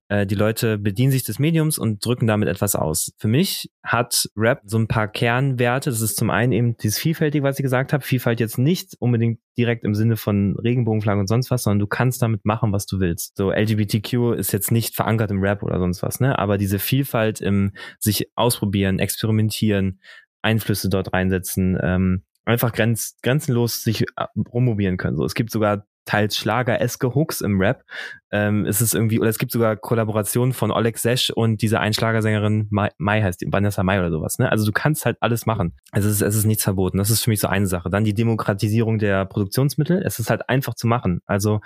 äh, 0.09 0.27
die 0.27 0.35
Leute 0.35 0.79
bedienen 0.79 1.13
sich 1.13 1.25
des 1.25 1.39
Mediums 1.39 1.79
und 1.79 2.05
drücken 2.05 2.27
damit 2.27 2.49
etwas 2.49 2.77
aus. 2.77 3.13
Für 3.19 3.29
mich 3.29 3.71
hat 3.83 4.29
Rap 4.37 4.61
so 4.65 4.79
ein 4.79 4.87
paar 4.87 5.09
Kernwerte. 5.09 5.91
Das 5.91 6.01
ist 6.01 6.17
zum 6.17 6.31
einen 6.31 6.53
eben 6.53 6.77
dieses 6.77 6.99
Vielfältige, 6.99 7.43
was 7.43 7.59
ich 7.59 7.63
gesagt 7.63 7.93
habe. 7.93 8.05
Vielfalt 8.05 8.39
jetzt 8.39 8.59
nicht 8.59 8.95
unbedingt 8.99 9.41
direkt 9.57 9.85
im 9.85 9.95
Sinne 9.95 10.17
von 10.17 10.57
Regenbogenflaggen 10.59 11.21
und 11.21 11.27
sonst 11.27 11.51
was, 11.51 11.63
sondern 11.63 11.79
du 11.79 11.87
kannst 11.87 12.21
damit 12.21 12.45
machen, 12.45 12.73
was 12.73 12.87
du 12.87 13.01
willst. 13.01 13.37
So 13.37 13.51
LGBTQ 13.51 14.35
ist 14.37 14.53
jetzt 14.53 14.71
nicht 14.71 14.95
verankert 14.95 15.31
im 15.31 15.41
Rap 15.41 15.63
oder 15.63 15.79
sonst 15.79 16.03
was, 16.03 16.21
ne? 16.21 16.39
Aber 16.39 16.59
diese 16.59 16.79
Vielfalt 16.79 17.41
im 17.41 17.73
sich 17.99 18.31
ausprobieren, 18.35 18.99
experimentieren, 18.99 20.01
Einflüsse 20.45 20.89
dort 20.89 21.13
reinsetzen, 21.13 21.79
ähm, 21.83 22.23
einfach 22.45 22.73
grenz, 22.73 23.17
grenzenlos 23.23 23.83
sich 23.83 24.03
äh, 24.03 24.27
rummobieren 24.53 24.97
können. 24.97 25.17
So, 25.17 25.25
es 25.25 25.35
gibt 25.35 25.51
sogar 25.51 25.87
teils 26.05 26.37
Schlager-eske 26.37 27.15
Hooks 27.15 27.41
im 27.41 27.59
Rap. 27.61 27.83
Ähm, 28.31 28.67
es 28.67 28.81
ist 28.81 28.95
irgendwie, 28.95 29.21
oder 29.21 29.31
es 29.31 29.39
gibt 29.39 29.53
sogar 29.53 29.77
Kollaborationen 29.77 30.53
von 30.53 30.71
Oleg 30.71 30.99
Sesh 30.99 31.31
und 31.31 31.63
dieser 31.63 31.81
Einschlagersängerin 31.81 32.67
Mai, 32.71 32.91
Mai 32.99 33.23
heißt 33.23 33.41
die, 33.41 33.51
Vanessa 33.51 33.83
Mai 33.83 33.99
oder 33.99 34.11
sowas. 34.11 34.39
Ne? 34.39 34.51
Also 34.51 34.67
du 34.67 34.73
kannst 34.73 35.07
halt 35.07 35.17
alles 35.21 35.47
machen. 35.47 35.75
Es 35.93 36.05
ist, 36.05 36.21
es 36.21 36.35
ist 36.35 36.45
nichts 36.45 36.65
verboten. 36.65 36.99
Das 36.99 37.11
ist 37.11 37.25
für 37.25 37.31
mich 37.31 37.41
so 37.41 37.49
eine 37.49 37.67
Sache. 37.67 37.91
Dann 37.91 38.05
die 38.05 38.15
Demokratisierung 38.15 38.99
der 38.99 39.25
Produktionsmittel. 39.25 40.03
Es 40.05 40.19
ist 40.19 40.31
halt 40.31 40.49
einfach 40.49 40.75
zu 40.75 40.87
machen. 40.87 41.21
Also 41.27 41.61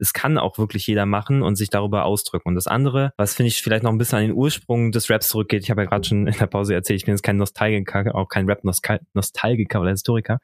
es 0.00 0.12
kann 0.12 0.38
auch 0.38 0.58
wirklich 0.58 0.86
jeder 0.86 1.06
machen 1.06 1.42
und 1.42 1.56
sich 1.56 1.70
darüber 1.70 2.04
ausdrücken. 2.04 2.48
Und 2.48 2.54
das 2.54 2.66
andere, 2.66 3.12
was 3.16 3.34
finde 3.34 3.48
ich 3.48 3.62
vielleicht 3.62 3.82
noch 3.82 3.92
ein 3.92 3.98
bisschen 3.98 4.18
an 4.18 4.24
den 4.24 4.34
Ursprung 4.34 4.92
des 4.92 5.10
Raps 5.10 5.28
zurückgeht, 5.28 5.62
ich 5.62 5.70
habe 5.70 5.82
ja 5.82 5.88
gerade 5.88 6.06
schon 6.06 6.26
in 6.26 6.38
der 6.38 6.46
Pause 6.46 6.74
erzählt, 6.74 7.00
ich 7.00 7.04
bin 7.04 7.14
jetzt 7.14 7.22
kein 7.22 7.36
Nostalgiker, 7.36 8.14
auch 8.14 8.28
kein 8.28 8.46
Rap-Nostalgiker 8.46 9.80
oder 9.80 9.90
Historiker, 9.90 10.38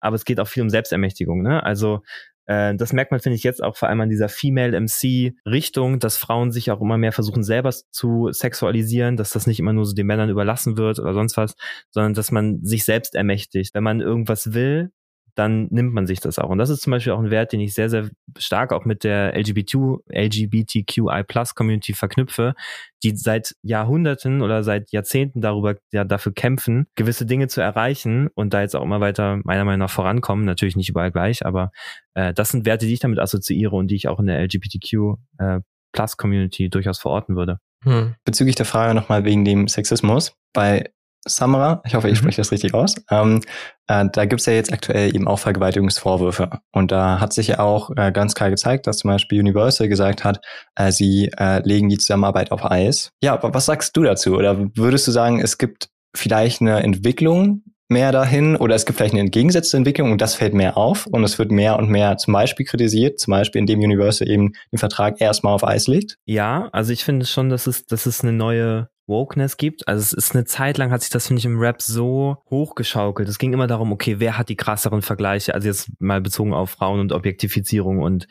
aber 0.00 0.16
es 0.16 0.24
geht 0.24 0.40
auch 0.40 0.48
viel 0.48 0.62
um 0.62 0.70
Selbstermächtigung. 0.70 1.42
Ne? 1.42 1.62
Also 1.62 2.02
äh, 2.46 2.74
das 2.76 2.92
merkt 2.92 3.10
man, 3.10 3.20
finde 3.20 3.36
ich, 3.36 3.42
jetzt 3.42 3.62
auch 3.62 3.76
vor 3.76 3.88
allem 3.88 4.00
an 4.00 4.08
dieser 4.08 4.28
Female 4.28 4.78
MC-Richtung, 4.80 5.98
dass 5.98 6.16
Frauen 6.16 6.52
sich 6.52 6.70
auch 6.70 6.80
immer 6.80 6.96
mehr 6.96 7.12
versuchen, 7.12 7.42
selber 7.42 7.72
zu 7.90 8.28
sexualisieren, 8.30 9.16
dass 9.16 9.30
das 9.30 9.46
nicht 9.46 9.58
immer 9.58 9.72
nur 9.72 9.84
so 9.84 9.94
den 9.94 10.06
Männern 10.06 10.30
überlassen 10.30 10.76
wird 10.76 10.98
oder 10.98 11.12
sonst 11.12 11.36
was, 11.36 11.56
sondern 11.90 12.14
dass 12.14 12.30
man 12.30 12.64
sich 12.64 12.84
selbst 12.84 13.14
ermächtigt. 13.14 13.74
Wenn 13.74 13.84
man 13.84 14.00
irgendwas 14.00 14.54
will, 14.54 14.92
dann 15.36 15.68
nimmt 15.70 15.92
man 15.92 16.06
sich 16.06 16.20
das 16.20 16.38
auch. 16.38 16.48
Und 16.48 16.58
das 16.58 16.70
ist 16.70 16.80
zum 16.80 16.90
Beispiel 16.90 17.12
auch 17.12 17.18
ein 17.18 17.30
Wert, 17.30 17.52
den 17.52 17.60
ich 17.60 17.74
sehr, 17.74 17.90
sehr 17.90 18.08
stark 18.38 18.72
auch 18.72 18.84
mit 18.86 19.04
der 19.04 19.36
LGBT, 19.36 20.00
LGBTQI 20.08 21.22
Plus 21.26 21.54
Community 21.54 21.92
verknüpfe, 21.92 22.54
die 23.02 23.14
seit 23.14 23.54
Jahrhunderten 23.62 24.40
oder 24.40 24.64
seit 24.64 24.90
Jahrzehnten 24.92 25.42
darüber 25.42 25.76
ja 25.92 26.04
dafür 26.04 26.32
kämpfen, 26.32 26.86
gewisse 26.94 27.26
Dinge 27.26 27.48
zu 27.48 27.60
erreichen 27.60 28.28
und 28.34 28.54
da 28.54 28.62
jetzt 28.62 28.74
auch 28.74 28.82
immer 28.82 29.00
weiter 29.00 29.40
meiner 29.44 29.64
Meinung 29.64 29.80
nach 29.80 29.90
vorankommen. 29.90 30.46
Natürlich 30.46 30.74
nicht 30.74 30.88
überall 30.88 31.12
gleich, 31.12 31.44
aber 31.44 31.70
äh, 32.14 32.32
das 32.32 32.50
sind 32.50 32.64
Werte, 32.64 32.86
die 32.86 32.94
ich 32.94 33.00
damit 33.00 33.18
assoziiere 33.18 33.76
und 33.76 33.88
die 33.88 33.96
ich 33.96 34.08
auch 34.08 34.18
in 34.18 34.26
der 34.26 34.40
LGBTQ 34.40 35.18
äh, 35.38 35.60
Plus 35.92 36.16
Community 36.16 36.70
durchaus 36.70 36.98
verorten 36.98 37.36
würde. 37.36 37.58
Hm. 37.84 38.14
Bezüglich 38.24 38.56
der 38.56 38.66
Frage 38.66 38.94
nochmal 38.94 39.24
wegen 39.24 39.44
dem 39.44 39.68
Sexismus. 39.68 40.34
Bei 40.54 40.90
Samra, 41.26 41.82
ich 41.84 41.94
hoffe, 41.94 42.08
ich 42.08 42.14
mhm. 42.14 42.24
spreche 42.24 42.40
das 42.40 42.52
richtig 42.52 42.72
aus, 42.72 42.94
ähm, 43.10 43.40
äh, 43.88 44.04
da 44.12 44.24
gibt's 44.24 44.46
ja 44.46 44.52
jetzt 44.52 44.72
aktuell 44.72 45.14
eben 45.14 45.28
auch 45.28 45.38
Vergewaltigungsvorwürfe. 45.38 46.60
Und 46.72 46.92
da 46.92 47.20
hat 47.20 47.32
sich 47.32 47.48
ja 47.48 47.58
auch 47.60 47.90
äh, 47.96 48.12
ganz 48.12 48.34
klar 48.34 48.50
gezeigt, 48.50 48.86
dass 48.86 48.98
zum 48.98 49.10
Beispiel 49.10 49.40
Universal 49.40 49.88
gesagt 49.88 50.24
hat, 50.24 50.40
äh, 50.74 50.90
sie 50.92 51.30
äh, 51.38 51.60
legen 51.66 51.88
die 51.88 51.98
Zusammenarbeit 51.98 52.52
auf 52.52 52.64
Eis. 52.64 53.12
Ja, 53.22 53.34
aber 53.34 53.54
was 53.54 53.66
sagst 53.66 53.96
du 53.96 54.02
dazu? 54.02 54.34
Oder 54.36 54.58
würdest 54.76 55.06
du 55.06 55.12
sagen, 55.12 55.40
es 55.40 55.58
gibt 55.58 55.88
vielleicht 56.14 56.60
eine 56.60 56.82
Entwicklung 56.82 57.62
mehr 57.88 58.10
dahin 58.10 58.56
oder 58.56 58.74
es 58.74 58.84
gibt 58.84 58.98
vielleicht 58.98 59.14
eine 59.14 59.20
entgegengesetzte 59.20 59.76
Entwicklung 59.76 60.10
und 60.10 60.20
das 60.20 60.34
fällt 60.34 60.54
mehr 60.54 60.76
auf 60.76 61.06
und 61.06 61.22
es 61.22 61.38
wird 61.38 61.52
mehr 61.52 61.78
und 61.78 61.88
mehr 61.88 62.16
zum 62.16 62.32
Beispiel 62.32 62.66
kritisiert, 62.66 63.20
zum 63.20 63.30
Beispiel 63.30 63.60
indem 63.60 63.80
Universal 63.80 64.28
eben 64.28 64.52
den 64.72 64.78
Vertrag 64.78 65.20
erstmal 65.20 65.54
auf 65.54 65.64
Eis 65.64 65.86
legt? 65.86 66.18
Ja, 66.24 66.68
also 66.72 66.92
ich 66.92 67.04
finde 67.04 67.26
schon, 67.26 67.48
dass 67.48 67.66
es, 67.66 67.86
dass 67.86 68.06
es 68.06 68.22
eine 68.22 68.32
neue 68.32 68.88
Wokeness 69.06 69.56
gibt. 69.56 69.86
Also 69.86 70.00
es 70.02 70.12
ist 70.12 70.34
eine 70.34 70.44
Zeit 70.44 70.78
lang 70.78 70.90
hat 70.90 71.02
sich 71.02 71.10
das, 71.10 71.26
finde 71.26 71.38
ich, 71.38 71.44
im 71.44 71.58
Rap 71.58 71.80
so 71.80 72.38
hochgeschaukelt. 72.50 73.28
Es 73.28 73.38
ging 73.38 73.52
immer 73.52 73.66
darum, 73.66 73.92
okay, 73.92 74.18
wer 74.18 74.36
hat 74.36 74.48
die 74.48 74.56
krasseren 74.56 75.02
Vergleiche? 75.02 75.54
Also 75.54 75.68
jetzt 75.68 75.90
mal 76.00 76.20
bezogen 76.20 76.52
auf 76.52 76.70
Frauen 76.70 77.00
und 77.00 77.12
Objektifizierung 77.12 78.00
und, 78.00 78.26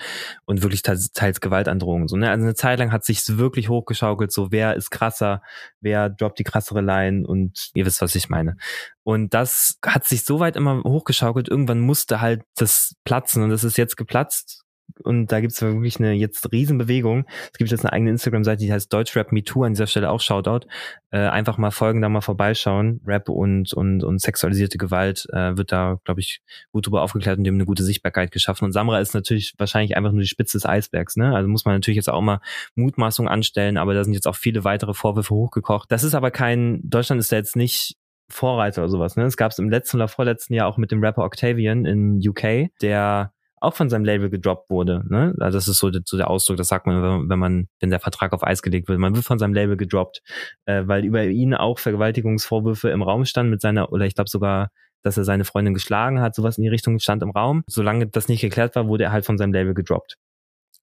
und 0.46 0.64
wirklich 0.64 0.82
teils, 0.82 1.12
teils 1.12 1.40
Gewaltandrohungen. 1.40 2.08
So, 2.08 2.18
ne? 2.18 2.30
Also 2.30 2.44
eine 2.44 2.56
Zeit 2.56 2.80
lang 2.80 2.92
hat 2.92 3.06
sich 3.06 3.22
wirklich 3.38 3.70
hochgeschaukelt, 3.70 4.32
so 4.32 4.52
wer 4.52 4.76
ist 4.76 4.92
krasser, 4.92 5.42
wer 5.80 6.10
droppt 6.10 6.40
die 6.40 6.44
krassere 6.44 6.82
Line 6.82 7.26
und 7.26 7.72
ihr 7.74 7.86
wisst, 7.86 8.02
was 8.02 8.16
ich 8.16 8.30
meine. 8.30 8.58
Und 9.04 9.34
das 9.34 9.78
hat 9.86 10.06
sich 10.06 10.26
so 10.26 10.40
weit 10.40 10.56
immer 10.56 10.84
hochgeschaukelt, 10.84 11.48
irgendwann 11.48 11.80
musste 11.80 12.22
halt 12.22 12.44
das 12.56 12.96
platzen 13.06 13.44
und 13.44 13.50
das 13.50 13.64
ist 13.64 13.78
jetzt 13.78 13.98
geplatzt 13.98 14.65
und 15.04 15.32
da 15.32 15.42
gibt 15.42 15.54
es 15.54 15.62
wirklich 15.62 16.00
eine 16.00 16.14
jetzt 16.14 16.52
Riesenbewegung. 16.52 17.26
Es 17.52 17.58
gibt 17.58 17.72
jetzt 17.72 17.84
eine 17.84 17.94
eigene 17.94 18.12
Instagram-Seite, 18.12 18.64
die 18.64 18.72
heißt 18.72 18.92
Deutschrap 18.92 19.32
Me 19.32 19.44
Too, 19.44 19.64
an 19.64 19.74
dieser 19.74 19.88
Stelle 19.88 20.10
auch 20.10 20.22
Shoutout. 20.22 20.68
Äh, 21.12 21.20
einfach 21.20 21.58
mal 21.58 21.72
folgen, 21.72 22.02
da 22.02 22.10
mal 22.10 22.22
vorbeischauen. 22.22 23.02
Rap 23.06 23.30
und, 23.30 23.74
und, 23.74 24.04
und 24.04 24.22
sexualisierte 24.22 24.78
Gewalt 24.78 25.28
äh, 25.32 25.58
wird 25.58 25.72
da, 25.72 26.00
glaube 26.06 26.22
ich, 26.22 26.42
gut 26.72 26.86
drüber 26.88 27.02
aufgeklärt 27.02 27.38
und 27.38 27.44
dem 27.44 27.56
eine 27.56 27.66
gute 27.66 27.84
Sichtbarkeit 27.84 28.32
geschaffen. 28.32 28.66
Und 28.66 28.72
Samra 28.72 29.00
ist 29.00 29.14
natürlich 29.14 29.54
wahrscheinlich 29.58 29.98
einfach 29.98 30.12
nur 30.12 30.22
die 30.22 30.28
Spitze 30.28 30.58
des 30.58 30.66
Eisbergs, 30.66 31.18
ne? 31.18 31.36
Also 31.36 31.50
muss 31.50 31.66
man 31.66 31.76
natürlich 31.76 31.98
jetzt 31.98 32.10
auch 32.10 32.22
mal 32.22 32.40
Mutmaßungen 32.76 33.32
anstellen, 33.32 33.78
aber 33.78 33.94
da 33.94 34.04
sind 34.04 34.14
jetzt 34.14 34.28
auch 34.28 34.36
viele 34.36 34.64
weitere 34.64 34.94
Vorwürfe 34.94 35.34
hochgekocht. 35.34 35.92
Das 35.92 36.04
ist 36.04 36.16
aber 36.16 36.32
kein, 36.32 36.80
Deutschland 36.84 37.20
ist 37.20 37.32
da 37.32 37.36
jetzt 37.36 37.56
nicht 37.56 37.98
Vorreiter 38.30 38.82
oder 38.82 38.90
sowas. 38.90 39.16
Ne? 39.18 39.24
Es 39.26 39.38
gab 39.38 39.52
es 39.52 39.60
im 39.60 39.70
letzten 39.70 39.98
oder 39.98 40.08
vorletzten 40.08 40.54
Jahr 40.54 40.68
auch 40.68 40.78
mit 40.78 40.92
dem 40.92 41.04
Rapper 41.04 41.24
Octavian 41.24 41.86
in 41.86 42.20
UK, 42.28 42.72
der 42.82 43.35
auch 43.66 43.74
von 43.74 43.90
seinem 43.90 44.06
Label 44.06 44.30
gedroppt 44.30 44.70
wurde. 44.70 45.04
Ne? 45.10 45.36
Also 45.40 45.58
das 45.58 45.68
ist 45.68 45.80
so, 45.80 45.92
so 46.06 46.18
der 46.18 46.30
Ausdruck, 46.30 46.58
das 46.58 46.68
sagt 46.68 46.88
man, 46.88 47.30
wenn 47.30 47.40
man, 47.40 47.68
wenn 47.80 47.90
der 47.90 48.00
Vertrag 48.00 48.34
auf 48.34 48.44
Eis 48.44 48.62
gelegt 48.62 48.88
wird. 48.88 49.00
Man 49.00 49.16
wird 49.16 49.26
von 49.26 49.40
seinem 49.40 49.54
Label 49.54 49.78
gedroppt, 49.78 50.22
äh, 50.66 50.84
weil 50.86 51.04
über 51.06 51.24
ihn 51.26 51.54
auch 51.54 51.80
Vergewaltigungsvorwürfe 51.80 52.90
im 52.90 53.02
Raum 53.02 53.26
standen 53.26 53.52
mit 53.52 53.62
seiner, 53.62 53.92
oder 53.92 54.06
ich 54.06 54.16
glaube 54.16 54.30
sogar, 54.30 54.70
dass 55.04 55.18
er 55.18 55.24
seine 55.24 55.46
Freundin 55.46 55.74
geschlagen 55.74 56.20
hat, 56.20 56.34
sowas 56.36 56.58
in 56.58 56.64
die 56.64 56.70
Richtung 56.70 56.98
stand 57.00 57.22
im 57.22 57.30
Raum. 57.30 57.64
Solange 57.68 58.08
das 58.08 58.28
nicht 58.28 58.42
geklärt 58.42 58.76
war, 58.76 58.88
wurde 58.88 59.04
er 59.06 59.12
halt 59.12 59.26
von 59.26 59.38
seinem 59.38 59.54
Label 59.54 59.74
gedroppt. 59.74 60.18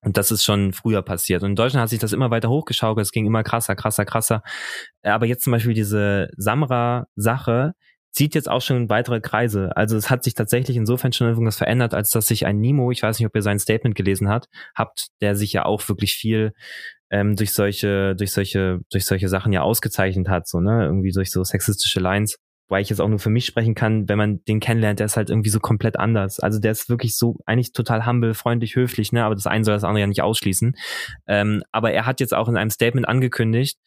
Und 0.05 0.17
das 0.17 0.33
ist 0.33 0.43
schon 0.45 0.73
früher 0.73 1.03
passiert. 1.03 1.43
Und 1.43 1.51
in 1.51 1.57
Deutschland 1.57 1.83
hat 1.83 1.91
sich 1.91 2.01
das 2.01 2.13
immer 2.13 2.31
weiter 2.31 2.49
hochgeschaukelt. 2.49 3.07
Es 3.07 3.13
ging 3.13 3.25
immer 3.25 3.45
krasser, 3.45 3.77
krasser, 3.77 4.05
krasser. 4.05 4.43
Aber 5.03 5.27
jetzt 5.27 5.45
zum 5.45 5.53
Beispiel 5.53 5.75
diese 5.75 6.29
Samra-Sache, 6.37 7.75
zieht 8.13 8.35
jetzt 8.35 8.49
auch 8.49 8.61
schon 8.61 8.89
weitere 8.89 9.21
Kreise. 9.21 9.77
Also 9.77 9.97
es 9.97 10.11
hat 10.11 10.23
sich 10.23 10.35
tatsächlich 10.35 10.77
insofern 10.77 11.13
schon 11.13 11.29
irgendwas 11.29 11.57
verändert, 11.57 11.95
als 11.95 12.11
dass 12.11 12.27
sich 12.27 12.47
ein 12.47 12.59
Nimo, 12.59 12.91
ich 12.91 13.03
weiß 13.03 13.19
nicht, 13.19 13.27
ob 13.27 13.35
ihr 13.35 13.43
sein 13.43 13.59
Statement 13.59 13.95
gelesen 13.95 14.29
hat, 14.29 14.49
habt, 14.75 15.09
der 15.21 15.35
sich 15.35 15.53
ja 15.53 15.65
auch 15.65 15.89
wirklich 15.89 16.15
viel 16.15 16.53
ähm, 17.11 17.37
durch 17.37 17.53
solche, 17.53 18.15
durch 18.15 18.33
solche, 18.33 18.81
durch 18.91 19.07
solche 19.07 19.29
Sachen 19.29 19.53
ja 19.53 19.63
ausgezeichnet 19.63 20.29
hat, 20.29 20.47
so, 20.47 20.61
ne, 20.61 20.85
irgendwie 20.85 21.13
durch 21.13 21.31
so 21.31 21.43
sexistische 21.43 22.01
Lines. 22.01 22.37
Weil 22.69 22.81
ich 22.81 22.89
jetzt 22.89 23.01
auch 23.01 23.09
nur 23.09 23.19
für 23.19 23.29
mich 23.29 23.45
sprechen 23.45 23.75
kann, 23.75 24.09
wenn 24.09 24.17
man 24.17 24.43
den 24.45 24.61
kennenlernt, 24.61 24.99
der 24.99 25.05
ist 25.05 25.19
halt 25.19 25.29
irgendwie 25.29 25.51
so 25.51 25.61
komplett 25.61 25.99
anders. 25.99 26.41
Also 26.41 26.59
der 26.59 26.73
ist 26.73 26.89
wirklich 26.89 27.17
so 27.17 27.37
eigentlich 27.45 27.73
total 27.73 28.07
humble, 28.07 28.33
freundlich, 28.33 28.77
höflich, 28.77 29.13
ne? 29.13 29.25
Aber 29.25 29.35
das 29.35 29.47
eine 29.47 29.65
soll 29.65 29.75
das 29.75 29.85
andere 29.85 30.01
ja 30.01 30.07
nicht 30.07 30.23
ausschließen. 30.23 30.75
Ähm, 31.27 31.63
aber 31.71 31.93
er 31.93 32.07
hat 32.07 32.21
jetzt 32.21 32.33
auch 32.33 32.49
in 32.49 32.57
einem 32.57 32.71
Statement 32.71 33.07
angekündigt, 33.07 33.79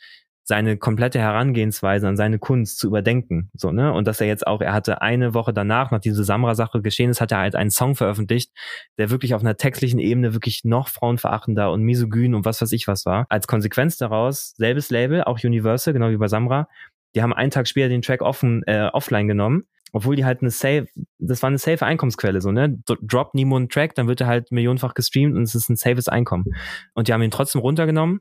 seine 0.48 0.78
komplette 0.78 1.20
Herangehensweise 1.20 2.08
an 2.08 2.16
seine 2.16 2.38
Kunst 2.38 2.78
zu 2.78 2.88
überdenken. 2.88 3.50
So, 3.56 3.72
ne? 3.72 3.92
Und 3.92 4.08
dass 4.08 4.22
er 4.22 4.28
jetzt 4.28 4.46
auch, 4.46 4.62
er 4.62 4.74
hatte 4.74 5.02
eine 5.02 5.34
Woche 5.34 5.54
danach, 5.54 5.90
nach 5.90 6.00
dieser 6.00 6.24
Samra-Sache 6.24 6.84
geschehen 6.84 7.10
ist, 7.10 7.20
hat 7.20 7.32
er 7.32 7.40
halt 7.40 7.56
einen 7.56 7.72
Song 7.72 7.96
veröffentlicht, 7.96 8.52
der 9.00 9.10
wirklich 9.10 9.34
auf 9.34 9.42
einer 9.42 9.58
textlichen 9.58 10.00
Ebene 10.00 10.34
wirklich 10.34 10.64
noch 10.64 10.88
frauenverachtender 10.88 11.72
und 11.72 11.82
misogyn 11.82 12.36
und 12.36 12.46
was 12.46 12.62
weiß 12.62 12.72
ich 12.74 12.88
was 12.88 13.08
war. 13.08 13.26
Als 13.30 13.48
Konsequenz 13.48 13.98
daraus, 13.98 14.54
selbes 14.56 14.92
Label, 14.92 15.24
auch 15.24 15.44
Universal, 15.44 15.94
genau 15.94 16.12
wie 16.12 16.18
bei 16.18 16.28
Samra, 16.28 16.68
die 17.16 17.24
haben 17.24 17.34
einen 17.34 17.50
Tag 17.50 17.68
später 17.68 17.90
den 17.90 18.04
Track 18.04 18.22
offen, 18.22 18.62
äh, 18.68 18.90
offline 18.94 19.28
genommen 19.28 19.64
obwohl 19.94 20.18
die 20.18 20.26
halt 20.26 20.42
eine 20.42 20.52
safe, 20.52 20.88
das 21.20 21.42
war 21.42 21.48
eine 21.48 21.58
safe 21.58 21.86
Einkommensquelle, 21.86 22.42
so, 22.42 22.52
ne? 22.52 22.78
Drop 22.86 23.32
einen 23.34 23.70
Track, 23.70 23.96
dann 23.96 24.10
wird 24.10 24.20
er 24.20 24.28
halt 24.28 24.52
millionenfach 24.52 24.94
gestreamt 24.94 25.38
und 25.38 25.44
es 25.44 25.56
ist 25.56 25.70
ein 25.70 25.78
safes 25.78 26.10
Einkommen. 26.10 26.48
Und 26.96 27.08
die 27.08 27.14
haben 27.14 27.22
ihn 27.22 27.32
trotzdem 27.32 27.62
runtergenommen 27.62 28.20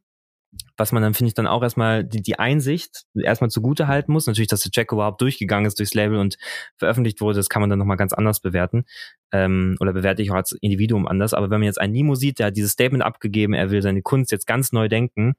was 0.76 0.92
man 0.92 1.02
dann, 1.02 1.14
finde 1.14 1.28
ich, 1.28 1.34
dann 1.34 1.46
auch 1.46 1.62
erstmal 1.62 2.04
die, 2.04 2.22
die 2.22 2.38
Einsicht 2.38 3.04
erstmal 3.14 3.50
zugute 3.50 3.86
halten 3.86 4.12
muss. 4.12 4.26
Natürlich, 4.26 4.48
dass 4.48 4.62
der 4.62 4.72
Track 4.72 4.92
überhaupt 4.92 5.20
durchgegangen 5.20 5.66
ist 5.66 5.78
durchs 5.78 5.94
Label 5.94 6.18
und 6.18 6.36
veröffentlicht 6.76 7.20
wurde, 7.20 7.36
das 7.36 7.48
kann 7.48 7.60
man 7.60 7.70
dann 7.70 7.78
nochmal 7.78 7.96
ganz 7.96 8.12
anders 8.12 8.40
bewerten. 8.40 8.84
Ähm, 9.32 9.76
oder 9.80 9.92
bewerte 9.92 10.22
ich 10.22 10.30
auch 10.30 10.36
als 10.36 10.52
Individuum 10.60 11.06
anders. 11.06 11.34
Aber 11.34 11.50
wenn 11.50 11.60
man 11.60 11.66
jetzt 11.66 11.80
einen 11.80 11.92
Nemo 11.92 12.14
sieht, 12.14 12.38
der 12.38 12.46
hat 12.46 12.56
dieses 12.56 12.72
Statement 12.72 13.04
abgegeben, 13.04 13.54
er 13.54 13.70
will 13.70 13.82
seine 13.82 14.02
Kunst 14.02 14.32
jetzt 14.32 14.46
ganz 14.46 14.72
neu 14.72 14.88
denken, 14.88 15.34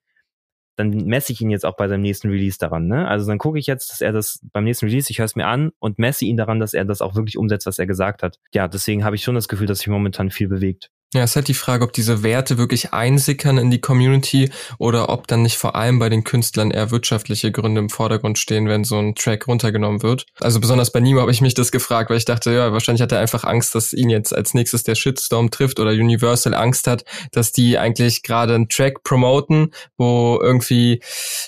dann 0.78 0.90
messe 1.06 1.32
ich 1.32 1.42
ihn 1.42 1.50
jetzt 1.50 1.66
auch 1.66 1.78
bei 1.78 1.88
seinem 1.88 2.02
nächsten 2.02 2.30
Release 2.30 2.58
daran. 2.58 2.88
Ne? 2.88 3.08
Also 3.08 3.28
dann 3.28 3.38
gucke 3.38 3.60
ich 3.60 3.68
jetzt, 3.68 3.92
dass 3.92 4.02
er 4.02 4.12
das 4.12 4.40
beim 4.52 4.66
nächsten 4.66 4.86
Release, 4.88 5.10
ich 5.10 5.20
höre 5.20 5.26
es 5.26 5.36
mir 5.36 5.48
an 5.48 5.72
und 5.80 6.00
messe 6.00 6.26
ihn 6.26 6.38
daran, 6.38 6.60
dass 6.60 6.74
er 6.74 6.86
das 6.86 7.02
auch 7.02 7.16
wirklich 7.16 7.38
umsetzt, 7.38 7.66
was 7.66 7.80
er 7.80 7.88
gesagt 7.88 8.24
hat. 8.24 8.40
Ja, 8.54 8.68
deswegen 8.68 9.04
habe 9.06 9.16
ich 9.16 9.24
schon 9.24 9.36
das 9.36 9.48
Gefühl, 9.48 9.68
dass 9.68 9.80
sich 9.80 9.88
momentan 9.88 10.32
viel 10.32 10.48
bewegt. 10.48 10.92
Ja, 11.16 11.24
es 11.24 11.30
ist 11.30 11.36
halt 11.38 11.48
die 11.48 11.54
Frage, 11.54 11.86
ob 11.86 11.94
diese 11.94 12.24
Werte 12.24 12.58
wirklich 12.58 12.92
einsickern 12.92 13.58
in 13.58 13.72
die 13.72 13.80
Community 13.80 14.50
oder 14.80 15.08
ob 15.08 15.28
dann 15.28 15.44
nicht 15.44 15.58
vor 15.58 15.74
allem 15.78 15.98
bei 15.98 16.10
den 16.10 16.26
Künstlern 16.26 16.72
eher 16.72 16.92
wirtschaftliche 16.92 17.54
Gründe 17.54 17.80
im 17.80 17.90
Vordergrund 17.90 18.38
stehen, 18.38 18.68
wenn 18.68 18.84
so 18.84 18.98
ein 18.98 19.16
Track 19.16 19.48
runtergenommen 19.48 20.04
wird. 20.04 20.26
Also 20.42 20.60
besonders 20.60 20.92
bei 20.92 21.00
Nemo 21.00 21.22
habe 21.22 21.32
ich 21.32 21.40
mich 21.40 21.54
das 21.54 21.72
gefragt, 21.72 22.10
weil 22.10 22.18
ich 22.18 22.26
dachte, 22.26 22.52
ja, 22.52 22.74
wahrscheinlich 22.74 23.02
hat 23.02 23.14
er 23.14 23.22
einfach 23.22 23.46
Angst, 23.46 23.76
dass 23.76 23.94
ihn 23.94 24.10
jetzt 24.10 24.36
als 24.36 24.54
nächstes 24.54 24.84
der 24.84 24.96
Shitstorm 24.96 25.52
trifft 25.52 25.80
oder 25.80 25.92
Universal 25.92 26.54
Angst 26.54 26.86
hat, 26.88 27.06
dass 27.32 27.54
die 27.54 27.78
eigentlich 27.78 28.22
gerade 28.22 28.54
einen 28.56 28.68
Track 28.68 29.04
promoten, 29.04 29.72
wo 29.98 30.38
irgendwie, 30.42 31.00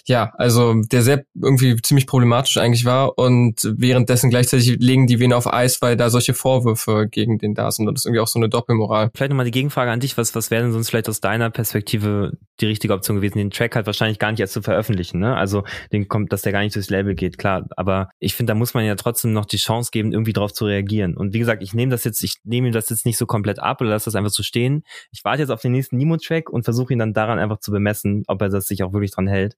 ja, 0.05 0.31
also 0.37 0.75
der 0.75 1.01
sehr 1.01 1.25
irgendwie 1.35 1.75
ziemlich 1.81 2.07
problematisch 2.07 2.55
eigentlich 2.55 2.85
war 2.85 3.17
und 3.17 3.69
währenddessen 3.77 4.29
gleichzeitig 4.29 4.77
legen 4.79 5.07
die 5.07 5.19
wen 5.19 5.33
auf 5.33 5.51
Eis, 5.51 5.81
weil 5.81 5.97
da 5.97 6.09
solche 6.09 6.33
Vorwürfe 6.33 7.09
gegen 7.11 7.37
den 7.37 7.53
da 7.53 7.69
sind 7.69 7.89
und 7.89 7.95
das 7.95 8.03
ist 8.03 8.05
irgendwie 8.05 8.21
auch 8.21 8.27
so 8.27 8.39
eine 8.39 8.47
Doppelmoral. 8.47 9.11
Vielleicht 9.13 9.31
nochmal 9.31 9.43
die 9.43 9.56
Gegenfrage 9.57 9.89
an 9.89 9.99
dich, 9.99 10.17
was, 10.17 10.35
was 10.35 10.51
wäre 10.51 10.61
denn 10.61 10.71
sonst 10.71 10.91
vielleicht 10.91 11.09
aus 11.09 11.19
deiner 11.19 11.49
Perspektive 11.49 12.37
die 12.59 12.67
richtige 12.67 12.93
Option 12.93 13.15
gewesen, 13.15 13.39
den 13.39 13.49
Track 13.49 13.75
halt 13.75 13.87
wahrscheinlich 13.87 14.19
gar 14.19 14.29
nicht 14.29 14.39
erst 14.39 14.53
zu 14.53 14.61
veröffentlichen, 14.61 15.19
ne? 15.19 15.35
Also 15.35 15.63
den 15.91 16.07
kommt, 16.07 16.31
dass 16.31 16.43
der 16.43 16.51
gar 16.51 16.61
nicht 16.61 16.75
durchs 16.75 16.91
Label 16.91 17.15
geht, 17.15 17.39
klar. 17.39 17.67
Aber 17.75 18.09
ich 18.19 18.35
finde, 18.35 18.51
da 18.51 18.55
muss 18.55 18.75
man 18.75 18.85
ja 18.85 18.93
trotzdem 18.93 19.33
noch 19.33 19.45
die 19.45 19.57
Chance 19.57 19.89
geben, 19.91 20.11
irgendwie 20.11 20.33
drauf 20.33 20.53
zu 20.53 20.65
reagieren. 20.65 21.17
Und 21.17 21.33
wie 21.33 21.39
gesagt, 21.39 21.63
ich 21.63 21.73
nehme 21.73 21.89
das 21.89 22.03
jetzt, 22.03 22.23
ich 22.23 22.35
nehme 22.43 22.67
ihm 22.67 22.73
das 22.73 22.89
jetzt 22.91 23.05
nicht 23.07 23.17
so 23.17 23.25
komplett 23.25 23.57
ab 23.57 23.81
oder 23.81 23.89
lasse 23.89 24.05
das 24.05 24.15
einfach 24.15 24.29
so 24.29 24.43
stehen. 24.43 24.83
Ich 25.11 25.23
warte 25.23 25.41
jetzt 25.41 25.49
auf 25.49 25.61
den 25.61 25.71
nächsten 25.71 25.97
Nemo-Track 25.97 26.51
und 26.51 26.63
versuche 26.63 26.93
ihn 26.93 26.99
dann 26.99 27.13
daran 27.13 27.39
einfach 27.39 27.59
zu 27.59 27.71
bemessen, 27.71 28.25
ob 28.27 28.41
er 28.43 28.49
das 28.49 28.67
sich 28.67 28.83
auch 28.83 28.93
wirklich 28.93 29.11
dran 29.11 29.27
hält. 29.27 29.57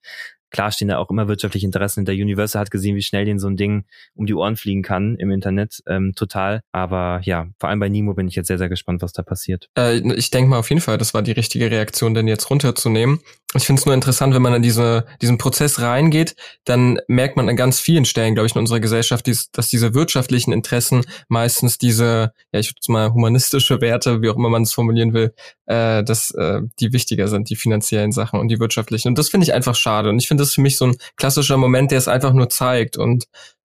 Klar 0.50 0.72
stehen 0.72 0.88
da 0.88 0.98
auch 0.98 1.10
immer 1.10 1.28
wirtschaftliche 1.28 1.66
Interessen 1.66 2.02
hinter. 2.02 2.14
Universal 2.14 2.62
hat 2.62 2.72
gesehen, 2.72 2.96
wie 2.96 3.02
schnell 3.02 3.26
denen 3.26 3.40
so 3.40 3.48
ein 3.48 3.58
Ding 3.58 3.86
um 4.16 4.26
die 4.26 4.34
Ohren 4.34 4.56
fliegen 4.56 4.82
kann 4.82 5.16
im 5.16 5.32
Internet, 5.32 5.82
ähm, 5.88 6.14
total. 6.16 6.62
Aber 6.72 7.22
ja, 7.24 7.48
vor 7.60 7.70
allem 7.70 7.80
bei 7.80 7.90
Nemo 7.90 8.14
bin 8.14 8.28
ich 8.28 8.36
jetzt 8.36 8.48
sehr, 8.48 8.58
sehr 8.58 8.70
gespannt, 8.70 9.02
was 9.02 9.14
da 9.14 9.24
passiert. 9.24 9.70
Äh, 9.78 10.00
ich 10.16 10.30
denke 10.30 10.50
mal 10.50 10.60
auf 10.60 10.70
jeden 10.70 10.82
Fall, 10.82 10.98
das 10.98 11.14
war 11.14 11.22
die 11.22 11.32
richtige 11.32 11.70
Reaktion, 11.72 12.14
denn 12.14 12.28
jetzt 12.28 12.50
runterzunehmen. 12.50 13.20
Ich 13.56 13.64
finde 13.64 13.80
es 13.80 13.86
nur 13.88 13.96
interessant, 13.96 14.36
wenn 14.36 14.44
man 14.44 14.54
in 14.54 14.62
diese, 14.62 15.06
diesen 15.24 15.40
Prozess 15.40 15.82
reingeht, 15.82 16.36
dann 16.66 17.00
merkt 17.08 17.36
man 17.36 17.50
an 17.50 17.56
ganz 17.56 17.80
vielen 17.80 18.06
Stellen, 18.06 18.36
glaube 18.36 18.46
ich, 18.46 18.54
in 18.54 18.60
unserer 18.60 18.80
Gesellschaft, 18.80 19.26
dies, 19.26 19.50
dass 19.52 19.70
diese 19.70 19.96
wirtschaftlichen 19.96 20.52
Interessen 20.52 21.04
meistens 21.30 21.80
diese, 21.80 22.32
ja, 22.52 22.60
ich 22.60 22.70
würde 22.70 22.92
mal 22.92 23.12
humanistische 23.12 23.82
Werte, 23.82 24.22
wie 24.22 24.30
auch 24.30 24.36
immer 24.36 24.50
man 24.50 24.62
es 24.62 24.74
formulieren 24.74 25.14
will, 25.14 25.34
äh, 25.66 26.04
dass 26.04 26.30
äh, 26.32 26.62
die 26.80 26.94
wichtiger 26.94 27.28
sind, 27.28 27.50
die 27.50 27.56
finanziellen 27.56 28.12
Sachen 28.12 28.40
und 28.40 28.50
die 28.50 28.60
wirtschaftlichen. 28.60 29.08
Und 29.08 29.18
das 29.18 29.30
finde 29.30 29.46
ich 29.46 29.54
einfach 29.54 29.76
schade. 29.76 30.10
Und 30.10 30.20
ich 30.20 30.28
finde 30.28 30.39
das 30.40 30.54
für 30.54 30.62
mich 30.62 30.78
so 30.78 30.86
ein 30.86 30.98
klassischer 31.16 31.58
Moment, 31.58 31.92
der 31.92 31.98
es 31.98 32.08
einfach 32.08 32.34
nur 32.34 32.50
zeigt. 32.50 32.98
Und 32.98 33.26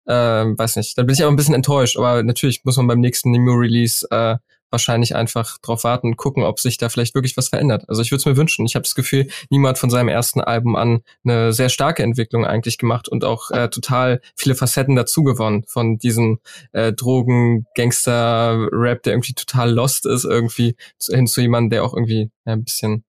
äh, 0.06 0.12
weiß 0.12 0.76
nicht, 0.76 0.96
dann 0.96 1.06
bin 1.06 1.14
ich 1.14 1.22
aber 1.22 1.32
ein 1.32 1.36
bisschen 1.36 1.54
enttäuscht. 1.54 1.96
Aber 1.96 2.22
natürlich 2.22 2.64
muss 2.64 2.76
man 2.76 2.86
beim 2.86 3.00
nächsten 3.00 3.30
Nemo-Release 3.30 4.06
äh, 4.10 4.36
wahrscheinlich 4.70 5.14
einfach 5.14 5.58
drauf 5.58 5.84
warten 5.84 6.08
und 6.08 6.16
gucken, 6.16 6.44
ob 6.44 6.60
sich 6.60 6.78
da 6.78 6.88
vielleicht 6.88 7.14
wirklich 7.14 7.36
was 7.36 7.48
verändert. 7.48 7.84
Also 7.88 8.02
ich 8.02 8.10
würde 8.10 8.20
es 8.20 8.26
mir 8.26 8.36
wünschen. 8.36 8.64
Ich 8.66 8.74
habe 8.74 8.84
das 8.84 8.94
Gefühl, 8.94 9.28
niemand 9.50 9.78
von 9.78 9.90
seinem 9.90 10.08
ersten 10.08 10.40
Album 10.40 10.76
an 10.76 11.02
eine 11.24 11.52
sehr 11.52 11.68
starke 11.68 12.02
Entwicklung 12.02 12.46
eigentlich 12.46 12.78
gemacht 12.78 13.08
und 13.08 13.24
auch 13.24 13.50
äh, 13.50 13.68
total 13.68 14.20
viele 14.36 14.54
Facetten 14.54 14.96
dazu 14.96 15.24
gewonnen 15.24 15.64
von 15.66 15.98
diesem 15.98 16.38
äh, 16.72 16.92
Drogen, 16.92 17.66
Gangster, 17.74 18.68
Rap, 18.72 19.02
der 19.02 19.14
irgendwie 19.14 19.34
total 19.34 19.72
lost 19.72 20.06
ist, 20.06 20.24
irgendwie 20.24 20.76
hin 21.08 21.26
zu 21.26 21.40
jemandem, 21.40 21.70
der 21.70 21.84
auch 21.84 21.94
irgendwie 21.94 22.30
ja, 22.46 22.52
ein 22.52 22.64
bisschen, 22.64 23.04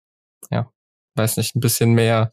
ja, 0.49 0.69
weiß 1.15 1.37
nicht, 1.37 1.55
ein 1.55 1.61
bisschen 1.61 1.93
mehr 1.93 2.31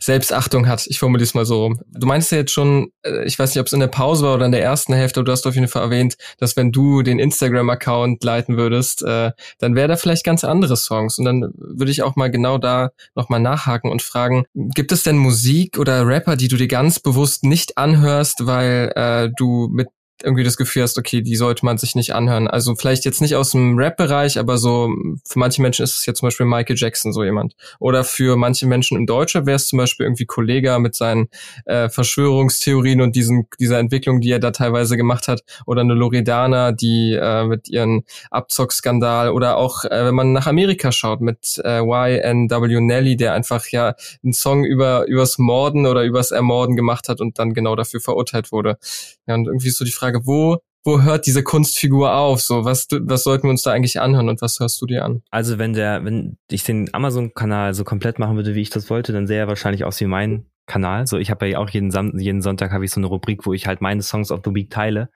Selbstachtung 0.00 0.68
hat. 0.68 0.86
Ich 0.86 0.98
formuliere 0.98 1.24
es 1.24 1.34
mal 1.34 1.46
so 1.46 1.64
rum. 1.64 1.80
Du 1.92 2.06
meinst 2.06 2.32
ja 2.32 2.38
jetzt 2.38 2.52
schon, 2.52 2.90
äh, 3.02 3.24
ich 3.24 3.38
weiß 3.38 3.54
nicht, 3.54 3.60
ob 3.60 3.66
es 3.66 3.72
in 3.72 3.80
der 3.80 3.88
Pause 3.88 4.26
war 4.26 4.34
oder 4.34 4.46
in 4.46 4.52
der 4.52 4.62
ersten 4.62 4.92
Hälfte, 4.92 5.20
aber 5.20 5.26
du 5.26 5.32
hast 5.32 5.46
auf 5.46 5.54
jeden 5.54 5.68
Fall 5.68 5.82
erwähnt, 5.82 6.16
dass 6.38 6.56
wenn 6.56 6.72
du 6.72 7.02
den 7.02 7.18
Instagram-Account 7.18 8.22
leiten 8.22 8.56
würdest, 8.56 9.02
äh, 9.02 9.32
dann 9.58 9.74
wäre 9.74 9.88
da 9.88 9.96
vielleicht 9.96 10.24
ganz 10.24 10.44
andere 10.44 10.76
Songs. 10.76 11.18
Und 11.18 11.24
dann 11.24 11.52
würde 11.56 11.90
ich 11.90 12.02
auch 12.02 12.16
mal 12.16 12.30
genau 12.30 12.58
da 12.58 12.90
nochmal 13.14 13.40
nachhaken 13.40 13.90
und 13.90 14.02
fragen, 14.02 14.44
gibt 14.54 14.92
es 14.92 15.02
denn 15.02 15.16
Musik 15.16 15.78
oder 15.78 16.06
Rapper, 16.06 16.36
die 16.36 16.48
du 16.48 16.56
dir 16.56 16.68
ganz 16.68 17.00
bewusst 17.00 17.44
nicht 17.44 17.78
anhörst, 17.78 18.46
weil 18.46 18.92
äh, 18.94 19.30
du 19.36 19.68
mit 19.70 19.88
irgendwie 20.22 20.44
das 20.44 20.56
Gefühl 20.56 20.82
hast, 20.82 20.98
okay, 20.98 21.22
die 21.22 21.36
sollte 21.36 21.64
man 21.64 21.78
sich 21.78 21.94
nicht 21.94 22.14
anhören. 22.14 22.48
Also 22.48 22.74
vielleicht 22.74 23.04
jetzt 23.04 23.20
nicht 23.20 23.36
aus 23.36 23.50
dem 23.50 23.78
Rap-Bereich, 23.78 24.38
aber 24.38 24.58
so 24.58 24.90
für 25.26 25.38
manche 25.38 25.62
Menschen 25.62 25.82
ist 25.82 25.96
es 25.96 26.06
jetzt 26.06 26.18
zum 26.18 26.26
Beispiel 26.26 26.46
Michael 26.46 26.76
Jackson 26.76 27.12
so 27.12 27.24
jemand. 27.24 27.54
Oder 27.78 28.04
für 28.04 28.36
manche 28.36 28.66
Menschen 28.66 28.96
im 28.96 29.06
Deutscher 29.06 29.46
wäre 29.46 29.56
es 29.56 29.68
zum 29.68 29.78
Beispiel 29.78 30.06
irgendwie 30.06 30.26
Kollega 30.26 30.78
mit 30.78 30.94
seinen 30.94 31.28
äh, 31.66 31.88
Verschwörungstheorien 31.88 33.00
und 33.00 33.16
diesen, 33.16 33.48
dieser 33.58 33.78
Entwicklung, 33.78 34.20
die 34.20 34.30
er 34.30 34.38
da 34.38 34.50
teilweise 34.50 34.96
gemacht 34.96 35.28
hat. 35.28 35.42
Oder 35.66 35.82
eine 35.82 35.94
Loredana, 35.94 36.72
die 36.72 37.12
äh, 37.14 37.44
mit 37.44 37.68
ihren 37.68 38.04
Abzockskandal 38.30 39.30
oder 39.30 39.56
auch, 39.56 39.84
äh, 39.84 40.06
wenn 40.06 40.14
man 40.14 40.32
nach 40.32 40.46
Amerika 40.46 40.92
schaut, 40.92 41.20
mit 41.20 41.60
äh, 41.64 41.80
YNW 41.80 42.80
Nelly, 42.80 43.16
der 43.16 43.34
einfach 43.34 43.66
ja 43.68 43.94
einen 44.22 44.32
Song 44.32 44.64
über 44.64 45.06
übers 45.06 45.38
Morden 45.38 45.86
oder 45.86 46.04
übers 46.04 46.30
Ermorden 46.30 46.76
gemacht 46.76 47.08
hat 47.08 47.20
und 47.20 47.38
dann 47.38 47.54
genau 47.54 47.76
dafür 47.76 48.00
verurteilt 48.00 48.52
wurde. 48.52 48.78
Ja, 49.26 49.34
und 49.34 49.46
irgendwie 49.46 49.68
ist 49.68 49.78
so 49.78 49.84
die 49.84 49.90
Frage, 49.90 50.07
Frage, 50.08 50.26
wo, 50.26 50.58
wo 50.84 51.02
hört 51.02 51.26
diese 51.26 51.42
Kunstfigur 51.42 52.14
auf? 52.14 52.40
So, 52.40 52.64
was, 52.64 52.88
was 52.90 53.24
sollten 53.24 53.44
wir 53.44 53.50
uns 53.50 53.62
da 53.62 53.72
eigentlich 53.72 54.00
anhören 54.00 54.28
und 54.28 54.40
was 54.40 54.58
hörst 54.58 54.80
du 54.80 54.86
dir 54.86 55.04
an? 55.04 55.22
Also 55.30 55.58
wenn 55.58 55.74
der, 55.74 56.04
wenn 56.04 56.38
ich 56.50 56.64
den 56.64 56.92
Amazon-Kanal 56.94 57.74
so 57.74 57.84
komplett 57.84 58.18
machen 58.18 58.36
würde, 58.36 58.54
wie 58.54 58.62
ich 58.62 58.70
das 58.70 58.88
wollte, 58.88 59.12
dann 59.12 59.26
sähe 59.26 59.38
er 59.38 59.48
wahrscheinlich 59.48 59.84
aus 59.84 60.00
wie 60.00 60.06
mein 60.06 60.46
Kanal. 60.66 61.06
So, 61.06 61.18
ich 61.18 61.30
habe 61.30 61.48
ja 61.48 61.58
auch 61.58 61.68
jeden, 61.70 61.90
Sam 61.90 62.18
jeden 62.18 62.42
Sonntag 62.42 62.72
habe 62.72 62.84
ich 62.84 62.90
so 62.90 63.00
eine 63.00 63.06
Rubrik, 63.06 63.46
wo 63.46 63.52
ich 63.52 63.66
halt 63.66 63.80
meine 63.80 64.02
Songs 64.02 64.30
of 64.30 64.40
the 64.44 64.54
Week 64.54 64.70
teile. 64.70 65.10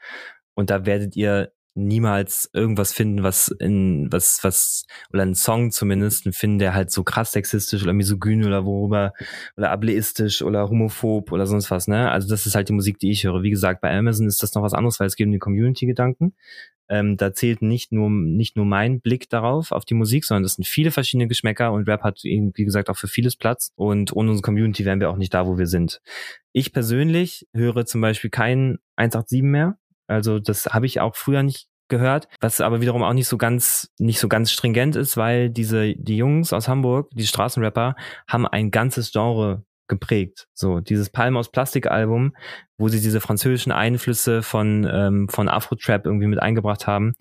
Und 0.55 0.71
da 0.71 0.85
werdet 0.85 1.17
ihr 1.17 1.53
niemals 1.75 2.51
irgendwas 2.53 2.93
finden, 2.93 3.23
was 3.23 3.49
in 3.49 4.09
was 4.11 4.41
was 4.43 4.85
oder 5.13 5.23
einen 5.23 5.35
Song 5.35 5.71
zumindest 5.71 6.29
finden, 6.35 6.59
der 6.59 6.75
halt 6.75 6.91
so 6.91 7.03
krass 7.05 7.33
sexistisch 7.33 7.83
oder 7.83 7.93
misogyn 7.93 8.45
oder 8.45 8.65
worüber 8.65 9.13
oder 9.57 9.71
ableistisch 9.71 10.43
oder 10.43 10.69
homophob 10.69 11.33
oder 11.33 11.47
sonst 11.47 11.71
was, 11.71 11.89
ne? 11.89 12.11
Also 12.11 12.29
das 12.29 12.47
ist 12.47 12.55
halt 12.55 12.69
die 12.69 12.75
Musik, 12.75 12.99
die 12.99 13.11
ich 13.11 13.25
höre. 13.25 13.43
Wie 13.43 13.51
gesagt, 13.51 13.81
bei 13.81 13.97
Amazon 13.97 14.27
ist 14.27 14.43
das 14.43 14.55
noch 14.55 14.63
was 14.63 14.75
anderes, 14.75 15.01
weil 15.01 15.07
es 15.07 15.17
geht 15.17 15.27
um 15.27 15.33
die 15.33 15.39
Community-Gedanken. 15.39 16.35
Ähm, 16.89 17.17
da 17.17 17.33
zählt 17.33 17.63
nicht 17.63 17.91
nur 17.93 18.11
nicht 18.11 18.57
nur 18.57 18.67
mein 18.67 19.01
Blick 19.01 19.31
darauf 19.31 19.73
auf 19.73 19.87
die 19.87 19.95
Musik, 19.95 20.25
sondern 20.25 20.43
das 20.43 20.55
sind 20.55 20.67
viele 20.67 20.91
verschiedene 20.91 21.29
Geschmäcker 21.29 21.73
und 21.73 21.89
Rap 21.89 22.03
hat 22.03 22.23
eben 22.25 22.53
wie 22.55 22.65
gesagt 22.65 22.91
auch 22.91 22.97
für 22.99 23.09
vieles 23.09 23.37
Platz 23.37 23.73
und 23.77 24.13
ohne 24.15 24.31
unsere 24.31 24.45
Community 24.45 24.85
wären 24.85 25.01
wir 25.01 25.09
auch 25.09 25.17
nicht 25.17 25.33
da, 25.33 25.47
wo 25.47 25.57
wir 25.57 25.67
sind. 25.67 26.03
Ich 26.53 26.73
persönlich 26.73 27.47
höre 27.55 27.87
zum 27.87 28.03
Beispiel 28.03 28.29
kein 28.29 28.79
187 28.97 29.43
mehr 29.43 29.79
also 30.07 30.39
das 30.39 30.67
habe 30.67 30.87
ich 30.87 31.01
auch 31.01 31.17
früher 31.17 31.43
nicht 31.43 31.69
gehört, 31.89 32.27
was 32.41 32.61
aber 32.61 32.81
wiederum 32.81 33.03
auch 33.03 33.13
nicht 33.13 33.29
so 33.29 33.37
ganz 33.39 33.93
nicht 33.99 34.19
so 34.19 34.29
ganz 34.29 34.51
stringent 34.51 34.97
ist, 34.97 35.17
weil 35.17 35.51
diese 35.51 35.95
die 35.95 36.17
Jungs 36.17 36.53
aus 36.53 36.67
Hamburg, 36.69 37.11
die 37.15 37.27
Straßenrapper, 37.27 37.95
haben 38.27 38.47
ein 38.47 38.71
ganzes 38.71 39.13
Genre 39.13 39.65
geprägt. 39.89 40.47
So 40.55 40.81
dieses 40.81 41.11
Palm 41.11 41.37
aus 41.37 41.51
Plastik 41.51 41.87
Album, 41.87 42.35
wo 42.79 42.89
sie 42.89 43.01
diese 43.01 43.21
französischen 43.21 43.73
Einflüsse 43.73 44.43
von 44.43 44.89
ähm, 44.91 45.29
von 45.29 45.49
Afro 45.49 45.77
Trap 45.77 46.07
irgendwie 46.07 46.29
mit 46.29 46.41
eingebracht 46.41 46.87
haben. 46.87 47.13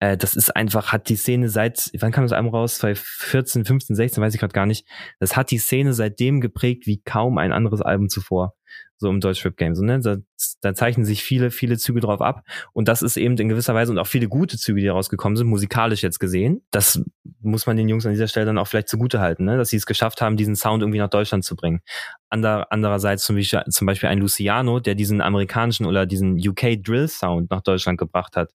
Äh, 0.00 0.16
das 0.16 0.34
ist 0.34 0.56
einfach 0.56 0.90
hat 0.92 1.10
die 1.10 1.16
Szene 1.16 1.50
seit 1.50 1.90
wann 2.00 2.12
kam 2.12 2.24
das 2.24 2.32
Album 2.32 2.54
raus? 2.54 2.78
2014, 2.78 3.66
15, 3.66 3.94
16, 3.96 4.22
weiß 4.22 4.34
ich 4.34 4.40
gerade 4.40 4.54
gar 4.54 4.66
nicht. 4.66 4.86
Das 5.20 5.36
hat 5.36 5.50
die 5.50 5.58
Szene 5.58 5.92
seitdem 5.92 6.40
geprägt 6.40 6.86
wie 6.86 7.02
kaum 7.02 7.36
ein 7.36 7.52
anderes 7.52 7.82
Album 7.82 8.08
zuvor 8.08 8.54
so 8.98 9.08
im 9.08 9.20
Deutschrap-Game. 9.20 9.74
So, 9.74 9.84
ne? 9.84 10.00
da, 10.00 10.16
da 10.60 10.74
zeichnen 10.74 11.06
sich 11.06 11.22
viele, 11.22 11.50
viele 11.50 11.78
Züge 11.78 12.00
drauf 12.00 12.20
ab. 12.20 12.42
Und 12.72 12.88
das 12.88 13.02
ist 13.02 13.16
eben 13.16 13.36
in 13.36 13.48
gewisser 13.48 13.74
Weise 13.74 13.92
und 13.92 13.98
auch 13.98 14.06
viele 14.06 14.28
gute 14.28 14.58
Züge, 14.58 14.80
die 14.80 14.88
rausgekommen 14.88 15.36
sind, 15.36 15.46
musikalisch 15.46 16.02
jetzt 16.02 16.18
gesehen. 16.18 16.62
Das 16.70 17.00
muss 17.40 17.66
man 17.66 17.76
den 17.76 17.88
Jungs 17.88 18.06
an 18.06 18.12
dieser 18.12 18.26
Stelle 18.26 18.46
dann 18.46 18.58
auch 18.58 18.66
vielleicht 18.66 18.88
zugute 18.88 19.20
halten, 19.20 19.44
ne? 19.44 19.56
dass 19.56 19.70
sie 19.70 19.76
es 19.76 19.86
geschafft 19.86 20.20
haben, 20.20 20.36
diesen 20.36 20.56
Sound 20.56 20.82
irgendwie 20.82 20.98
nach 20.98 21.10
Deutschland 21.10 21.44
zu 21.44 21.54
bringen. 21.54 21.80
Ander, 22.28 22.66
andererseits 22.70 23.24
zum 23.24 23.36
Beispiel, 23.36 23.62
zum 23.70 23.86
Beispiel 23.86 24.08
ein 24.08 24.18
Luciano, 24.18 24.80
der 24.80 24.94
diesen 24.94 25.20
amerikanischen 25.20 25.86
oder 25.86 26.04
diesen 26.04 26.36
UK 26.36 26.82
Drill 26.82 27.08
Sound 27.08 27.50
nach 27.50 27.62
Deutschland 27.62 27.98
gebracht 27.98 28.36
hat 28.36 28.50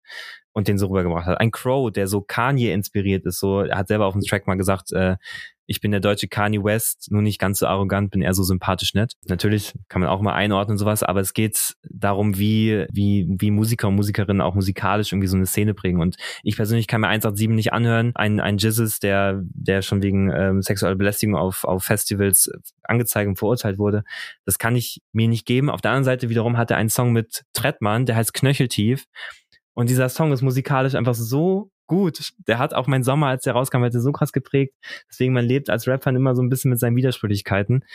und 0.52 0.68
den 0.68 0.78
so 0.78 0.88
rübergebracht 0.88 1.26
hat. 1.26 1.40
Ein 1.40 1.52
Crow, 1.52 1.92
der 1.92 2.08
so 2.08 2.22
Kanye 2.22 2.72
inspiriert 2.72 3.26
ist, 3.26 3.40
so, 3.40 3.62
er 3.62 3.78
hat 3.78 3.88
selber 3.88 4.06
auf 4.06 4.14
dem 4.14 4.22
Track 4.22 4.46
mal 4.46 4.56
gesagt, 4.56 4.92
äh, 4.92 5.18
ich 5.66 5.80
bin 5.80 5.92
der 5.92 6.00
deutsche 6.00 6.28
Kanye 6.28 6.64
West, 6.64 7.08
nur 7.12 7.22
nicht 7.22 7.40
ganz 7.40 7.60
so 7.60 7.68
arrogant, 7.68 8.12
bin 8.12 8.22
eher 8.22 8.34
so 8.34 8.44
sympathisch 8.44 8.94
nett. 8.94 9.14
Natürlich 9.28 9.74
kann 9.88 10.02
man 10.02 10.10
auch 10.10 10.22
mal 10.22 10.34
einordnen 10.34 10.78
sowas, 10.78 11.04
aber 11.04 11.22
es 11.22 11.34
geht 11.34 11.76
darum, 11.90 12.38
wie, 12.38 12.86
wie, 12.92 13.28
wie 13.30 13.52
Musiker 13.52 13.88
und 13.88 13.96
Musikerinnen 13.96 14.42
auch 14.42 14.56
musikalisch 14.56 15.14
irgendwie 15.14 15.28
so 15.28 15.38
eine 15.38 15.46
Szene 15.46 15.74
prägen. 15.74 16.02
Und 16.02 16.18
ich 16.44 16.56
persönlich 16.56 16.88
kann 16.88 17.02
mir 17.02 17.08
187 17.08 17.56
nicht 17.56 17.74
anhören. 17.74 18.12
Ein, 18.16 18.40
ein 18.40 18.58
Jizzes, 18.58 19.00
der, 19.00 19.42
der 19.44 19.82
schon 19.82 20.02
wegen 20.02 20.32
ähm, 20.32 20.62
sexueller 20.62 20.96
Belästigung 20.96 21.36
auf, 21.36 21.64
auf 21.64 21.84
Festivals 21.84 22.52
angezeigt 22.84 23.28
und 23.28 23.38
verurteilt 23.38 23.78
wurde, 23.78 24.04
das 24.46 24.58
kann 24.58 24.76
ich 24.76 25.02
mir 25.14 25.28
nicht 25.28 25.46
geben. 25.46 25.70
Auf 25.70 25.82
der 25.82 25.92
anderen 25.92 26.06
Seite 26.06 26.30
wiederum 26.30 26.58
hat 26.58 26.72
er 26.72 26.78
einen 26.78 26.90
Song 26.90 27.14
mit 27.14 27.44
Trettmann, 27.54 28.06
der 28.06 28.16
heißt 28.16 28.34
Knöcheltief. 28.34 29.06
Und 29.76 29.90
dieser 29.90 30.10
Song 30.10 30.32
ist 30.32 30.42
musikalisch 30.42 30.96
einfach 30.96 31.16
so 31.16 31.72
gut. 31.94 32.34
Der 32.48 32.58
hat 32.58 32.74
auch 32.74 32.88
mein 32.88 33.04
Sommer, 33.04 33.28
als 33.28 33.44
der 33.44 33.54
rauskam, 33.54 33.84
hat 33.84 33.94
so 33.94 34.12
krass 34.12 34.34
geprägt. 34.34 34.74
Deswegen, 35.10 35.34
man 35.34 35.46
lebt 35.46 35.70
als 35.70 35.88
Rapper 35.88 36.10
immer 36.12 36.36
so 36.36 36.42
ein 36.42 36.50
bisschen 36.50 36.72
mit 36.72 36.80
seinen 36.80 36.96
Widersprüchlichkeiten. 36.96 37.86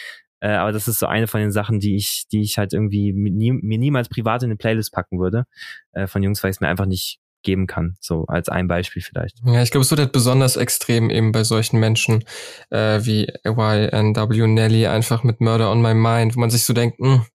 Äh, 0.40 0.50
aber 0.50 0.72
das 0.72 0.86
ist 0.86 0.98
so 1.00 1.06
eine 1.06 1.26
von 1.26 1.40
den 1.40 1.50
Sachen, 1.50 1.80
die 1.80 1.96
ich, 1.96 2.26
die 2.30 2.42
ich 2.42 2.58
halt 2.58 2.72
irgendwie 2.72 3.12
nie, 3.12 3.52
mir 3.52 3.78
niemals 3.78 4.08
privat 4.08 4.42
in 4.42 4.50
eine 4.50 4.56
Playlist 4.56 4.92
packen 4.92 5.18
würde. 5.18 5.44
Äh, 5.92 6.06
von 6.06 6.22
Jungs, 6.22 6.42
weil 6.42 6.50
ich 6.50 6.56
es 6.56 6.60
mir 6.60 6.68
einfach 6.68 6.86
nicht 6.86 7.18
geben 7.42 7.66
kann. 7.66 7.96
So 8.00 8.24
als 8.26 8.48
ein 8.48 8.68
Beispiel 8.68 9.02
vielleicht. 9.02 9.36
Ja, 9.44 9.62
ich 9.62 9.70
glaube, 9.70 9.82
es 9.82 9.90
wird 9.90 10.00
halt 10.00 10.12
besonders 10.12 10.56
extrem 10.56 11.10
eben 11.10 11.32
bei 11.32 11.44
solchen 11.44 11.78
Menschen 11.80 12.24
äh, 12.70 13.00
wie 13.04 13.32
YNW 13.44 14.46
Nelly 14.46 14.86
einfach 14.86 15.24
mit 15.24 15.40
Murder 15.40 15.70
on 15.70 15.82
My 15.82 15.94
Mind, 15.94 16.36
wo 16.36 16.40
man 16.40 16.50
sich 16.50 16.64
so 16.64 16.72
denkt, 16.72 17.00
mh, 17.00 17.14
hm, 17.14 17.26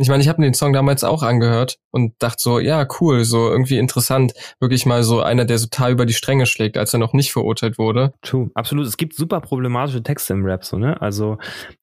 ich 0.00 0.08
meine, 0.08 0.22
ich 0.22 0.28
habe 0.28 0.42
den 0.42 0.54
Song 0.54 0.72
damals 0.72 1.04
auch 1.04 1.22
angehört 1.22 1.78
und 1.90 2.14
dachte 2.20 2.38
so, 2.38 2.58
ja, 2.58 2.86
cool, 3.00 3.24
so 3.24 3.50
irgendwie 3.50 3.78
interessant, 3.78 4.32
wirklich 4.58 4.86
mal 4.86 5.02
so 5.02 5.20
einer, 5.20 5.44
der 5.44 5.58
so 5.58 5.66
total 5.66 5.92
über 5.92 6.06
die 6.06 6.14
Stränge 6.14 6.46
schlägt, 6.46 6.78
als 6.78 6.92
er 6.92 6.98
noch 6.98 7.12
nicht 7.12 7.32
verurteilt 7.32 7.78
wurde. 7.78 8.14
True, 8.22 8.50
absolut. 8.54 8.86
Es 8.86 8.96
gibt 8.96 9.14
super 9.14 9.40
problematische 9.40 10.02
Texte 10.02 10.32
im 10.32 10.44
Rap, 10.44 10.64
so, 10.64 10.78
ne? 10.78 11.00
Also 11.00 11.38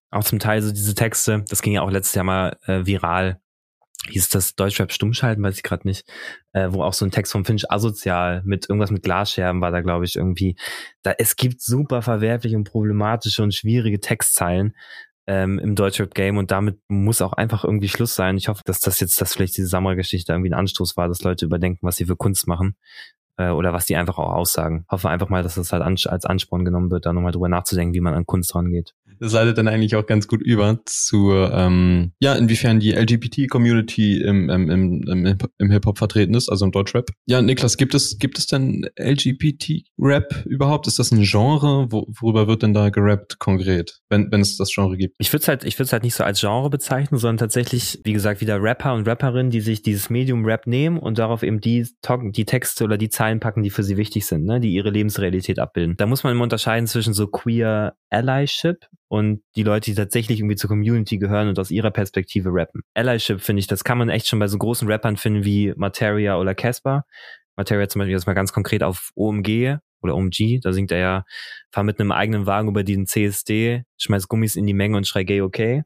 auch 0.09 0.23
zum 0.23 0.39
Teil 0.39 0.61
so 0.61 0.71
diese 0.71 0.95
Texte, 0.95 1.43
das 1.49 1.61
ging 1.61 1.73
ja 1.73 1.81
auch 1.81 1.91
letztes 1.91 2.15
Jahr 2.15 2.25
mal 2.25 2.57
äh, 2.65 2.85
viral. 2.85 3.39
Hieß 4.09 4.29
das 4.29 4.55
Deutschrap 4.55 4.91
Stummschalten, 4.91 5.43
weiß 5.43 5.57
ich 5.57 5.63
gerade 5.63 5.87
nicht, 5.87 6.07
äh, 6.53 6.67
wo 6.69 6.83
auch 6.83 6.93
so 6.93 7.03
ein 7.03 7.11
Text 7.11 7.31
vom 7.31 7.45
Finch 7.45 7.69
asozial 7.69 8.41
mit 8.45 8.69
irgendwas 8.69 8.91
mit 8.91 9.03
Glasscherben 9.03 9.59
war 9.59 9.71
da, 9.71 9.81
glaube 9.81 10.05
ich, 10.05 10.15
irgendwie. 10.15 10.55
Da 11.01 11.13
es 11.17 11.35
gibt 11.35 11.61
super 11.61 12.01
verwerfliche 12.01 12.55
und 12.55 12.63
problematische 12.63 13.43
und 13.43 13.53
schwierige 13.53 13.99
Textzeilen, 13.99 14.75
ähm, 15.27 15.59
im 15.59 15.75
Deutschrap-Game 15.75 16.37
und 16.37 16.51
damit 16.51 16.79
muss 16.87 17.21
auch 17.21 17.33
einfach 17.33 17.65
irgendwie 17.65 17.89
Schluss 17.89 18.15
sein. 18.15 18.37
Ich 18.37 18.47
hoffe, 18.47 18.63
dass 18.65 18.79
das 18.79 18.99
jetzt, 18.99 19.19
dass 19.19 19.33
vielleicht 19.33 19.57
diese 19.57 19.67
Samra-Geschichte 19.67 20.31
irgendwie 20.31 20.49
ein 20.49 20.59
Anstoß 20.59 20.95
war, 20.95 21.09
dass 21.09 21.21
Leute 21.21 21.45
überdenken, 21.45 21.85
was 21.85 21.97
sie 21.97 22.05
für 22.05 22.15
Kunst 22.15 22.47
machen 22.47 22.75
äh, 23.37 23.49
oder 23.49 23.73
was 23.73 23.85
die 23.85 23.97
einfach 23.97 24.17
auch 24.17 24.31
aussagen. 24.31 24.85
Hoffe 24.89 25.09
einfach 25.09 25.29
mal, 25.29 25.43
dass 25.43 25.55
das 25.55 25.73
halt 25.73 25.83
als 25.83 26.25
Ansporn 26.25 26.63
genommen 26.63 26.89
wird, 26.89 27.05
da 27.05 27.13
nochmal 27.13 27.33
drüber 27.33 27.49
nachzudenken, 27.49 27.93
wie 27.93 27.99
man 27.99 28.13
an 28.13 28.25
Kunst 28.25 28.55
rangeht. 28.55 28.93
Das 29.19 29.33
leitet 29.33 29.57
dann 29.57 29.67
eigentlich 29.67 29.95
auch 29.95 30.05
ganz 30.05 30.27
gut 30.27 30.41
über 30.41 30.79
zu, 30.85 31.31
ähm, 31.33 32.11
ja, 32.19 32.35
inwiefern 32.35 32.79
die 32.79 32.91
LGBT-Community 32.91 34.21
im, 34.21 34.49
im, 34.49 34.69
im, 34.69 35.37
im 35.57 35.71
Hip-Hop 35.71 35.97
vertreten 35.97 36.33
ist, 36.33 36.49
also 36.49 36.65
im 36.65 36.71
Deutschrap. 36.71 37.09
Ja, 37.25 37.41
Niklas, 37.41 37.77
gibt 37.77 37.93
es, 37.93 38.17
gibt 38.19 38.37
es 38.37 38.47
denn 38.47 38.89
LGBT-Rap 38.99 40.45
überhaupt? 40.45 40.87
Ist 40.87 40.99
das 40.99 41.11
ein 41.11 41.23
Genre? 41.23 41.87
Wo, 41.89 42.07
worüber 42.19 42.47
wird 42.47 42.63
denn 42.63 42.73
da 42.73 42.89
gerappt 42.89 43.39
konkret, 43.39 43.99
wenn, 44.09 44.31
wenn 44.31 44.41
es 44.41 44.57
das 44.57 44.71
Genre 44.73 44.97
gibt? 44.97 45.15
Ich 45.19 45.31
würde 45.31 45.41
es 45.41 45.47
halt, 45.47 45.63
ich 45.63 45.77
würde 45.79 45.91
halt 45.91 46.03
nicht 46.03 46.15
so 46.15 46.23
als 46.23 46.39
Genre 46.39 46.69
bezeichnen, 46.69 47.19
sondern 47.19 47.37
tatsächlich, 47.37 47.99
wie 48.03 48.13
gesagt, 48.13 48.41
wieder 48.41 48.61
Rapper 48.61 48.93
und 48.93 49.07
Rapperinnen, 49.07 49.51
die 49.51 49.61
sich 49.61 49.81
dieses 49.81 50.09
Medium 50.09 50.45
Rap 50.45 50.67
nehmen 50.67 50.97
und 50.97 51.17
darauf 51.17 51.43
eben 51.43 51.61
die, 51.61 51.87
die 52.07 52.45
Texte 52.45 52.83
oder 52.83 52.97
die 52.97 53.09
Zeilen 53.09 53.39
packen, 53.39 53.63
die 53.63 53.69
für 53.69 53.83
sie 53.83 53.97
wichtig 53.97 54.25
sind, 54.25 54.45
ne, 54.45 54.59
die 54.59 54.73
ihre 54.73 54.89
Lebensrealität 54.89 55.59
abbilden. 55.59 55.95
Da 55.97 56.05
muss 56.05 56.23
man 56.23 56.33
immer 56.33 56.43
unterscheiden 56.43 56.87
zwischen 56.87 57.13
so 57.13 57.27
queer 57.27 57.95
Allyship 58.09 58.87
und 59.09 59.41
die 59.55 59.63
Leute, 59.63 59.91
die 59.91 59.95
tatsächlich 59.95 60.39
irgendwie 60.39 60.55
zur 60.55 60.69
Community 60.69 61.17
gehören 61.17 61.47
und 61.47 61.59
aus 61.59 61.71
ihrer 61.71 61.91
Perspektive 61.91 62.49
rappen. 62.51 62.81
Allyship 62.93 63.41
finde 63.41 63.61
ich, 63.61 63.67
das 63.67 63.83
kann 63.83 63.97
man 63.97 64.09
echt 64.09 64.27
schon 64.27 64.39
bei 64.39 64.47
so 64.47 64.57
großen 64.57 64.87
Rappern 64.87 65.17
finden 65.17 65.45
wie 65.45 65.73
Materia 65.77 66.37
oder 66.37 66.55
Casper. 66.55 67.05
Materia 67.55 67.87
zum 67.87 67.99
Beispiel 67.99 68.13
jetzt 68.13 68.27
mal 68.27 68.33
ganz 68.33 68.53
konkret 68.53 68.83
auf 68.83 69.11
OMG 69.15 69.77
oder 70.01 70.15
OMG, 70.15 70.59
da 70.61 70.73
singt 70.73 70.91
er 70.91 70.99
ja, 70.99 71.23
fahr 71.71 71.83
mit 71.83 71.99
einem 71.99 72.11
eigenen 72.11 72.45
Wagen 72.45 72.69
über 72.69 72.83
diesen 72.83 73.07
CSD, 73.07 73.83
schmeiß 73.97 74.27
Gummis 74.27 74.55
in 74.55 74.67
die 74.67 74.73
Menge 74.73 74.97
und 74.97 75.07
schrei 75.07 75.23
gay 75.23 75.41
okay. 75.41 75.83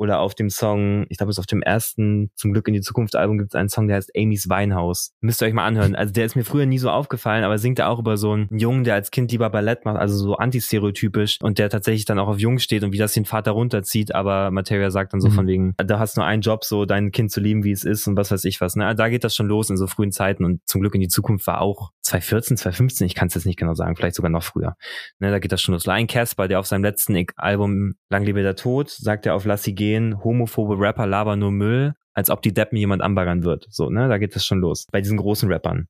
Oder 0.00 0.20
auf 0.20 0.34
dem 0.34 0.48
Song, 0.48 1.04
ich 1.10 1.18
glaube, 1.18 1.30
es 1.30 1.36
ist 1.36 1.40
auf 1.40 1.46
dem 1.46 1.60
ersten 1.60 2.30
Zum 2.34 2.54
Glück 2.54 2.66
in 2.68 2.72
die 2.72 2.80
Zukunft 2.80 3.16
Album 3.16 3.36
gibt 3.36 3.50
es 3.50 3.54
einen 3.54 3.68
Song, 3.68 3.86
der 3.86 3.98
heißt 3.98 4.12
Amy's 4.16 4.48
Weinhaus. 4.48 5.12
Müsst 5.20 5.42
ihr 5.42 5.46
euch 5.46 5.52
mal 5.52 5.66
anhören. 5.66 5.94
Also 5.94 6.14
der 6.14 6.24
ist 6.24 6.36
mir 6.36 6.44
früher 6.44 6.64
nie 6.64 6.78
so 6.78 6.88
aufgefallen, 6.88 7.44
aber 7.44 7.58
singt 7.58 7.78
er 7.80 7.90
auch 7.90 7.98
über 7.98 8.16
so 8.16 8.32
einen 8.32 8.48
Jungen, 8.50 8.84
der 8.84 8.94
als 8.94 9.10
Kind 9.10 9.30
lieber 9.30 9.50
Ballett 9.50 9.84
macht, 9.84 9.98
also 9.98 10.16
so 10.16 10.36
antistereotypisch 10.36 11.36
und 11.42 11.58
der 11.58 11.68
tatsächlich 11.68 12.06
dann 12.06 12.18
auch 12.18 12.28
auf 12.28 12.38
Jung 12.38 12.60
steht 12.60 12.82
und 12.82 12.92
wie 12.92 12.96
das 12.96 13.12
den 13.12 13.26
Vater 13.26 13.50
runterzieht, 13.50 14.14
aber 14.14 14.50
Materia 14.50 14.90
sagt 14.90 15.12
dann 15.12 15.20
so 15.20 15.28
mhm. 15.28 15.32
von 15.32 15.46
wegen, 15.46 15.74
da 15.76 15.98
hast 15.98 16.16
nur 16.16 16.24
einen 16.24 16.40
Job, 16.40 16.64
so 16.64 16.86
dein 16.86 17.12
Kind 17.12 17.30
zu 17.30 17.40
lieben, 17.40 17.62
wie 17.62 17.72
es 17.72 17.84
ist 17.84 18.06
und 18.06 18.16
was 18.16 18.30
weiß 18.30 18.44
ich 18.44 18.62
was. 18.62 18.76
Ne? 18.76 18.94
Da 18.94 19.10
geht 19.10 19.22
das 19.22 19.36
schon 19.36 19.48
los 19.48 19.68
in 19.68 19.76
so 19.76 19.86
frühen 19.86 20.12
Zeiten 20.12 20.46
und 20.46 20.62
zum 20.64 20.80
Glück 20.80 20.94
in 20.94 21.02
die 21.02 21.08
Zukunft 21.08 21.46
war 21.46 21.60
auch 21.60 21.90
2014, 22.10 22.56
2015, 22.56 23.06
ich 23.06 23.14
kann 23.14 23.28
es 23.28 23.34
jetzt 23.34 23.44
nicht 23.46 23.58
genau 23.58 23.74
sagen, 23.74 23.94
vielleicht 23.96 24.16
sogar 24.16 24.30
noch 24.30 24.42
früher. 24.42 24.76
Ne, 25.18 25.30
da 25.30 25.38
geht 25.38 25.52
das 25.52 25.60
schon 25.60 25.74
los. 25.74 25.86
Ein 25.86 26.06
Casper, 26.06 26.48
der 26.48 26.58
auf 26.58 26.66
seinem 26.66 26.84
letzten 26.84 27.22
Album 27.36 27.94
Lang 28.08 28.24
lebe 28.24 28.42
der 28.42 28.56
Tod, 28.56 28.90
sagt 28.90 29.26
er 29.26 29.34
auf 29.34 29.44
Lass 29.44 29.62
sie 29.62 29.74
gehen, 29.90 30.22
homophobe 30.22 30.78
Rapper 30.78 31.06
labern 31.06 31.40
nur 31.40 31.50
Müll, 31.50 31.94
als 32.14 32.30
ob 32.30 32.42
die 32.42 32.54
Deppen 32.54 32.78
jemand 32.78 33.02
anbaggern 33.02 33.42
wird. 33.42 33.66
So, 33.70 33.90
ne, 33.90 34.08
da 34.08 34.18
geht 34.18 34.36
das 34.36 34.44
schon 34.44 34.60
los. 34.60 34.86
Bei 34.92 35.00
diesen 35.00 35.16
großen 35.16 35.50
Rappern 35.50 35.88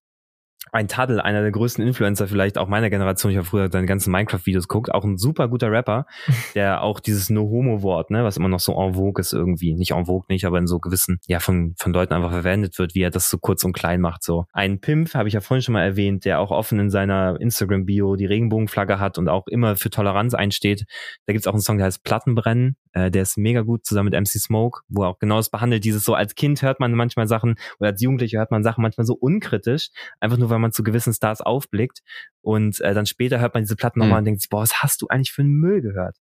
ein 0.72 0.88
Taddle, 0.88 1.24
einer 1.24 1.42
der 1.42 1.50
größten 1.50 1.84
Influencer 1.84 2.28
vielleicht 2.28 2.58
auch 2.58 2.68
meiner 2.68 2.90
Generation, 2.90 3.32
ich 3.32 3.38
habe 3.38 3.46
früher 3.46 3.70
seine 3.70 3.86
ganzen 3.86 4.12
Minecraft-Videos 4.12 4.68
geguckt, 4.68 4.92
auch 4.92 5.04
ein 5.04 5.16
super 5.16 5.48
guter 5.48 5.70
Rapper, 5.70 6.06
der 6.54 6.82
auch 6.82 7.00
dieses 7.00 7.30
No-Homo-Wort, 7.30 8.10
ne, 8.10 8.24
was 8.24 8.36
immer 8.36 8.48
noch 8.48 8.60
so 8.60 8.80
en 8.80 8.94
vogue 8.94 9.20
ist 9.20 9.32
irgendwie, 9.32 9.74
nicht 9.74 9.92
en 9.92 10.06
vogue 10.06 10.26
nicht, 10.28 10.44
aber 10.44 10.58
in 10.58 10.66
so 10.66 10.78
gewissen, 10.78 11.18
ja, 11.26 11.40
von, 11.40 11.74
von 11.78 11.92
Leuten 11.92 12.14
einfach 12.14 12.30
verwendet 12.30 12.78
wird, 12.78 12.94
wie 12.94 13.02
er 13.02 13.10
das 13.10 13.28
so 13.28 13.38
kurz 13.38 13.64
und 13.64 13.72
klein 13.72 14.00
macht, 14.00 14.22
so. 14.22 14.44
Ein 14.52 14.80
Pimp, 14.80 15.14
habe 15.14 15.28
ich 15.28 15.34
ja 15.34 15.40
vorhin 15.40 15.62
schon 15.62 15.72
mal 15.72 15.82
erwähnt, 15.82 16.24
der 16.24 16.40
auch 16.40 16.50
offen 16.50 16.78
in 16.78 16.90
seiner 16.90 17.40
Instagram-Bio 17.40 18.16
die 18.16 18.26
Regenbogenflagge 18.26 19.00
hat 19.00 19.18
und 19.18 19.28
auch 19.28 19.46
immer 19.48 19.76
für 19.76 19.90
Toleranz 19.90 20.34
einsteht. 20.34 20.84
Da 21.26 21.32
gibt's 21.32 21.46
auch 21.46 21.54
einen 21.54 21.62
Song, 21.62 21.78
der 21.78 21.86
heißt 21.86 22.04
Plattenbrennen, 22.04 22.76
äh, 22.92 23.10
der 23.10 23.22
ist 23.22 23.36
mega 23.36 23.62
gut 23.62 23.84
zusammen 23.84 24.10
mit 24.10 24.20
MC 24.20 24.40
Smoke, 24.40 24.82
wo 24.88 25.02
er 25.02 25.08
auch 25.08 25.18
genau 25.18 25.36
das 25.36 25.50
behandelt, 25.50 25.84
dieses 25.84 26.04
so, 26.04 26.14
als 26.14 26.34
Kind 26.34 26.62
hört 26.62 26.80
man 26.80 26.92
manchmal 26.92 27.26
Sachen, 27.26 27.56
oder 27.78 27.90
als 27.90 28.02
Jugendlicher 28.02 28.38
hört 28.38 28.50
man 28.50 28.62
Sachen 28.62 28.82
manchmal 28.82 29.06
so 29.06 29.14
unkritisch, 29.14 29.90
einfach 30.20 30.38
nur, 30.38 30.50
weil 30.50 30.58
man 30.58 30.72
zu 30.72 30.82
gewissen 30.82 31.12
Stars 31.12 31.40
aufblickt. 31.40 32.00
Und 32.42 32.80
äh, 32.80 32.94
dann 32.94 33.06
später 33.06 33.40
hört 33.40 33.54
man 33.54 33.62
diese 33.62 33.76
Platten 33.76 33.98
mhm. 33.98 34.06
nochmal 34.06 34.18
und 34.20 34.24
denkt 34.24 34.40
sich, 34.40 34.50
boah, 34.50 34.62
was 34.62 34.82
hast 34.82 35.02
du 35.02 35.08
eigentlich 35.08 35.32
für 35.32 35.42
einen 35.42 35.52
Müll 35.52 35.82
gehört? 35.82 36.16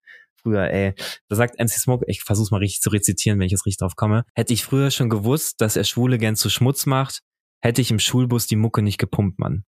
Früher, 0.43 0.71
ey. 0.71 0.95
Da 1.29 1.37
sagt 1.37 1.59
MC 1.59 1.71
Smoke, 1.71 2.05
ich 2.09 2.23
versuch's 2.23 2.51
mal 2.51 2.59
richtig 2.59 2.81
zu 2.81 2.91
rezitieren, 2.91 3.39
wenn 3.39 3.47
ich 3.47 3.53
jetzt 3.53 3.67
richtig 3.67 3.79
drauf 3.79 3.97
komme. 3.97 4.25
Hätte 4.35 4.53
ich 4.53 4.65
früher 4.65 4.91
schon 4.91 5.11
gewusst, 5.11 5.61
dass 5.61 5.77
er 5.77 5.85
Schwule 5.85 6.19
gern 6.19 6.37
zu 6.37 6.51
Schmutz 6.51 6.87
macht, 6.87 7.23
hätte 7.61 7.81
ich 7.81 7.91
im 7.91 7.99
Schulbus 7.99 8.47
die 8.47 8.57
Mucke 8.57 8.83
nicht 8.83 8.99
gepumpt, 8.99 9.39
Mann. 9.39 9.65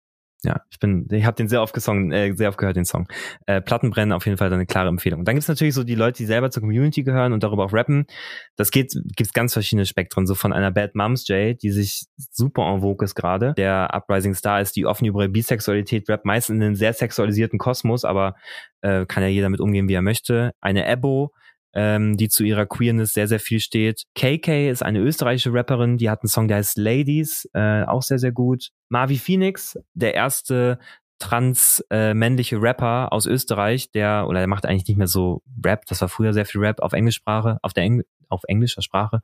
Ja, 0.47 0.61
ich 0.71 0.79
bin, 0.79 1.09
ich 1.11 1.25
habe 1.25 1.35
den 1.35 1.49
sehr 1.49 1.61
oft 1.61 1.75
gesungen, 1.75 2.13
äh, 2.13 2.33
sehr 2.37 2.49
oft 2.49 2.57
gehört, 2.57 2.77
den 2.77 2.85
Song. 2.85 3.09
Äh, 3.47 3.61
Plattenbrennen 3.61 4.13
auf 4.13 4.27
jeden 4.27 4.39
Fall 4.39 4.53
eine 4.53 4.65
klare 4.65 4.89
Empfehlung. 4.89 5.25
Dann 5.25 5.35
gibt's 5.35 5.49
natürlich 5.49 5.75
so 5.75 5.83
die 5.83 5.97
Leute, 5.97 6.19
die 6.19 6.25
selber 6.25 6.53
zur 6.53 6.61
Community 6.61 7.03
gehören 7.03 7.33
und 7.33 7.43
darüber 7.43 7.65
auch 7.65 7.73
rappen. 7.73 8.07
Das 8.55 8.71
geht, 8.71 8.95
gibt's 9.17 9.33
ganz 9.33 9.55
verschiedene 9.55 9.87
Spektren. 9.87 10.25
So 10.25 10.37
von 10.37 10.53
einer 10.53 10.71
Bad 10.71 10.95
Moms 10.95 11.27
J, 11.27 11.61
die 11.61 11.73
sich 11.73 12.07
super 12.31 12.63
en 12.63 12.81
vogue 12.81 13.05
ist 13.05 13.17
gerade, 13.17 13.55
der 13.55 13.93
Uprising 13.93 14.35
Star 14.35 14.61
ist, 14.61 14.77
die 14.77 14.87
offen 14.87 15.07
über 15.07 15.27
Bisexualität 15.27 16.09
rappt, 16.09 16.25
meist 16.25 16.49
in 16.49 16.63
einem 16.63 16.77
sehr 16.77 16.93
sexualisierten 16.93 17.59
Kosmos, 17.59 18.05
aber 18.05 18.37
äh, 18.83 19.05
kann 19.07 19.25
ja 19.25 19.29
jeder 19.29 19.49
mit 19.49 19.61
umgehen, 19.61 19.89
wie 19.89 19.95
er 19.95 20.03
möchte. 20.03 20.53
Eine 20.61 20.87
Ebo, 20.87 21.33
ähm, 21.77 22.17
die 22.17 22.29
zu 22.29 22.43
ihrer 22.43 22.67
Queerness 22.67 23.13
sehr, 23.13 23.29
sehr 23.29 23.39
viel 23.39 23.61
steht. 23.61 24.05
KK 24.15 24.71
ist 24.71 24.83
eine 24.83 24.99
österreichische 25.01 25.53
Rapperin, 25.53 25.99
die 25.99 26.09
hat 26.09 26.23
einen 26.23 26.29
Song, 26.29 26.49
der 26.49 26.57
heißt 26.57 26.79
Ladies, 26.79 27.49
äh, 27.53 27.83
auch 27.85 28.03
sehr, 28.03 28.19
sehr 28.19 28.33
gut. 28.33 28.71
Marvi 28.89 29.19
Phoenix, 29.19 29.79
der 29.93 30.15
erste 30.15 30.79
trans 31.19 31.85
äh, 31.91 32.15
Rapper 32.15 33.13
aus 33.13 33.27
Österreich, 33.27 33.91
der 33.91 34.27
oder 34.29 34.41
der 34.41 34.49
macht 34.49 34.67
eigentlich 34.67 34.89
nicht 34.89 34.97
mehr 34.97 35.07
so 35.07 35.43
Rap, 35.65 35.85
das 35.87 36.01
war 36.01 36.09
früher 36.09 36.33
sehr 36.33 36.47
viel 36.47 36.61
Rap 36.61 36.81
auf 36.81 36.93
Englischsprache, 36.93 37.59
auf 37.63 37.73
der 37.73 37.85
Engl 37.85 38.05
auf 38.29 38.43
englischer 38.49 38.83
Sprache, 38.83 39.21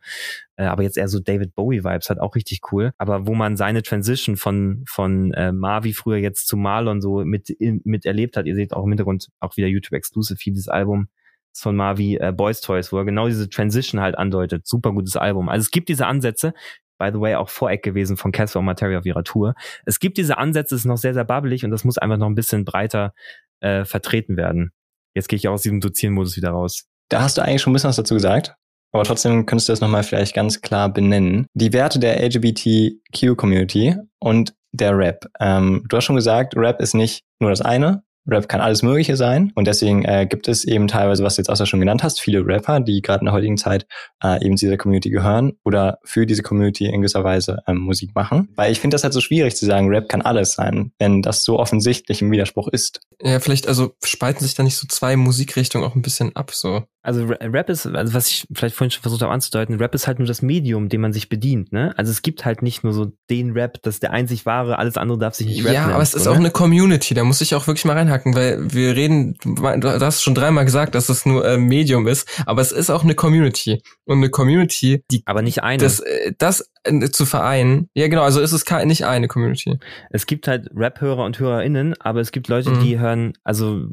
äh, 0.57 0.65
aber 0.65 0.85
jetzt 0.85 0.97
eher 0.97 1.09
so 1.09 1.19
David 1.19 1.57
Bowie 1.57 1.83
Vibes, 1.83 2.09
hat 2.09 2.21
auch 2.21 2.37
richtig 2.37 2.61
cool, 2.71 2.93
aber 2.99 3.27
wo 3.27 3.35
man 3.35 3.57
seine 3.57 3.83
Transition 3.83 4.37
von 4.37 4.85
von 4.87 5.33
äh, 5.33 5.53
Marvi 5.53 5.93
früher 5.93 6.19
jetzt 6.19 6.47
zu 6.47 6.57
Marlon 6.57 7.01
so 7.01 7.25
mit 7.25 7.55
mit 7.59 8.07
erlebt 8.07 8.37
hat, 8.37 8.47
ihr 8.47 8.55
seht 8.55 8.73
auch 8.75 8.85
im 8.85 8.91
Hintergrund 8.91 9.29
auch 9.41 9.57
wieder 9.57 9.67
YouTube 9.67 9.95
Exclusive 9.95 10.39
dieses 10.39 10.69
Album, 10.69 11.09
von 11.55 11.77
Marvi 11.77 12.17
äh, 12.17 12.33
Boys 12.33 12.61
Toys, 12.61 12.93
wo 12.93 12.99
er 12.99 13.05
genau 13.05 13.29
diese 13.29 13.49
Transition 13.49 14.01
halt 14.01 14.17
andeutet. 14.17 14.67
Super 14.67 14.93
gutes 14.93 15.17
Album. 15.17 15.49
Also 15.49 15.63
es 15.63 15.71
gibt 15.71 15.89
diese 15.89 16.07
Ansätze, 16.07 16.55
by 16.99 17.11
the 17.13 17.21
way 17.21 17.35
auch 17.35 17.49
Voreck 17.49 17.83
gewesen 17.83 18.17
von 18.17 18.33
Casper 18.33 18.61
und 18.61 18.65
Materia 18.65 18.99
auf 18.99 19.07
ihrer 19.07 19.25
Tour. 19.25 19.55
Es 19.87 19.99
gibt 19.99 20.19
diese 20.19 20.39
Ansätze, 20.39 20.75
es 20.75 20.83
ist 20.83 20.87
noch 20.87 20.99
sehr, 20.99 21.15
sehr 21.15 21.25
babbelig 21.25 21.65
und 21.65 21.71
das 21.71 21.85
muss 21.85 21.99
einfach 21.99 22.17
noch 22.17 22.29
ein 22.29 22.35
bisschen 22.35 22.65
breiter 22.65 23.13
äh, 23.61 23.85
vertreten 23.85 24.37
werden. 24.37 24.73
Jetzt 25.15 25.29
gehe 25.29 25.37
ich 25.37 25.49
aus 25.49 25.63
diesem 25.63 25.81
Dozieren-Modus 25.81 26.37
wieder 26.37 26.51
raus. 26.51 26.85
Da 27.09 27.23
hast 27.23 27.37
du 27.37 27.43
eigentlich 27.43 27.61
schon 27.61 27.73
ein 27.73 27.75
bisschen 27.75 27.89
was 27.89 27.97
dazu 27.97 28.15
gesagt. 28.15 28.55
Aber 28.93 29.05
trotzdem 29.05 29.47
könntest 29.47 29.69
du 29.69 29.73
das 29.73 29.81
nochmal 29.81 30.03
vielleicht 30.03 30.35
ganz 30.35 30.61
klar 30.61 30.93
benennen. 30.93 31.47
Die 31.55 31.73
Werte 31.73 31.99
der 31.99 32.23
LGBTQ-Community 32.23 33.97
und 34.21 34.55
der 34.73 34.97
Rap. 34.97 35.27
Ähm, 35.41 35.85
du 35.89 35.97
hast 35.97 36.05
schon 36.05 36.17
gesagt, 36.17 36.55
Rap 36.57 36.81
ist 36.81 36.95
nicht 36.95 37.25
nur 37.41 37.51
das 37.51 37.63
eine, 37.63 38.03
Rap 38.27 38.49
kann 38.49 38.61
alles 38.61 38.83
Mögliche 38.83 39.17
sein 39.17 39.53
und 39.55 39.67
deswegen 39.67 40.05
äh, 40.05 40.27
gibt 40.29 40.49
es 40.49 40.65
eben 40.65 40.89
teilweise, 40.89 41.25
was 41.25 41.37
du 41.37 41.41
jetzt 41.41 41.49
auch 41.49 41.67
schon 41.67 41.81
genannt 41.81 42.03
hast, 42.03 42.21
viele 42.21 42.47
Rapper, 42.47 42.81
die 42.81 43.03
gerade 43.03 43.21
in 43.21 43.27
der 43.27 43.35
heutigen 43.35 43.57
Zeit 43.57 43.87
äh, 44.23 44.45
eben 44.45 44.57
zu 44.57 44.67
dieser 44.67 44.77
Community 44.77 45.11
gehören 45.11 45.53
oder 45.65 45.99
für 46.05 46.27
diese 46.27 46.43
Community 46.43 46.87
in 46.87 47.01
gewisser 47.01 47.25
Weise 47.25 47.59
ähm, 47.67 47.79
Musik 47.79 48.15
machen. 48.15 48.49
Weil 48.55 48.73
ich 48.73 48.81
finde 48.81 48.95
das 48.95 49.05
halt 49.05 49.13
so 49.13 49.21
schwierig 49.21 49.57
zu 49.57 49.67
sagen, 49.67 49.89
Rap 49.89 50.09
kann 50.09 50.23
alles 50.23 50.53
sein, 50.53 50.93
wenn 50.99 51.23
das 51.23 51.45
so 51.45 51.59
offensichtlich 51.59 52.23
im 52.23 52.31
Widerspruch 52.31 52.69
ist. 52.69 53.01
Ja, 53.21 53.41
vielleicht 53.41 53.67
also 53.67 53.95
spalten 54.05 54.45
sich 54.45 54.55
da 54.55 54.63
nicht 54.63 54.77
so 54.77 54.87
zwei 54.87 55.17
Musikrichtungen 55.17 55.87
auch 55.87 55.95
ein 55.95 56.03
bisschen 56.03 56.35
ab 56.37 56.53
so. 56.53 56.85
Also 57.03 57.25
Rap 57.27 57.69
ist, 57.69 57.87
also 57.87 58.15
was 58.15 58.29
ich 58.29 58.47
vielleicht 58.53 58.77
vorhin 58.77 58.93
schon 58.93 59.03
versucht 59.03 59.23
habe 59.23 59.33
anzudeuten, 59.33 59.77
Rap 59.77 59.95
ist 59.95 60.07
halt 60.07 60.19
nur 60.19 60.29
das 60.29 60.41
Medium, 60.41 60.89
dem 60.89 61.01
man 61.01 61.13
sich 61.13 61.29
bedient, 61.29 61.73
ne? 61.73 61.93
Also 61.97 62.11
es 62.11 62.23
gibt 62.23 62.45
halt 62.45 62.63
nicht 62.63 62.85
nur 62.85 62.93
so 62.93 63.13
den 63.29 63.53
Rap, 63.53 63.83
das 63.83 63.95
ist 63.95 64.03
der 64.03 64.13
einzig 64.13 64.47
wahre, 64.47 64.79
alles 64.79 64.97
andere 64.97 65.19
darf 65.19 65.35
sich 65.35 65.49
nicht 65.49 65.65
Rap 65.65 65.75
Ja, 65.75 65.89
aber 65.89 66.03
es 66.03 66.15
ist 66.15 66.29
auch 66.29 66.37
eine 66.37 66.51
Community, 66.51 67.15
da 67.15 67.25
muss 67.25 67.41
ich 67.41 67.55
auch 67.55 67.67
wirklich 67.67 67.85
mal 67.85 67.97
reinhacken, 67.97 68.35
weil 68.35 68.73
wir 68.73 68.95
reden, 68.95 69.37
du 69.43 70.01
hast 70.01 70.23
schon 70.23 70.35
dreimal 70.35 70.65
gesagt, 70.65 70.95
dass 70.95 71.09
es 71.09 71.27
nur 71.27 71.45
äh, 71.45 71.59
Medium 71.59 72.07
ist, 72.07 72.29
aber 72.47 72.63
es 72.63 72.71
ist 72.73 72.91
auch 72.91 73.03
eine 73.03 73.15
Community. 73.15 73.83
Und 74.05 74.19
eine 74.19 74.31
Community, 74.31 75.05
die. 75.11 75.23
Aber 75.27 75.43
nicht 75.43 75.63
eine. 75.63 75.83
Das, 75.83 76.01
äh, 76.01 76.33
das 76.39 76.71
äh, 76.85 77.11
zu 77.11 77.27
vereinen. 77.27 77.89
Ja, 77.95 78.09
genau, 78.09 78.23
also 78.23 78.41
ist 78.41 78.53
es 78.53 78.65
nicht 78.85 79.07
eine 79.07 79.29
Community. 79.29 79.79
Es 80.11 80.27
gibt 80.27 80.49
halt 80.49 80.69
Rap-Hörer 80.75 81.25
und 81.25 81.39
HörerInnen, 81.39 81.95
aber 82.01 82.21
es 82.21 82.33
gibt 82.33 82.49
Leute, 82.49 82.71
mhm. 82.71 82.81
die 82.81 82.99
hören, 82.99 83.33
also 83.45 83.89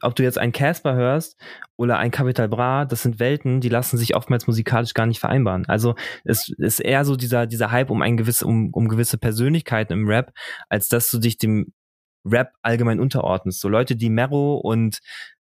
ob 0.00 0.16
du 0.16 0.22
jetzt 0.22 0.38
einen 0.38 0.52
Casper 0.52 0.94
hörst 0.94 1.38
oder 1.76 1.98
ein 1.98 2.10
Capital 2.10 2.48
Bra, 2.48 2.84
das 2.84 3.02
sind 3.02 3.18
Welten, 3.18 3.60
die 3.60 3.68
lassen 3.68 3.98
sich 3.98 4.16
oftmals 4.16 4.46
musikalisch 4.46 4.94
gar 4.94 5.06
nicht 5.06 5.20
vereinbaren. 5.20 5.66
Also 5.66 5.94
es 6.24 6.48
ist 6.58 6.80
eher 6.80 7.04
so 7.04 7.16
dieser, 7.16 7.46
dieser 7.46 7.70
Hype 7.70 7.90
um 7.90 8.02
ein 8.02 8.16
gewisse, 8.16 8.46
um, 8.46 8.70
um 8.72 8.88
gewisse 8.88 9.18
Persönlichkeiten 9.18 9.92
im 9.92 10.08
Rap, 10.08 10.32
als 10.68 10.88
dass 10.88 11.10
du 11.10 11.18
dich 11.18 11.38
dem 11.38 11.72
Rap 12.24 12.52
allgemein 12.62 13.00
unterordnest. 13.00 13.60
So 13.60 13.68
Leute, 13.68 13.96
die 13.96 14.10
Mero 14.10 14.56
und 14.56 15.00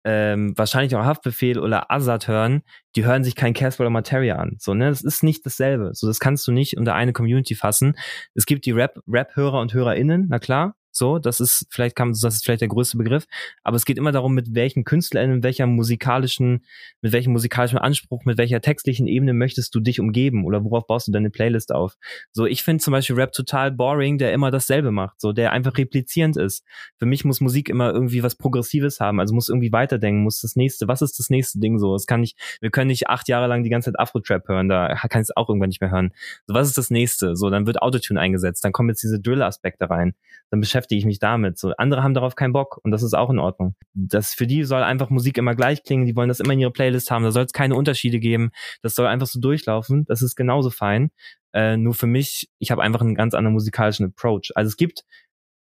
ähm, 0.05 0.53
wahrscheinlich 0.55 0.95
auch 0.95 1.03
Haftbefehl 1.03 1.59
oder 1.59 1.91
Azad 1.91 2.27
hören, 2.27 2.61
die 2.95 3.05
hören 3.05 3.23
sich 3.23 3.35
kein 3.35 3.53
Casper 3.53 3.83
oder 3.83 3.89
Materia 3.89 4.37
an. 4.37 4.55
So, 4.59 4.73
ne, 4.73 4.89
das 4.89 5.01
ist 5.01 5.23
nicht 5.23 5.45
dasselbe. 5.45 5.91
So, 5.93 6.07
das 6.07 6.19
kannst 6.19 6.47
du 6.47 6.51
nicht 6.51 6.77
unter 6.77 6.95
eine 6.95 7.11
Community 7.13 7.55
fassen. 7.55 7.97
Es 8.33 8.45
gibt 8.45 8.65
die 8.65 8.71
Rap, 8.71 8.99
Rap-Hörer 9.07 9.59
und 9.59 9.73
HörerInnen, 9.73 10.27
na 10.29 10.39
klar, 10.39 10.75
So, 10.91 11.19
das 11.19 11.39
ist 11.39 11.67
vielleicht 11.69 11.95
kam, 11.95 12.11
das 12.11 12.23
ist 12.23 12.45
vielleicht 12.45 12.61
der 12.61 12.67
größte 12.67 12.97
Begriff. 12.97 13.25
Aber 13.63 13.75
es 13.75 13.85
geht 13.85 13.97
immer 13.97 14.11
darum, 14.11 14.33
mit 14.33 14.55
welchen 14.55 14.83
KünstlerInnen, 14.83 15.37
mit 15.37 15.43
welcher 15.43 15.67
musikalischen, 15.67 16.65
mit 17.01 17.13
welchem 17.13 17.31
musikalischen 17.31 17.77
Anspruch, 17.77 18.25
mit 18.25 18.37
welcher 18.37 18.61
textlichen 18.61 19.07
Ebene 19.07 19.33
möchtest 19.33 19.73
du 19.75 19.79
dich 19.79 19.99
umgeben 19.99 20.45
oder 20.45 20.63
worauf 20.63 20.87
baust 20.87 21.07
du 21.07 21.11
deine 21.11 21.29
Playlist 21.29 21.71
auf? 21.71 21.95
So, 22.31 22.45
ich 22.45 22.63
finde 22.63 22.83
zum 22.83 22.91
Beispiel 22.91 23.15
Rap 23.15 23.31
total 23.31 23.71
boring, 23.71 24.17
der 24.17 24.33
immer 24.33 24.51
dasselbe 24.51 24.91
macht, 24.91 25.21
so, 25.21 25.31
der 25.31 25.51
einfach 25.51 25.77
replizierend 25.77 26.37
ist. 26.37 26.63
Für 26.97 27.05
mich 27.05 27.25
muss 27.25 27.41
Musik 27.41 27.69
immer 27.69 27.91
irgendwie 27.91 28.23
was 28.23 28.35
Progressives 28.35 28.99
haben, 28.99 29.19
also 29.19 29.33
muss 29.33 29.49
irgendwie 29.49 29.71
weiterdenken, 29.71 30.23
muss 30.23 30.41
das 30.41 30.55
nächste, 30.55 30.87
was 30.87 31.01
ist 31.01 31.19
das 31.19 31.29
nächste 31.29 31.59
Ding 31.59 31.79
so? 31.79 31.95
Es 31.95 32.05
kann 32.05 32.21
nicht, 32.21 32.37
wir 32.61 32.71
können 32.71 32.87
nicht 32.87 33.07
acht 33.07 33.27
Jahre 33.27 33.47
lang 33.47 33.63
die 33.63 33.69
ganze 33.69 33.91
Zeit 33.91 33.99
Afro-Trap 33.99 34.47
hören, 34.47 34.69
da 34.69 34.95
kann 35.09 35.21
ich 35.21 35.29
es 35.29 35.37
auch 35.37 35.49
irgendwann 35.49 35.69
nicht 35.69 35.81
mehr 35.81 35.91
hören. 35.91 36.11
So, 36.47 36.53
was 36.53 36.67
ist 36.67 36.77
das 36.77 36.89
nächste? 36.89 37.35
So, 37.35 37.49
dann 37.49 37.67
wird 37.67 37.81
Autotune 37.81 38.19
eingesetzt, 38.19 38.63
dann 38.63 38.71
kommen 38.71 38.89
jetzt 38.89 39.03
diese 39.03 39.19
Drill-Aspekte 39.19 39.89
rein, 39.89 40.13
dann 40.49 40.59
beschäftige 40.79 40.99
ich 40.99 41.05
mich 41.05 41.19
damit. 41.19 41.57
So, 41.57 41.73
andere 41.77 42.03
haben 42.03 42.13
darauf 42.13 42.35
keinen 42.35 42.53
Bock 42.53 42.79
und 42.83 42.91
das 42.91 43.03
ist 43.03 43.13
auch 43.13 43.29
in 43.29 43.39
Ordnung. 43.39 43.75
Das 43.93 44.33
für 44.33 44.47
die 44.47 44.63
soll 44.63 44.81
einfach 44.81 45.09
Musik 45.09 45.37
immer 45.37 45.55
gleich 45.55 45.83
klingen, 45.83 46.05
die 46.05 46.15
wollen 46.15 46.29
das 46.29 46.39
immer 46.39 46.53
in 46.53 46.59
ihre 46.59 46.71
Playlist 46.71 47.11
haben, 47.11 47.23
da 47.23 47.31
soll 47.31 47.43
es 47.43 47.53
keine 47.53 47.75
Unterschiede 47.75 48.19
geben, 48.19 48.51
das 48.81 48.95
soll 48.95 49.07
einfach 49.07 49.27
so 49.27 49.39
durchlaufen, 49.39 50.05
das 50.05 50.21
ist 50.21 50.35
genauso 50.35 50.69
fein. 50.69 51.11
Äh, 51.51 51.77
nur 51.77 51.93
für 51.93 52.07
mich, 52.07 52.47
ich 52.59 52.71
habe 52.71 52.81
einfach 52.81 53.01
einen 53.01 53.15
ganz 53.15 53.33
anderen 53.33 53.53
musikalischen 53.53 54.05
Approach. 54.05 54.51
Also 54.55 54.67
es 54.69 54.77
gibt 54.77 55.03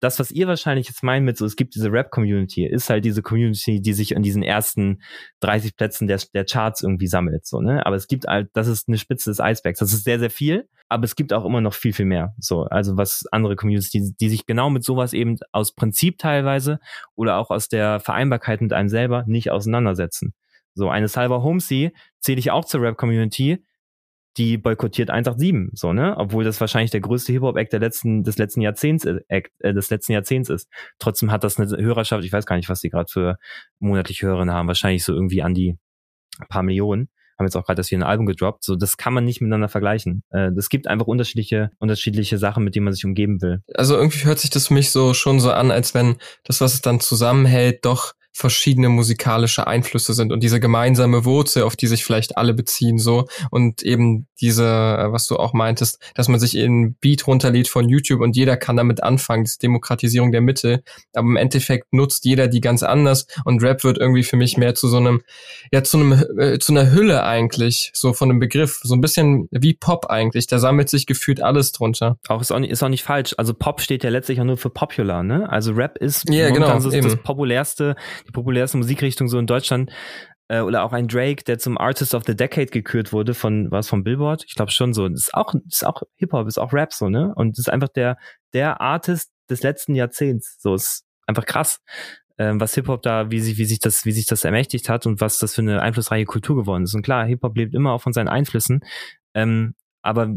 das, 0.01 0.19
was 0.19 0.31
ihr 0.31 0.49
wahrscheinlich 0.49 0.89
jetzt 0.89 1.03
meint 1.03 1.25
mit 1.25 1.37
so, 1.37 1.45
es 1.45 1.57
gibt 1.57 1.75
diese 1.75 1.93
Rap-Community, 1.93 2.67
ist 2.67 2.91
halt 2.91 3.05
diese 3.05 3.23
Community, 3.23 3.81
die 3.81 3.93
sich 3.93 4.13
in 4.13 4.23
diesen 4.23 4.43
ersten 4.43 5.03
30 5.41 5.77
Plätzen 5.77 6.09
der, 6.09 6.21
der 6.35 6.45
Charts 6.45 6.83
irgendwie 6.83 7.07
sammelt, 7.07 7.47
so, 7.47 7.61
ne? 7.61 7.85
Aber 7.87 7.97
es 7.97 8.09
gibt 8.09 8.27
halt, 8.27 8.49
das 8.55 8.67
ist 8.67 8.89
eine 8.89 8.99
Spitze 8.99 9.31
des 9.31 9.41
Eisbergs. 9.41 9.79
Das 9.79 9.93
ist 9.93 10.05
sehr, 10.05 10.19
sehr 10.19 10.31
viel, 10.31 10.69
aber 10.89 11.05
es 11.05 11.17
gibt 11.17 11.33
auch 11.33 11.45
immer 11.45 11.61
noch 11.61 11.75
viel, 11.75 11.93
viel 11.93 12.07
mehr. 12.07 12.35
So, 12.39 12.65
also 12.65 12.97
was 12.97 13.25
andere 13.31 13.57
Communities, 13.57 13.91
die, 13.91 14.15
die 14.19 14.29
sich 14.29 14.47
genau 14.47 14.71
mit 14.71 14.85
sowas 14.85 15.13
eben 15.13 15.37
aus 15.53 15.75
Prinzip 15.75 16.19
teilweise 16.19 16.81
oder 17.15 17.37
auch 17.37 17.51
aus 17.51 17.69
der 17.69 18.01
Vereinbarkeit 18.01 18.61
mit 18.61 18.73
einem 18.73 18.89
selber 18.89 19.25
nicht 19.27 19.51
auseinandersetzen. 19.51 20.35
So, 20.75 20.89
eine 20.89 21.09
Salva 21.09 21.43
Homesy 21.43 21.93
zähle 22.21 22.39
ich 22.39 22.51
auch 22.51 22.65
zur 22.65 22.83
Rap-Community, 22.83 23.65
die 24.37 24.59
boykottiert 24.59 25.11
187, 25.11 25.79
so, 25.79 25.93
ne? 25.93 26.17
Obwohl 26.17 26.45
das 26.45 26.61
wahrscheinlich 26.61 26.91
der 26.91 27.01
größte 27.01 27.33
Hip-Hop-Act 27.33 27.73
der 27.73 27.81
letzten, 27.81 28.23
des 28.23 28.39
letzten 28.39 28.61
Jahrzehnts, 28.61 29.05
äh, 29.05 29.21
Act, 29.29 29.53
äh, 29.59 29.75
des 29.75 29.91
letzten 29.91 30.13
Jahrzehnts 30.13 30.49
ist. 30.49 30.69
Trotzdem 30.99 31.33
hat 31.33 31.45
das 31.45 31.59
eine 31.59 31.77
Hörerschaft, 31.83 32.25
ich 32.25 32.33
weiß 32.33 32.47
gar 32.47 32.57
nicht, 32.57 32.69
was 32.69 32.81
die 32.81 32.91
gerade 32.91 33.11
für 33.11 33.37
monatliche 33.81 34.27
Hörerinnen 34.27 34.55
haben, 34.55 34.69
wahrscheinlich 34.69 35.05
so 35.05 35.13
irgendwie 35.13 35.43
an 35.43 35.55
die 35.55 35.79
paar 36.49 36.63
Millionen. 36.63 37.09
Haben 37.39 37.47
jetzt 37.47 37.57
auch 37.57 37.65
gerade 37.65 37.79
das 37.79 37.89
hier 37.89 37.99
ein 37.99 38.03
Album 38.03 38.27
gedroppt. 38.27 38.65
So, 38.65 38.77
das 38.77 38.99
kann 38.99 39.15
man 39.15 39.25
nicht 39.25 39.41
miteinander 39.41 39.69
vergleichen. 39.69 40.23
Äh, 40.31 40.51
das 40.55 40.69
gibt 40.69 40.87
einfach 40.87 41.07
unterschiedliche, 41.07 41.71
unterschiedliche 41.79 42.39
Sachen, 42.39 42.65
mit 42.65 42.75
denen 42.75 42.85
man 42.85 42.93
sich 42.93 43.05
umgeben 43.05 43.41
will. 43.41 43.63
Also 43.75 43.97
irgendwie 43.97 44.27
hört 44.27 44.39
sich 44.39 44.51
das 44.51 44.69
für 44.69 44.75
mich 44.75 44.91
so 44.91 45.15
schon 45.15 45.41
so 45.41 45.51
an, 45.51 45.71
als 45.71 45.95
wenn 45.95 46.17
das, 46.45 46.61
was 46.61 46.75
es 46.75 46.83
dann 46.83 47.01
zusammenhält, 47.01 47.85
doch 47.85 48.13
verschiedene 48.33 48.89
musikalische 48.89 49.67
Einflüsse 49.67 50.15
sind 50.15 50.33
und 50.33 50.43
diese 50.43 50.61
gemeinsame 50.61 51.25
Wurzel, 51.25 51.65
auf 51.65 51.77
die 51.77 51.87
sich 51.87 52.05
vielleicht 52.05 52.37
alle 52.37 52.55
beziehen, 52.55 52.99
so. 52.99 53.27
Und 53.51 53.83
eben 53.83 54.27
diese, 54.41 54.65
äh, 54.65 55.13
was 55.13 55.27
du 55.27 55.37
auch 55.37 55.53
meintest, 55.53 55.99
dass 56.15 56.29
man 56.29 56.41
sich 56.41 56.57
in 56.57 56.95
Beat 56.95 57.27
runterlädt 57.27 57.69
von 57.69 57.89
YouTube 57.89 58.21
und 58.21 58.37
jeder 58.37 58.57
kann 58.57 58.77
damit 58.77 59.03
anfangen, 59.03 59.45
diese 59.45 59.59
Demokratisierung 59.59 60.33
der 60.33 60.41
Mitte, 60.41 60.83
aber 61.15 61.27
im 61.27 61.37
Endeffekt 61.37 61.93
nutzt 61.93 62.25
jeder 62.25 62.49
die 62.49 62.61
ganz 62.61 62.83
anders 62.83 63.27
und 63.45 63.63
Rap 63.63 63.85
wird 63.85 63.99
irgendwie 63.99 64.23
für 64.23 64.37
mich 64.37 64.57
mehr 64.57 64.75
zu 64.75 64.89
so 64.89 64.99
einem, 64.99 65.23
ja 65.73 65.83
zu 65.83 65.99
einem, 65.99 66.13
äh, 66.39 66.59
zu 66.59 66.73
einer 66.73 66.93
Hülle 66.93 67.25
eigentlich, 67.25 67.91
so 67.95 68.13
von 68.13 68.31
einem 68.31 68.41
Begriff, 68.41 68.81
so 68.83 68.95
ein 68.95 69.01
bisschen 69.01 69.49
wie 69.51 69.75
Pop 69.75 70.07
eigentlich, 70.07 70.47
da 70.47 70.59
sammelt 70.59 70.89
sich 70.89 71.07
gefühlt 71.07 71.43
alles 71.43 71.73
drunter. 71.73 72.17
Auch 72.29 72.41
ist 72.41 72.53
auch 72.53 72.59
nicht, 72.59 72.71
ist 72.71 72.83
auch 72.83 72.89
nicht 72.89 73.03
falsch, 73.03 73.35
also 73.37 73.55
Pop 73.55 73.81
steht 73.81 74.05
ja 74.05 74.11
letztlich 74.11 74.41
auch 74.41 74.45
nur 74.45 74.57
für 74.57 74.71
Popular, 74.71 75.23
ne? 75.23 75.51
Also 75.51 75.73
Rap 75.73 75.99
ist 75.99 76.29
ja, 76.31 76.51
genau, 76.51 76.69
das, 76.79 76.85
das 76.85 77.17
populärste 77.17 77.97
die 78.27 78.33
populärste 78.33 78.77
Musikrichtung 78.77 79.29
so 79.29 79.39
in 79.39 79.47
Deutschland. 79.47 79.91
Äh, 80.49 80.61
oder 80.61 80.83
auch 80.83 80.93
ein 80.93 81.09
Drake, 81.09 81.45
der 81.45 81.59
zum 81.59 81.79
Artist 81.79 82.15
of 82.15 82.25
the 82.27 82.37
Decade 82.37 82.67
gekürt 82.67 83.13
wurde 83.13 83.35
von, 83.35 83.71
was 83.71 83.89
vom 83.89 84.03
Billboard? 84.03 84.45
Ich 84.47 84.55
glaube 84.55 84.73
schon 84.73 84.93
so. 84.93 85.09
Das 85.09 85.23
ist 85.23 85.35
auch, 85.35 85.53
das 85.53 85.83
ist 85.83 85.87
auch 85.87 86.03
Hip-Hop, 86.17 86.47
ist 86.49 86.59
auch 86.59 86.73
Rap 86.73 86.93
so, 86.93 87.09
ne? 87.09 87.33
Und 87.37 87.57
das 87.57 87.67
ist 87.67 87.73
einfach 87.73 87.89
der, 87.89 88.17
der 88.53 88.81
Artist 88.81 89.31
des 89.49 89.63
letzten 89.63 89.95
Jahrzehnts. 89.95 90.57
So 90.61 90.75
ist 90.75 91.05
einfach 91.27 91.47
krass 91.47 91.81
ähm, 92.41 92.59
was 92.59 92.75
Hip-Hop 92.75 93.03
da, 93.03 93.31
wie 93.31 93.39
sich, 93.39 93.59
wie 93.59 93.67
sich 93.67 93.81
das, 93.81 94.07
wie 94.07 94.13
sich 94.13 94.25
das 94.25 94.45
ermächtigt 94.45 94.89
hat 94.89 95.05
und 95.05 95.21
was 95.21 95.39
das 95.39 95.55
für 95.55 95.61
eine 95.61 95.83
einflussreiche 95.83 96.25
Kultur 96.25 96.57
geworden 96.57 96.85
ist. 96.85 96.95
Und 96.95 97.03
klar, 97.03 97.27
Hip-Hop 97.27 97.55
lebt 97.55 97.75
immer 97.75 97.93
auch 97.93 98.01
von 98.01 98.15
seinen 98.15 98.29
Einflüssen. 98.29 98.81
Ähm, 99.35 99.75
aber 100.01 100.31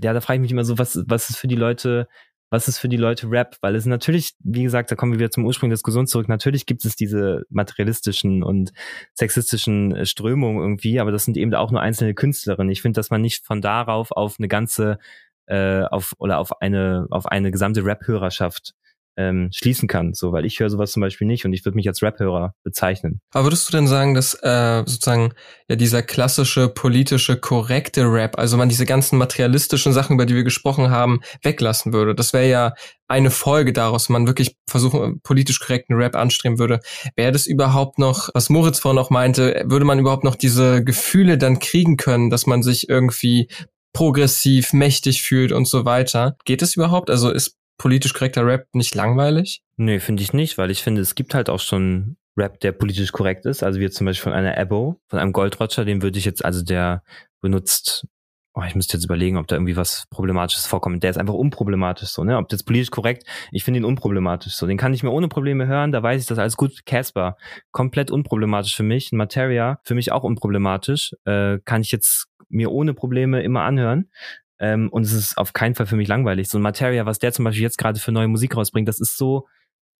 ja, 0.00 0.14
da 0.14 0.22
frage 0.22 0.38
ich 0.38 0.40
mich 0.40 0.50
immer 0.50 0.64
so, 0.64 0.78
was, 0.78 0.98
was 1.06 1.28
ist 1.28 1.36
für 1.36 1.46
die 1.46 1.54
Leute 1.54 2.08
was 2.50 2.68
ist 2.68 2.78
für 2.78 2.88
die 2.88 2.96
Leute 2.96 3.28
Rap? 3.30 3.56
Weil 3.60 3.74
es 3.74 3.86
natürlich, 3.86 4.34
wie 4.40 4.62
gesagt, 4.62 4.90
da 4.90 4.96
kommen 4.96 5.12
wir 5.12 5.18
wieder 5.18 5.30
zum 5.30 5.44
Ursprung 5.44 5.70
der 5.70 5.76
Diskussion 5.76 6.06
zurück. 6.06 6.28
Natürlich 6.28 6.66
gibt 6.66 6.84
es 6.84 6.96
diese 6.96 7.42
materialistischen 7.50 8.42
und 8.42 8.72
sexistischen 9.14 9.94
äh, 9.94 10.06
Strömungen 10.06 10.60
irgendwie, 10.60 11.00
aber 11.00 11.12
das 11.12 11.24
sind 11.24 11.36
eben 11.36 11.54
auch 11.54 11.70
nur 11.70 11.80
einzelne 11.80 12.14
Künstlerinnen. 12.14 12.70
Ich 12.70 12.82
finde, 12.82 12.98
dass 12.98 13.10
man 13.10 13.20
nicht 13.20 13.44
von 13.44 13.60
darauf 13.60 14.12
auf 14.12 14.36
eine 14.38 14.48
ganze, 14.48 14.98
äh, 15.46 15.82
auf 15.82 16.14
oder 16.18 16.38
auf 16.38 16.60
eine 16.60 17.06
auf 17.10 17.26
eine 17.26 17.50
gesamte 17.50 17.84
Rap-Hörerschaft 17.84 18.74
ähm, 19.16 19.48
schließen 19.52 19.88
kann, 19.88 20.14
so, 20.14 20.32
weil 20.32 20.44
ich 20.44 20.60
höre 20.60 20.70
sowas 20.70 20.92
zum 20.92 21.00
Beispiel 21.00 21.26
nicht 21.26 21.44
und 21.44 21.52
ich 21.52 21.64
würde 21.64 21.76
mich 21.76 21.88
als 21.88 22.02
Rap-Hörer 22.02 22.54
bezeichnen. 22.62 23.20
Aber 23.32 23.46
würdest 23.46 23.68
du 23.68 23.72
denn 23.72 23.86
sagen, 23.86 24.14
dass 24.14 24.34
äh, 24.42 24.82
sozusagen 24.86 25.32
ja 25.68 25.76
dieser 25.76 26.02
klassische 26.02 26.68
politische 26.68 27.36
korrekte 27.36 28.04
Rap, 28.04 28.38
also 28.38 28.56
man 28.56 28.68
diese 28.68 28.86
ganzen 28.86 29.18
materialistischen 29.18 29.92
Sachen, 29.92 30.14
über 30.14 30.26
die 30.26 30.34
wir 30.34 30.44
gesprochen 30.44 30.90
haben, 30.90 31.20
weglassen 31.42 31.92
würde? 31.92 32.14
Das 32.14 32.32
wäre 32.32 32.48
ja 32.48 32.74
eine 33.08 33.30
Folge 33.30 33.72
daraus, 33.72 34.08
wenn 34.08 34.14
man 34.14 34.26
wirklich 34.26 34.56
versuchen, 34.68 35.20
politisch 35.22 35.60
korrekten 35.60 35.96
Rap 35.96 36.16
anstreben 36.16 36.58
würde. 36.58 36.80
Wäre 37.14 37.32
das 37.32 37.46
überhaupt 37.46 37.98
noch, 37.98 38.28
was 38.34 38.50
Moritz 38.50 38.80
vorhin 38.80 38.96
noch 38.96 39.10
meinte, 39.10 39.64
würde 39.66 39.84
man 39.84 39.98
überhaupt 39.98 40.24
noch 40.24 40.34
diese 40.34 40.84
Gefühle 40.84 41.38
dann 41.38 41.58
kriegen 41.58 41.96
können, 41.96 42.30
dass 42.30 42.46
man 42.46 42.62
sich 42.62 42.88
irgendwie 42.88 43.48
progressiv, 43.92 44.74
mächtig 44.74 45.22
fühlt 45.22 45.52
und 45.52 45.66
so 45.66 45.86
weiter. 45.86 46.36
Geht 46.44 46.60
es 46.60 46.76
überhaupt? 46.76 47.08
Also 47.08 47.30
ist 47.30 47.56
politisch 47.78 48.14
korrekter 48.14 48.46
Rap 48.46 48.66
nicht 48.72 48.94
langweilig? 48.94 49.62
Nee, 49.76 50.00
finde 50.00 50.22
ich 50.22 50.32
nicht, 50.32 50.58
weil 50.58 50.70
ich 50.70 50.82
finde, 50.82 51.00
es 51.00 51.14
gibt 51.14 51.34
halt 51.34 51.50
auch 51.50 51.60
schon 51.60 52.16
Rap, 52.36 52.60
der 52.60 52.72
politisch 52.72 53.12
korrekt 53.12 53.46
ist. 53.46 53.62
Also 53.62 53.80
wie 53.80 53.90
zum 53.90 54.06
Beispiel 54.06 54.24
von 54.24 54.32
einer 54.32 54.56
Ebo, 54.56 55.00
von 55.08 55.18
einem 55.18 55.32
Goldroger, 55.32 55.84
den 55.84 56.02
würde 56.02 56.18
ich 56.18 56.24
jetzt, 56.24 56.44
also 56.44 56.62
der 56.62 57.02
benutzt, 57.40 58.06
oh, 58.54 58.62
ich 58.66 58.74
müsste 58.74 58.96
jetzt 58.96 59.04
überlegen, 59.04 59.36
ob 59.36 59.46
da 59.46 59.56
irgendwie 59.56 59.76
was 59.76 60.06
Problematisches 60.10 60.66
vorkommt. 60.66 61.02
Der 61.02 61.10
ist 61.10 61.18
einfach 61.18 61.34
unproblematisch 61.34 62.08
so, 62.08 62.24
ne? 62.24 62.38
Ob 62.38 62.48
das 62.48 62.62
politisch 62.62 62.90
korrekt, 62.90 63.24
ich 63.52 63.64
finde 63.64 63.80
ihn 63.80 63.84
unproblematisch 63.84 64.54
so. 64.54 64.66
Den 64.66 64.78
kann 64.78 64.94
ich 64.94 65.02
mir 65.02 65.10
ohne 65.10 65.28
Probleme 65.28 65.66
hören, 65.66 65.92
da 65.92 66.02
weiß 66.02 66.20
ich 66.22 66.26
das 66.26 66.38
alles 66.38 66.56
gut. 66.56 66.84
Casper, 66.86 67.36
komplett 67.70 68.10
unproblematisch 68.10 68.76
für 68.76 68.82
mich. 68.82 69.12
Materia, 69.12 69.78
für 69.84 69.94
mich 69.94 70.12
auch 70.12 70.24
unproblematisch. 70.24 71.14
Äh, 71.24 71.58
kann 71.64 71.82
ich 71.82 71.92
jetzt 71.92 72.28
mir 72.48 72.70
ohne 72.70 72.94
Probleme 72.94 73.42
immer 73.42 73.62
anhören. 73.62 74.10
Ähm, 74.58 74.88
und 74.90 75.04
es 75.04 75.12
ist 75.12 75.38
auf 75.38 75.52
keinen 75.52 75.74
Fall 75.74 75.86
für 75.86 75.96
mich 75.96 76.08
langweilig. 76.08 76.48
So 76.48 76.58
ein 76.58 76.62
Materia, 76.62 77.06
was 77.06 77.18
der 77.18 77.32
zum 77.32 77.44
Beispiel 77.44 77.62
jetzt 77.62 77.78
gerade 77.78 77.98
für 77.98 78.12
neue 78.12 78.28
Musik 78.28 78.56
rausbringt, 78.56 78.88
das 78.88 79.00
ist 79.00 79.16
so 79.16 79.46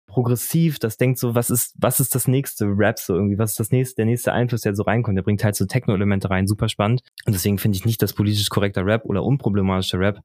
progressiv, 0.06 0.78
das 0.78 0.96
denkt 0.96 1.18
so, 1.18 1.34
was 1.34 1.50
ist, 1.50 1.74
was 1.78 2.00
ist 2.00 2.14
das 2.14 2.28
nächste 2.28 2.66
Rap 2.66 2.98
so 2.98 3.14
irgendwie, 3.14 3.38
was 3.38 3.50
ist 3.50 3.60
das 3.60 3.70
nächste, 3.70 3.96
der 3.96 4.06
nächste 4.06 4.32
Einfluss, 4.32 4.62
der 4.62 4.74
so 4.74 4.84
reinkommt, 4.84 5.16
der 5.18 5.22
bringt 5.22 5.42
halt 5.44 5.56
so 5.56 5.66
Techno-Elemente 5.66 6.30
rein, 6.30 6.46
super 6.46 6.68
spannend. 6.68 7.02
Und 7.26 7.34
deswegen 7.34 7.58
finde 7.58 7.76
ich 7.76 7.84
nicht, 7.84 8.00
dass 8.02 8.12
politisch 8.12 8.48
korrekter 8.48 8.86
Rap 8.86 9.04
oder 9.04 9.24
unproblematischer 9.24 9.98
Rap 9.98 10.20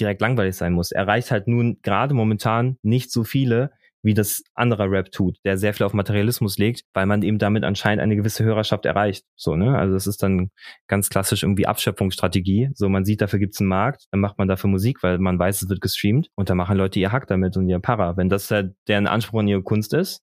direkt 0.00 0.20
langweilig 0.20 0.56
sein 0.56 0.72
muss. 0.72 0.90
Er 0.90 1.06
reicht 1.06 1.30
halt 1.30 1.48
nun 1.48 1.78
gerade 1.82 2.14
momentan 2.14 2.78
nicht 2.82 3.12
so 3.12 3.24
viele, 3.24 3.70
wie 4.06 4.14
das 4.14 4.42
anderer 4.54 4.90
Rap 4.90 5.10
tut, 5.10 5.36
der 5.44 5.58
sehr 5.58 5.74
viel 5.74 5.84
auf 5.84 5.92
Materialismus 5.92 6.58
legt, 6.58 6.84
weil 6.94 7.06
man 7.06 7.22
eben 7.22 7.38
damit 7.38 7.64
anscheinend 7.64 8.02
eine 8.02 8.16
gewisse 8.16 8.44
Hörerschaft 8.44 8.86
erreicht. 8.86 9.24
So, 9.34 9.56
ne? 9.56 9.76
Also 9.76 9.94
das 9.94 10.06
ist 10.06 10.22
dann 10.22 10.50
ganz 10.86 11.10
klassisch 11.10 11.42
irgendwie 11.42 11.66
Abschöpfungsstrategie. 11.66 12.70
So, 12.74 12.88
man 12.88 13.04
sieht, 13.04 13.20
dafür 13.20 13.40
gibt's 13.40 13.60
einen 13.60 13.68
Markt, 13.68 14.06
dann 14.12 14.20
macht 14.20 14.38
man 14.38 14.46
dafür 14.46 14.70
Musik, 14.70 15.02
weil 15.02 15.18
man 15.18 15.38
weiß, 15.38 15.62
es 15.62 15.68
wird 15.68 15.80
gestreamt 15.80 16.28
und 16.36 16.48
dann 16.48 16.56
machen 16.56 16.76
Leute 16.76 17.00
ihr 17.00 17.10
Hack 17.10 17.26
damit 17.26 17.56
und 17.56 17.68
ihr 17.68 17.80
Para. 17.80 18.16
Wenn 18.16 18.28
das 18.28 18.50
äh, 18.52 18.68
deren 18.86 19.08
Anspruch 19.08 19.40
an 19.40 19.48
ihre 19.48 19.62
Kunst 19.62 19.92
ist, 19.92 20.22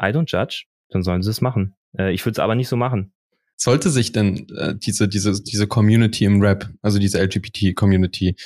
I 0.00 0.06
don't 0.06 0.30
judge, 0.30 0.64
dann 0.90 1.02
sollen 1.02 1.22
sie 1.22 1.30
es 1.30 1.40
machen. 1.40 1.74
Äh, 1.98 2.12
ich 2.12 2.24
würde 2.24 2.32
es 2.32 2.38
aber 2.38 2.54
nicht 2.54 2.68
so 2.68 2.76
machen. 2.76 3.14
Sollte 3.56 3.88
sich 3.88 4.12
denn 4.12 4.46
äh, 4.58 4.74
diese, 4.76 5.08
diese, 5.08 5.42
diese 5.42 5.66
Community 5.66 6.26
im 6.26 6.42
Rap, 6.42 6.68
also 6.82 6.98
diese 6.98 7.22
LGBT-Community, 7.22 8.36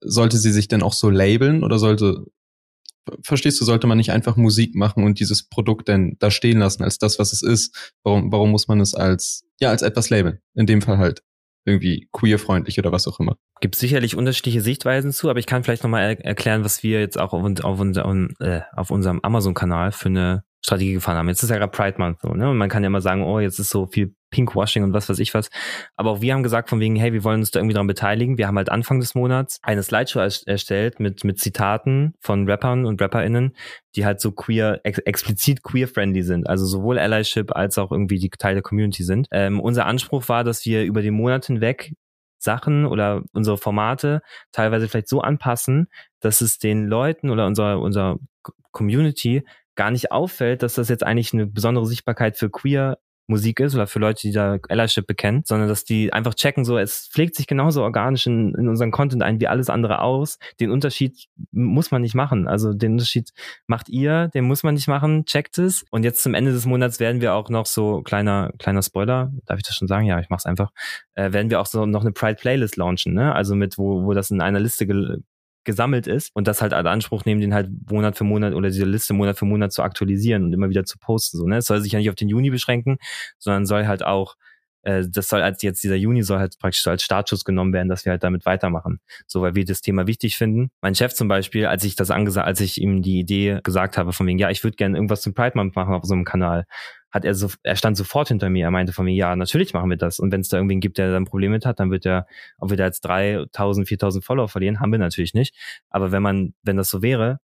sollte 0.00 0.36
sie 0.36 0.52
sich 0.52 0.68
denn 0.68 0.82
auch 0.82 0.92
so 0.92 1.10
labeln 1.10 1.64
oder 1.64 1.78
sollte 1.80 2.26
verstehst 3.22 3.60
du, 3.60 3.64
sollte 3.64 3.86
man 3.86 3.98
nicht 3.98 4.12
einfach 4.12 4.36
Musik 4.36 4.74
machen 4.74 5.04
und 5.04 5.20
dieses 5.20 5.48
Produkt 5.48 5.88
denn 5.88 6.16
da 6.18 6.30
stehen 6.30 6.58
lassen 6.58 6.82
als 6.82 6.98
das, 6.98 7.18
was 7.18 7.32
es 7.32 7.42
ist? 7.42 7.94
Warum, 8.02 8.32
warum 8.32 8.50
muss 8.50 8.68
man 8.68 8.80
es 8.80 8.94
als, 8.94 9.44
ja, 9.60 9.70
als 9.70 9.82
etwas 9.82 10.10
labeln? 10.10 10.38
In 10.54 10.66
dem 10.66 10.82
Fall 10.82 10.98
halt 10.98 11.22
irgendwie 11.64 12.08
queerfreundlich 12.12 12.78
oder 12.78 12.92
was 12.92 13.06
auch 13.06 13.20
immer. 13.20 13.36
Gibt 13.60 13.74
sicherlich 13.74 14.16
unterschiedliche 14.16 14.60
Sichtweisen 14.60 15.12
zu, 15.12 15.28
aber 15.28 15.38
ich 15.38 15.46
kann 15.46 15.62
vielleicht 15.64 15.82
nochmal 15.82 16.02
er 16.02 16.24
erklären, 16.24 16.64
was 16.64 16.82
wir 16.82 17.00
jetzt 17.00 17.18
auch 17.18 17.32
auf, 17.32 17.44
auf, 17.62 17.80
unser, 17.80 18.28
äh, 18.40 18.62
auf 18.72 18.90
unserem 18.90 19.20
Amazon-Kanal 19.20 19.92
für 19.92 20.08
eine 20.08 20.44
Strategie 20.60 20.94
gefahren 20.94 21.16
haben. 21.16 21.28
Jetzt 21.28 21.42
ist 21.42 21.50
ja 21.50 21.56
gerade 21.56 21.70
Pride 21.70 21.98
Month 21.98 22.20
so, 22.20 22.34
ne? 22.34 22.50
Und 22.50 22.56
man 22.56 22.68
kann 22.68 22.82
ja 22.82 22.88
immer 22.88 23.00
sagen, 23.00 23.22
oh, 23.22 23.38
jetzt 23.38 23.58
ist 23.58 23.70
so 23.70 23.86
viel 23.86 24.14
Pinkwashing 24.30 24.82
und 24.82 24.92
was 24.92 25.08
weiß 25.08 25.18
ich 25.20 25.32
was. 25.32 25.50
Aber 25.96 26.10
auch 26.10 26.20
wir 26.20 26.34
haben 26.34 26.42
gesagt 26.42 26.68
von 26.68 26.80
wegen, 26.80 26.96
hey, 26.96 27.12
wir 27.12 27.24
wollen 27.24 27.40
uns 27.40 27.50
da 27.50 27.60
irgendwie 27.60 27.74
daran 27.74 27.86
beteiligen. 27.86 28.38
Wir 28.38 28.46
haben 28.46 28.58
halt 28.58 28.68
Anfang 28.68 29.00
des 29.00 29.14
Monats 29.14 29.58
eine 29.62 29.82
Slideshow 29.82 30.20
erstellt 30.20 31.00
mit, 31.00 31.24
mit 31.24 31.38
Zitaten 31.38 32.14
von 32.20 32.48
Rappern 32.48 32.84
und 32.84 33.00
RapperInnen, 33.00 33.56
die 33.96 34.04
halt 34.04 34.20
so 34.20 34.32
queer, 34.32 34.80
ex 34.84 34.98
explizit 34.98 35.62
queer-friendly 35.62 36.22
sind. 36.22 36.48
Also 36.48 36.66
sowohl 36.66 36.98
Allyship 36.98 37.56
als 37.56 37.78
auch 37.78 37.90
irgendwie 37.90 38.18
die 38.18 38.28
Teil 38.30 38.54
der 38.54 38.62
Community 38.62 39.04
sind. 39.04 39.28
Ähm, 39.30 39.60
unser 39.60 39.86
Anspruch 39.86 40.28
war, 40.28 40.44
dass 40.44 40.64
wir 40.66 40.84
über 40.84 41.02
den 41.02 41.14
Monat 41.14 41.46
hinweg 41.46 41.94
Sachen 42.38 42.86
oder 42.86 43.22
unsere 43.32 43.58
Formate 43.58 44.20
teilweise 44.52 44.88
vielleicht 44.88 45.08
so 45.08 45.20
anpassen, 45.20 45.88
dass 46.20 46.40
es 46.40 46.58
den 46.58 46.86
Leuten 46.86 47.30
oder 47.30 47.46
unserer, 47.46 47.80
unserer 47.80 48.18
Community 48.70 49.42
gar 49.78 49.90
nicht 49.92 50.10
auffällt, 50.10 50.62
dass 50.62 50.74
das 50.74 50.88
jetzt 50.88 51.04
eigentlich 51.04 51.32
eine 51.32 51.46
besondere 51.46 51.86
Sichtbarkeit 51.86 52.36
für 52.36 52.50
queer 52.50 52.98
Musik 53.28 53.60
ist 53.60 53.74
oder 53.74 53.86
für 53.86 53.98
Leute, 53.98 54.22
die 54.22 54.32
da 54.32 54.56
Allyship 54.70 55.06
bekennen, 55.06 55.42
sondern 55.44 55.68
dass 55.68 55.84
die 55.84 56.12
einfach 56.12 56.34
checken, 56.34 56.64
so 56.64 56.78
es 56.78 57.08
pflegt 57.12 57.36
sich 57.36 57.46
genauso 57.46 57.82
organisch 57.82 58.26
in, 58.26 58.54
in 58.54 58.68
unseren 58.68 58.90
Content 58.90 59.22
ein 59.22 59.38
wie 59.38 59.46
alles 59.46 59.68
andere 59.68 60.00
aus. 60.00 60.38
Den 60.60 60.70
Unterschied 60.70 61.26
muss 61.52 61.90
man 61.90 62.00
nicht 62.00 62.14
machen. 62.14 62.48
Also 62.48 62.72
den 62.72 62.92
Unterschied 62.92 63.30
macht 63.66 63.90
ihr, 63.90 64.28
den 64.28 64.44
muss 64.44 64.62
man 64.62 64.74
nicht 64.74 64.88
machen, 64.88 65.26
checkt 65.26 65.58
es. 65.58 65.84
Und 65.90 66.04
jetzt 66.04 66.22
zum 66.22 66.32
Ende 66.32 66.52
des 66.52 66.64
Monats 66.64 67.00
werden 67.00 67.20
wir 67.20 67.34
auch 67.34 67.50
noch 67.50 67.66
so 67.66 68.00
kleiner 68.02 68.50
kleiner 68.58 68.82
Spoiler, 68.82 69.30
darf 69.44 69.58
ich 69.58 69.64
das 69.64 69.76
schon 69.76 69.88
sagen? 69.88 70.06
Ja, 70.06 70.18
ich 70.20 70.30
mach's 70.30 70.46
einfach. 70.46 70.70
Äh, 71.14 71.32
werden 71.32 71.50
wir 71.50 71.60
auch 71.60 71.66
so 71.66 71.84
noch 71.84 72.00
eine 72.00 72.12
Pride 72.12 72.36
Playlist 72.36 72.76
launchen, 72.76 73.12
ne? 73.12 73.34
Also 73.34 73.54
mit 73.54 73.76
wo 73.76 74.06
wo 74.06 74.14
das 74.14 74.30
in 74.30 74.40
einer 74.40 74.58
Liste 74.58 74.86
gesammelt 75.68 76.06
ist 76.06 76.34
und 76.34 76.48
das 76.48 76.62
halt 76.62 76.72
als 76.72 76.86
Anspruch 76.86 77.26
nehmen, 77.26 77.42
den 77.42 77.52
halt 77.52 77.68
Monat 77.90 78.16
für 78.16 78.24
Monat 78.24 78.54
oder 78.54 78.70
diese 78.70 78.86
Liste 78.86 79.12
Monat 79.12 79.38
für 79.38 79.44
Monat 79.44 79.70
zu 79.70 79.82
aktualisieren 79.82 80.44
und 80.44 80.54
immer 80.54 80.70
wieder 80.70 80.84
zu 80.84 80.98
posten. 80.98 81.36
So, 81.36 81.46
ne? 81.46 81.58
Es 81.58 81.66
soll 81.66 81.82
sich 81.82 81.92
ja 81.92 81.98
nicht 81.98 82.08
auf 82.08 82.14
den 82.14 82.30
Juni 82.30 82.48
beschränken, 82.48 82.96
sondern 83.38 83.66
soll 83.66 83.86
halt 83.86 84.02
auch 84.02 84.36
äh, 84.82 85.04
das 85.06 85.28
soll 85.28 85.42
als 85.42 85.62
jetzt 85.62 85.84
dieser 85.84 85.96
Juni 85.96 86.22
soll 86.22 86.38
halt 86.38 86.58
praktisch 86.58 86.86
als 86.86 87.02
Startschuss 87.02 87.44
genommen 87.44 87.74
werden, 87.74 87.90
dass 87.90 88.06
wir 88.06 88.12
halt 88.12 88.22
damit 88.24 88.46
weitermachen. 88.46 89.00
So, 89.26 89.42
weil 89.42 89.54
wir 89.54 89.66
das 89.66 89.82
Thema 89.82 90.06
wichtig 90.06 90.36
finden. 90.36 90.70
Mein 90.80 90.94
Chef 90.94 91.12
zum 91.12 91.28
Beispiel, 91.28 91.66
als 91.66 91.84
ich 91.84 91.96
das 91.96 92.10
angesagt, 92.10 92.46
als 92.46 92.60
ich 92.60 92.80
ihm 92.80 93.02
die 93.02 93.18
Idee 93.18 93.60
gesagt 93.62 93.98
habe, 93.98 94.14
von 94.14 94.26
wegen, 94.26 94.38
ja, 94.38 94.50
ich 94.50 94.64
würde 94.64 94.76
gerne 94.76 94.96
irgendwas 94.96 95.20
zum 95.20 95.34
Pride 95.34 95.52
Month 95.56 95.76
machen 95.76 95.94
auf 95.94 96.04
so 96.04 96.14
einem 96.14 96.24
Kanal, 96.24 96.64
hat 97.10 97.24
er 97.24 97.34
so, 97.34 97.48
er 97.62 97.76
stand 97.76 97.96
sofort 97.96 98.28
hinter 98.28 98.50
mir. 98.50 98.66
Er 98.66 98.70
meinte 98.70 98.92
von 98.92 99.04
mir, 99.04 99.14
ja, 99.14 99.34
natürlich 99.34 99.72
machen 99.72 99.90
wir 99.90 99.96
das. 99.96 100.18
Und 100.18 100.30
wenn 100.32 100.40
es 100.40 100.48
da 100.48 100.58
irgendwen 100.58 100.80
gibt, 100.80 100.98
der 100.98 101.10
dann 101.10 101.24
Probleme 101.24 101.54
mit 101.54 101.66
hat, 101.66 101.80
dann 101.80 101.90
wird 101.90 102.06
er, 102.06 102.26
ob 102.58 102.70
wir 102.70 102.76
da 102.76 102.84
jetzt 102.86 103.00
3000, 103.00 103.88
4000 103.88 104.24
Follower 104.24 104.48
verlieren, 104.48 104.80
haben 104.80 104.92
wir 104.92 104.98
natürlich 104.98 105.34
nicht. 105.34 105.54
Aber 105.90 106.12
wenn 106.12 106.22
man, 106.22 106.54
wenn 106.62 106.76
das 106.76 106.90
so 106.90 107.02
wäre, 107.02 107.38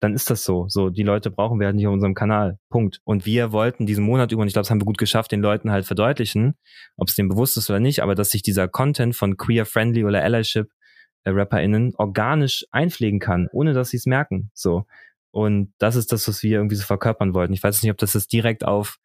dann 0.00 0.14
ist 0.14 0.30
das 0.30 0.44
so. 0.44 0.66
So, 0.68 0.90
die 0.90 1.02
Leute 1.02 1.30
brauchen 1.30 1.60
wir 1.60 1.66
halt 1.66 1.76
nicht 1.76 1.86
auf 1.86 1.92
unserem 1.92 2.14
Kanal. 2.14 2.58
Punkt. 2.70 3.00
Und 3.04 3.26
wir 3.26 3.52
wollten 3.52 3.86
diesen 3.86 4.04
Monat 4.04 4.32
über, 4.32 4.42
und 4.42 4.48
ich 4.48 4.54
glaube, 4.54 4.64
das 4.64 4.70
haben 4.70 4.80
wir 4.80 4.86
gut 4.86 4.98
geschafft, 4.98 5.30
den 5.30 5.42
Leuten 5.42 5.70
halt 5.70 5.84
verdeutlichen, 5.84 6.54
ob 6.96 7.08
es 7.08 7.14
denen 7.14 7.28
bewusst 7.28 7.56
ist 7.56 7.68
oder 7.68 7.80
nicht, 7.80 8.02
aber 8.02 8.14
dass 8.14 8.30
sich 8.30 8.42
dieser 8.42 8.66
Content 8.66 9.14
von 9.14 9.36
queer-friendly 9.36 10.04
oder 10.04 10.22
Allyship 10.22 10.70
äh, 11.24 11.30
RapperInnen 11.30 11.94
organisch 11.96 12.64
einpflegen 12.70 13.20
kann, 13.20 13.48
ohne 13.52 13.74
dass 13.74 13.90
sie 13.90 13.98
es 13.98 14.06
merken. 14.06 14.50
So. 14.54 14.84
Und 15.30 15.72
das 15.78 15.96
ist 15.96 16.12
das, 16.12 16.26
was 16.28 16.42
wir 16.42 16.58
irgendwie 16.58 16.76
so 16.76 16.84
verkörpern 16.84 17.34
wollten. 17.34 17.52
Ich 17.52 17.62
weiß 17.62 17.82
nicht, 17.82 17.90
ob 17.90 17.98
das 17.98 18.14
jetzt 18.14 18.32
direkt 18.32 18.64
auf 18.64 18.98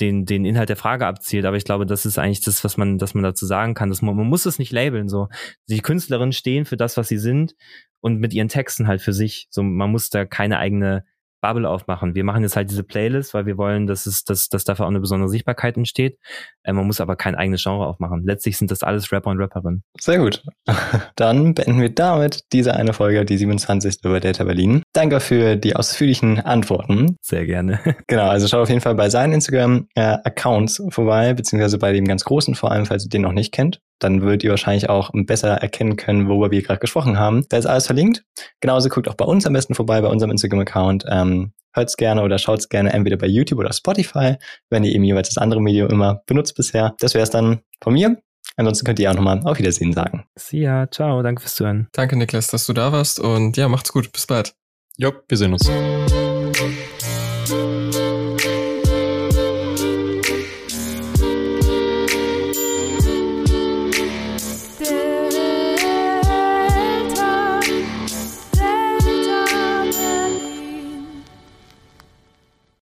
den, 0.00 0.26
den 0.26 0.44
Inhalt 0.44 0.68
der 0.68 0.76
Frage 0.76 1.06
abzielt, 1.06 1.44
aber 1.44 1.56
ich 1.56 1.64
glaube, 1.64 1.86
das 1.86 2.06
ist 2.06 2.18
eigentlich 2.18 2.40
das, 2.40 2.62
was 2.62 2.76
man, 2.76 2.98
dass 2.98 3.14
man 3.14 3.24
dazu 3.24 3.46
sagen 3.46 3.74
kann. 3.74 3.88
Dass 3.88 4.02
man, 4.02 4.16
man 4.16 4.28
muss 4.28 4.46
es 4.46 4.58
nicht 4.58 4.72
labeln, 4.72 5.08
so. 5.08 5.28
Die 5.68 5.80
Künstlerinnen 5.80 6.32
stehen 6.32 6.64
für 6.64 6.76
das, 6.76 6.96
was 6.96 7.08
sie 7.08 7.18
sind 7.18 7.54
und 8.00 8.18
mit 8.18 8.32
ihren 8.32 8.48
Texten 8.48 8.86
halt 8.86 9.00
für 9.00 9.12
sich. 9.12 9.48
So, 9.50 9.62
man 9.62 9.90
muss 9.90 10.10
da 10.10 10.24
keine 10.24 10.58
eigene 10.58 11.04
Bubble 11.40 11.68
aufmachen. 11.68 12.14
Wir 12.14 12.24
machen 12.24 12.42
jetzt 12.42 12.56
halt 12.56 12.70
diese 12.70 12.82
Playlist, 12.82 13.34
weil 13.34 13.46
wir 13.46 13.56
wollen, 13.56 13.86
dass 13.86 14.06
es, 14.06 14.24
dass, 14.24 14.48
dass 14.48 14.64
dafür 14.64 14.86
auch 14.86 14.90
eine 14.90 15.00
besondere 15.00 15.28
Sichtbarkeit 15.28 15.76
entsteht. 15.76 16.18
Äh, 16.62 16.72
man 16.72 16.86
muss 16.86 17.00
aber 17.00 17.16
kein 17.16 17.34
eigenes 17.34 17.62
Genre 17.62 17.86
aufmachen. 17.86 18.24
Letztlich 18.24 18.56
sind 18.56 18.70
das 18.70 18.82
alles 18.82 19.12
Rapper 19.12 19.30
und 19.30 19.38
Rapperinnen. 19.38 19.82
Sehr 20.00 20.18
gut. 20.18 20.42
Dann 21.16 21.54
beenden 21.54 21.80
wir 21.80 21.90
damit 21.90 22.44
diese 22.52 22.74
eine 22.74 22.92
Folge, 22.92 23.24
die 23.24 23.36
27. 23.36 24.04
über 24.04 24.20
Data 24.20 24.44
Berlin. 24.44 24.82
Danke 24.92 25.20
für 25.20 25.56
die 25.56 25.76
ausführlichen 25.76 26.40
Antworten. 26.40 27.16
Sehr 27.22 27.46
gerne. 27.46 27.80
Genau, 28.06 28.28
also 28.28 28.48
schau 28.48 28.62
auf 28.62 28.68
jeden 28.68 28.80
Fall 28.80 28.94
bei 28.94 29.10
seinen 29.10 29.34
Instagram-Accounts 29.34 30.80
äh, 30.80 30.90
vorbei, 30.90 31.34
beziehungsweise 31.34 31.78
bei 31.78 31.92
dem 31.92 32.06
ganz 32.06 32.24
großen 32.24 32.54
vor 32.54 32.72
allem, 32.72 32.86
falls 32.86 33.04
ihr 33.04 33.10
den 33.10 33.22
noch 33.22 33.32
nicht 33.32 33.52
kennt 33.52 33.80
dann 33.98 34.22
würdet 34.22 34.44
ihr 34.44 34.50
wahrscheinlich 34.50 34.88
auch 34.88 35.10
besser 35.12 35.50
erkennen 35.50 35.96
können, 35.96 36.28
worüber 36.28 36.50
wir 36.50 36.62
gerade 36.62 36.80
gesprochen 36.80 37.18
haben. 37.18 37.44
Da 37.48 37.58
ist 37.58 37.66
alles 37.66 37.86
verlinkt. 37.86 38.24
Genauso 38.60 38.88
guckt 38.88 39.08
auch 39.08 39.14
bei 39.14 39.24
uns 39.24 39.46
am 39.46 39.52
besten 39.52 39.74
vorbei, 39.74 40.00
bei 40.00 40.08
unserem 40.08 40.30
Instagram-Account. 40.30 41.04
Ähm, 41.08 41.52
hört's 41.72 41.96
gerne 41.96 42.22
oder 42.22 42.38
schaut's 42.38 42.68
gerne 42.68 42.92
entweder 42.92 43.16
bei 43.16 43.26
YouTube 43.26 43.58
oder 43.58 43.72
Spotify, 43.72 44.36
wenn 44.70 44.84
ihr 44.84 44.92
eben 44.92 45.04
jeweils 45.04 45.28
das 45.28 45.38
andere 45.38 45.60
Medium 45.60 45.88
immer 45.88 46.22
benutzt 46.26 46.54
bisher. 46.54 46.94
Das 47.00 47.14
wäre 47.14 47.24
es 47.24 47.30
dann 47.30 47.60
von 47.82 47.92
mir. 47.92 48.16
Ansonsten 48.56 48.84
könnt 48.84 48.98
ihr 48.98 49.10
auch 49.10 49.14
nochmal 49.14 49.40
auf 49.44 49.58
Wiedersehen 49.58 49.92
sagen. 49.92 50.24
See 50.36 50.62
ya, 50.62 50.90
ciao, 50.90 51.22
danke 51.22 51.42
fürs 51.42 51.54
Zuhören. 51.54 51.88
Danke, 51.92 52.16
Niklas, 52.16 52.48
dass 52.48 52.66
du 52.66 52.72
da 52.72 52.92
warst 52.92 53.20
und 53.20 53.56
ja, 53.56 53.68
macht's 53.68 53.92
gut, 53.92 54.10
bis 54.12 54.26
bald. 54.26 54.54
Jo, 54.96 55.12
wir 55.28 55.36
sehen 55.36 55.52
uns. 55.52 56.27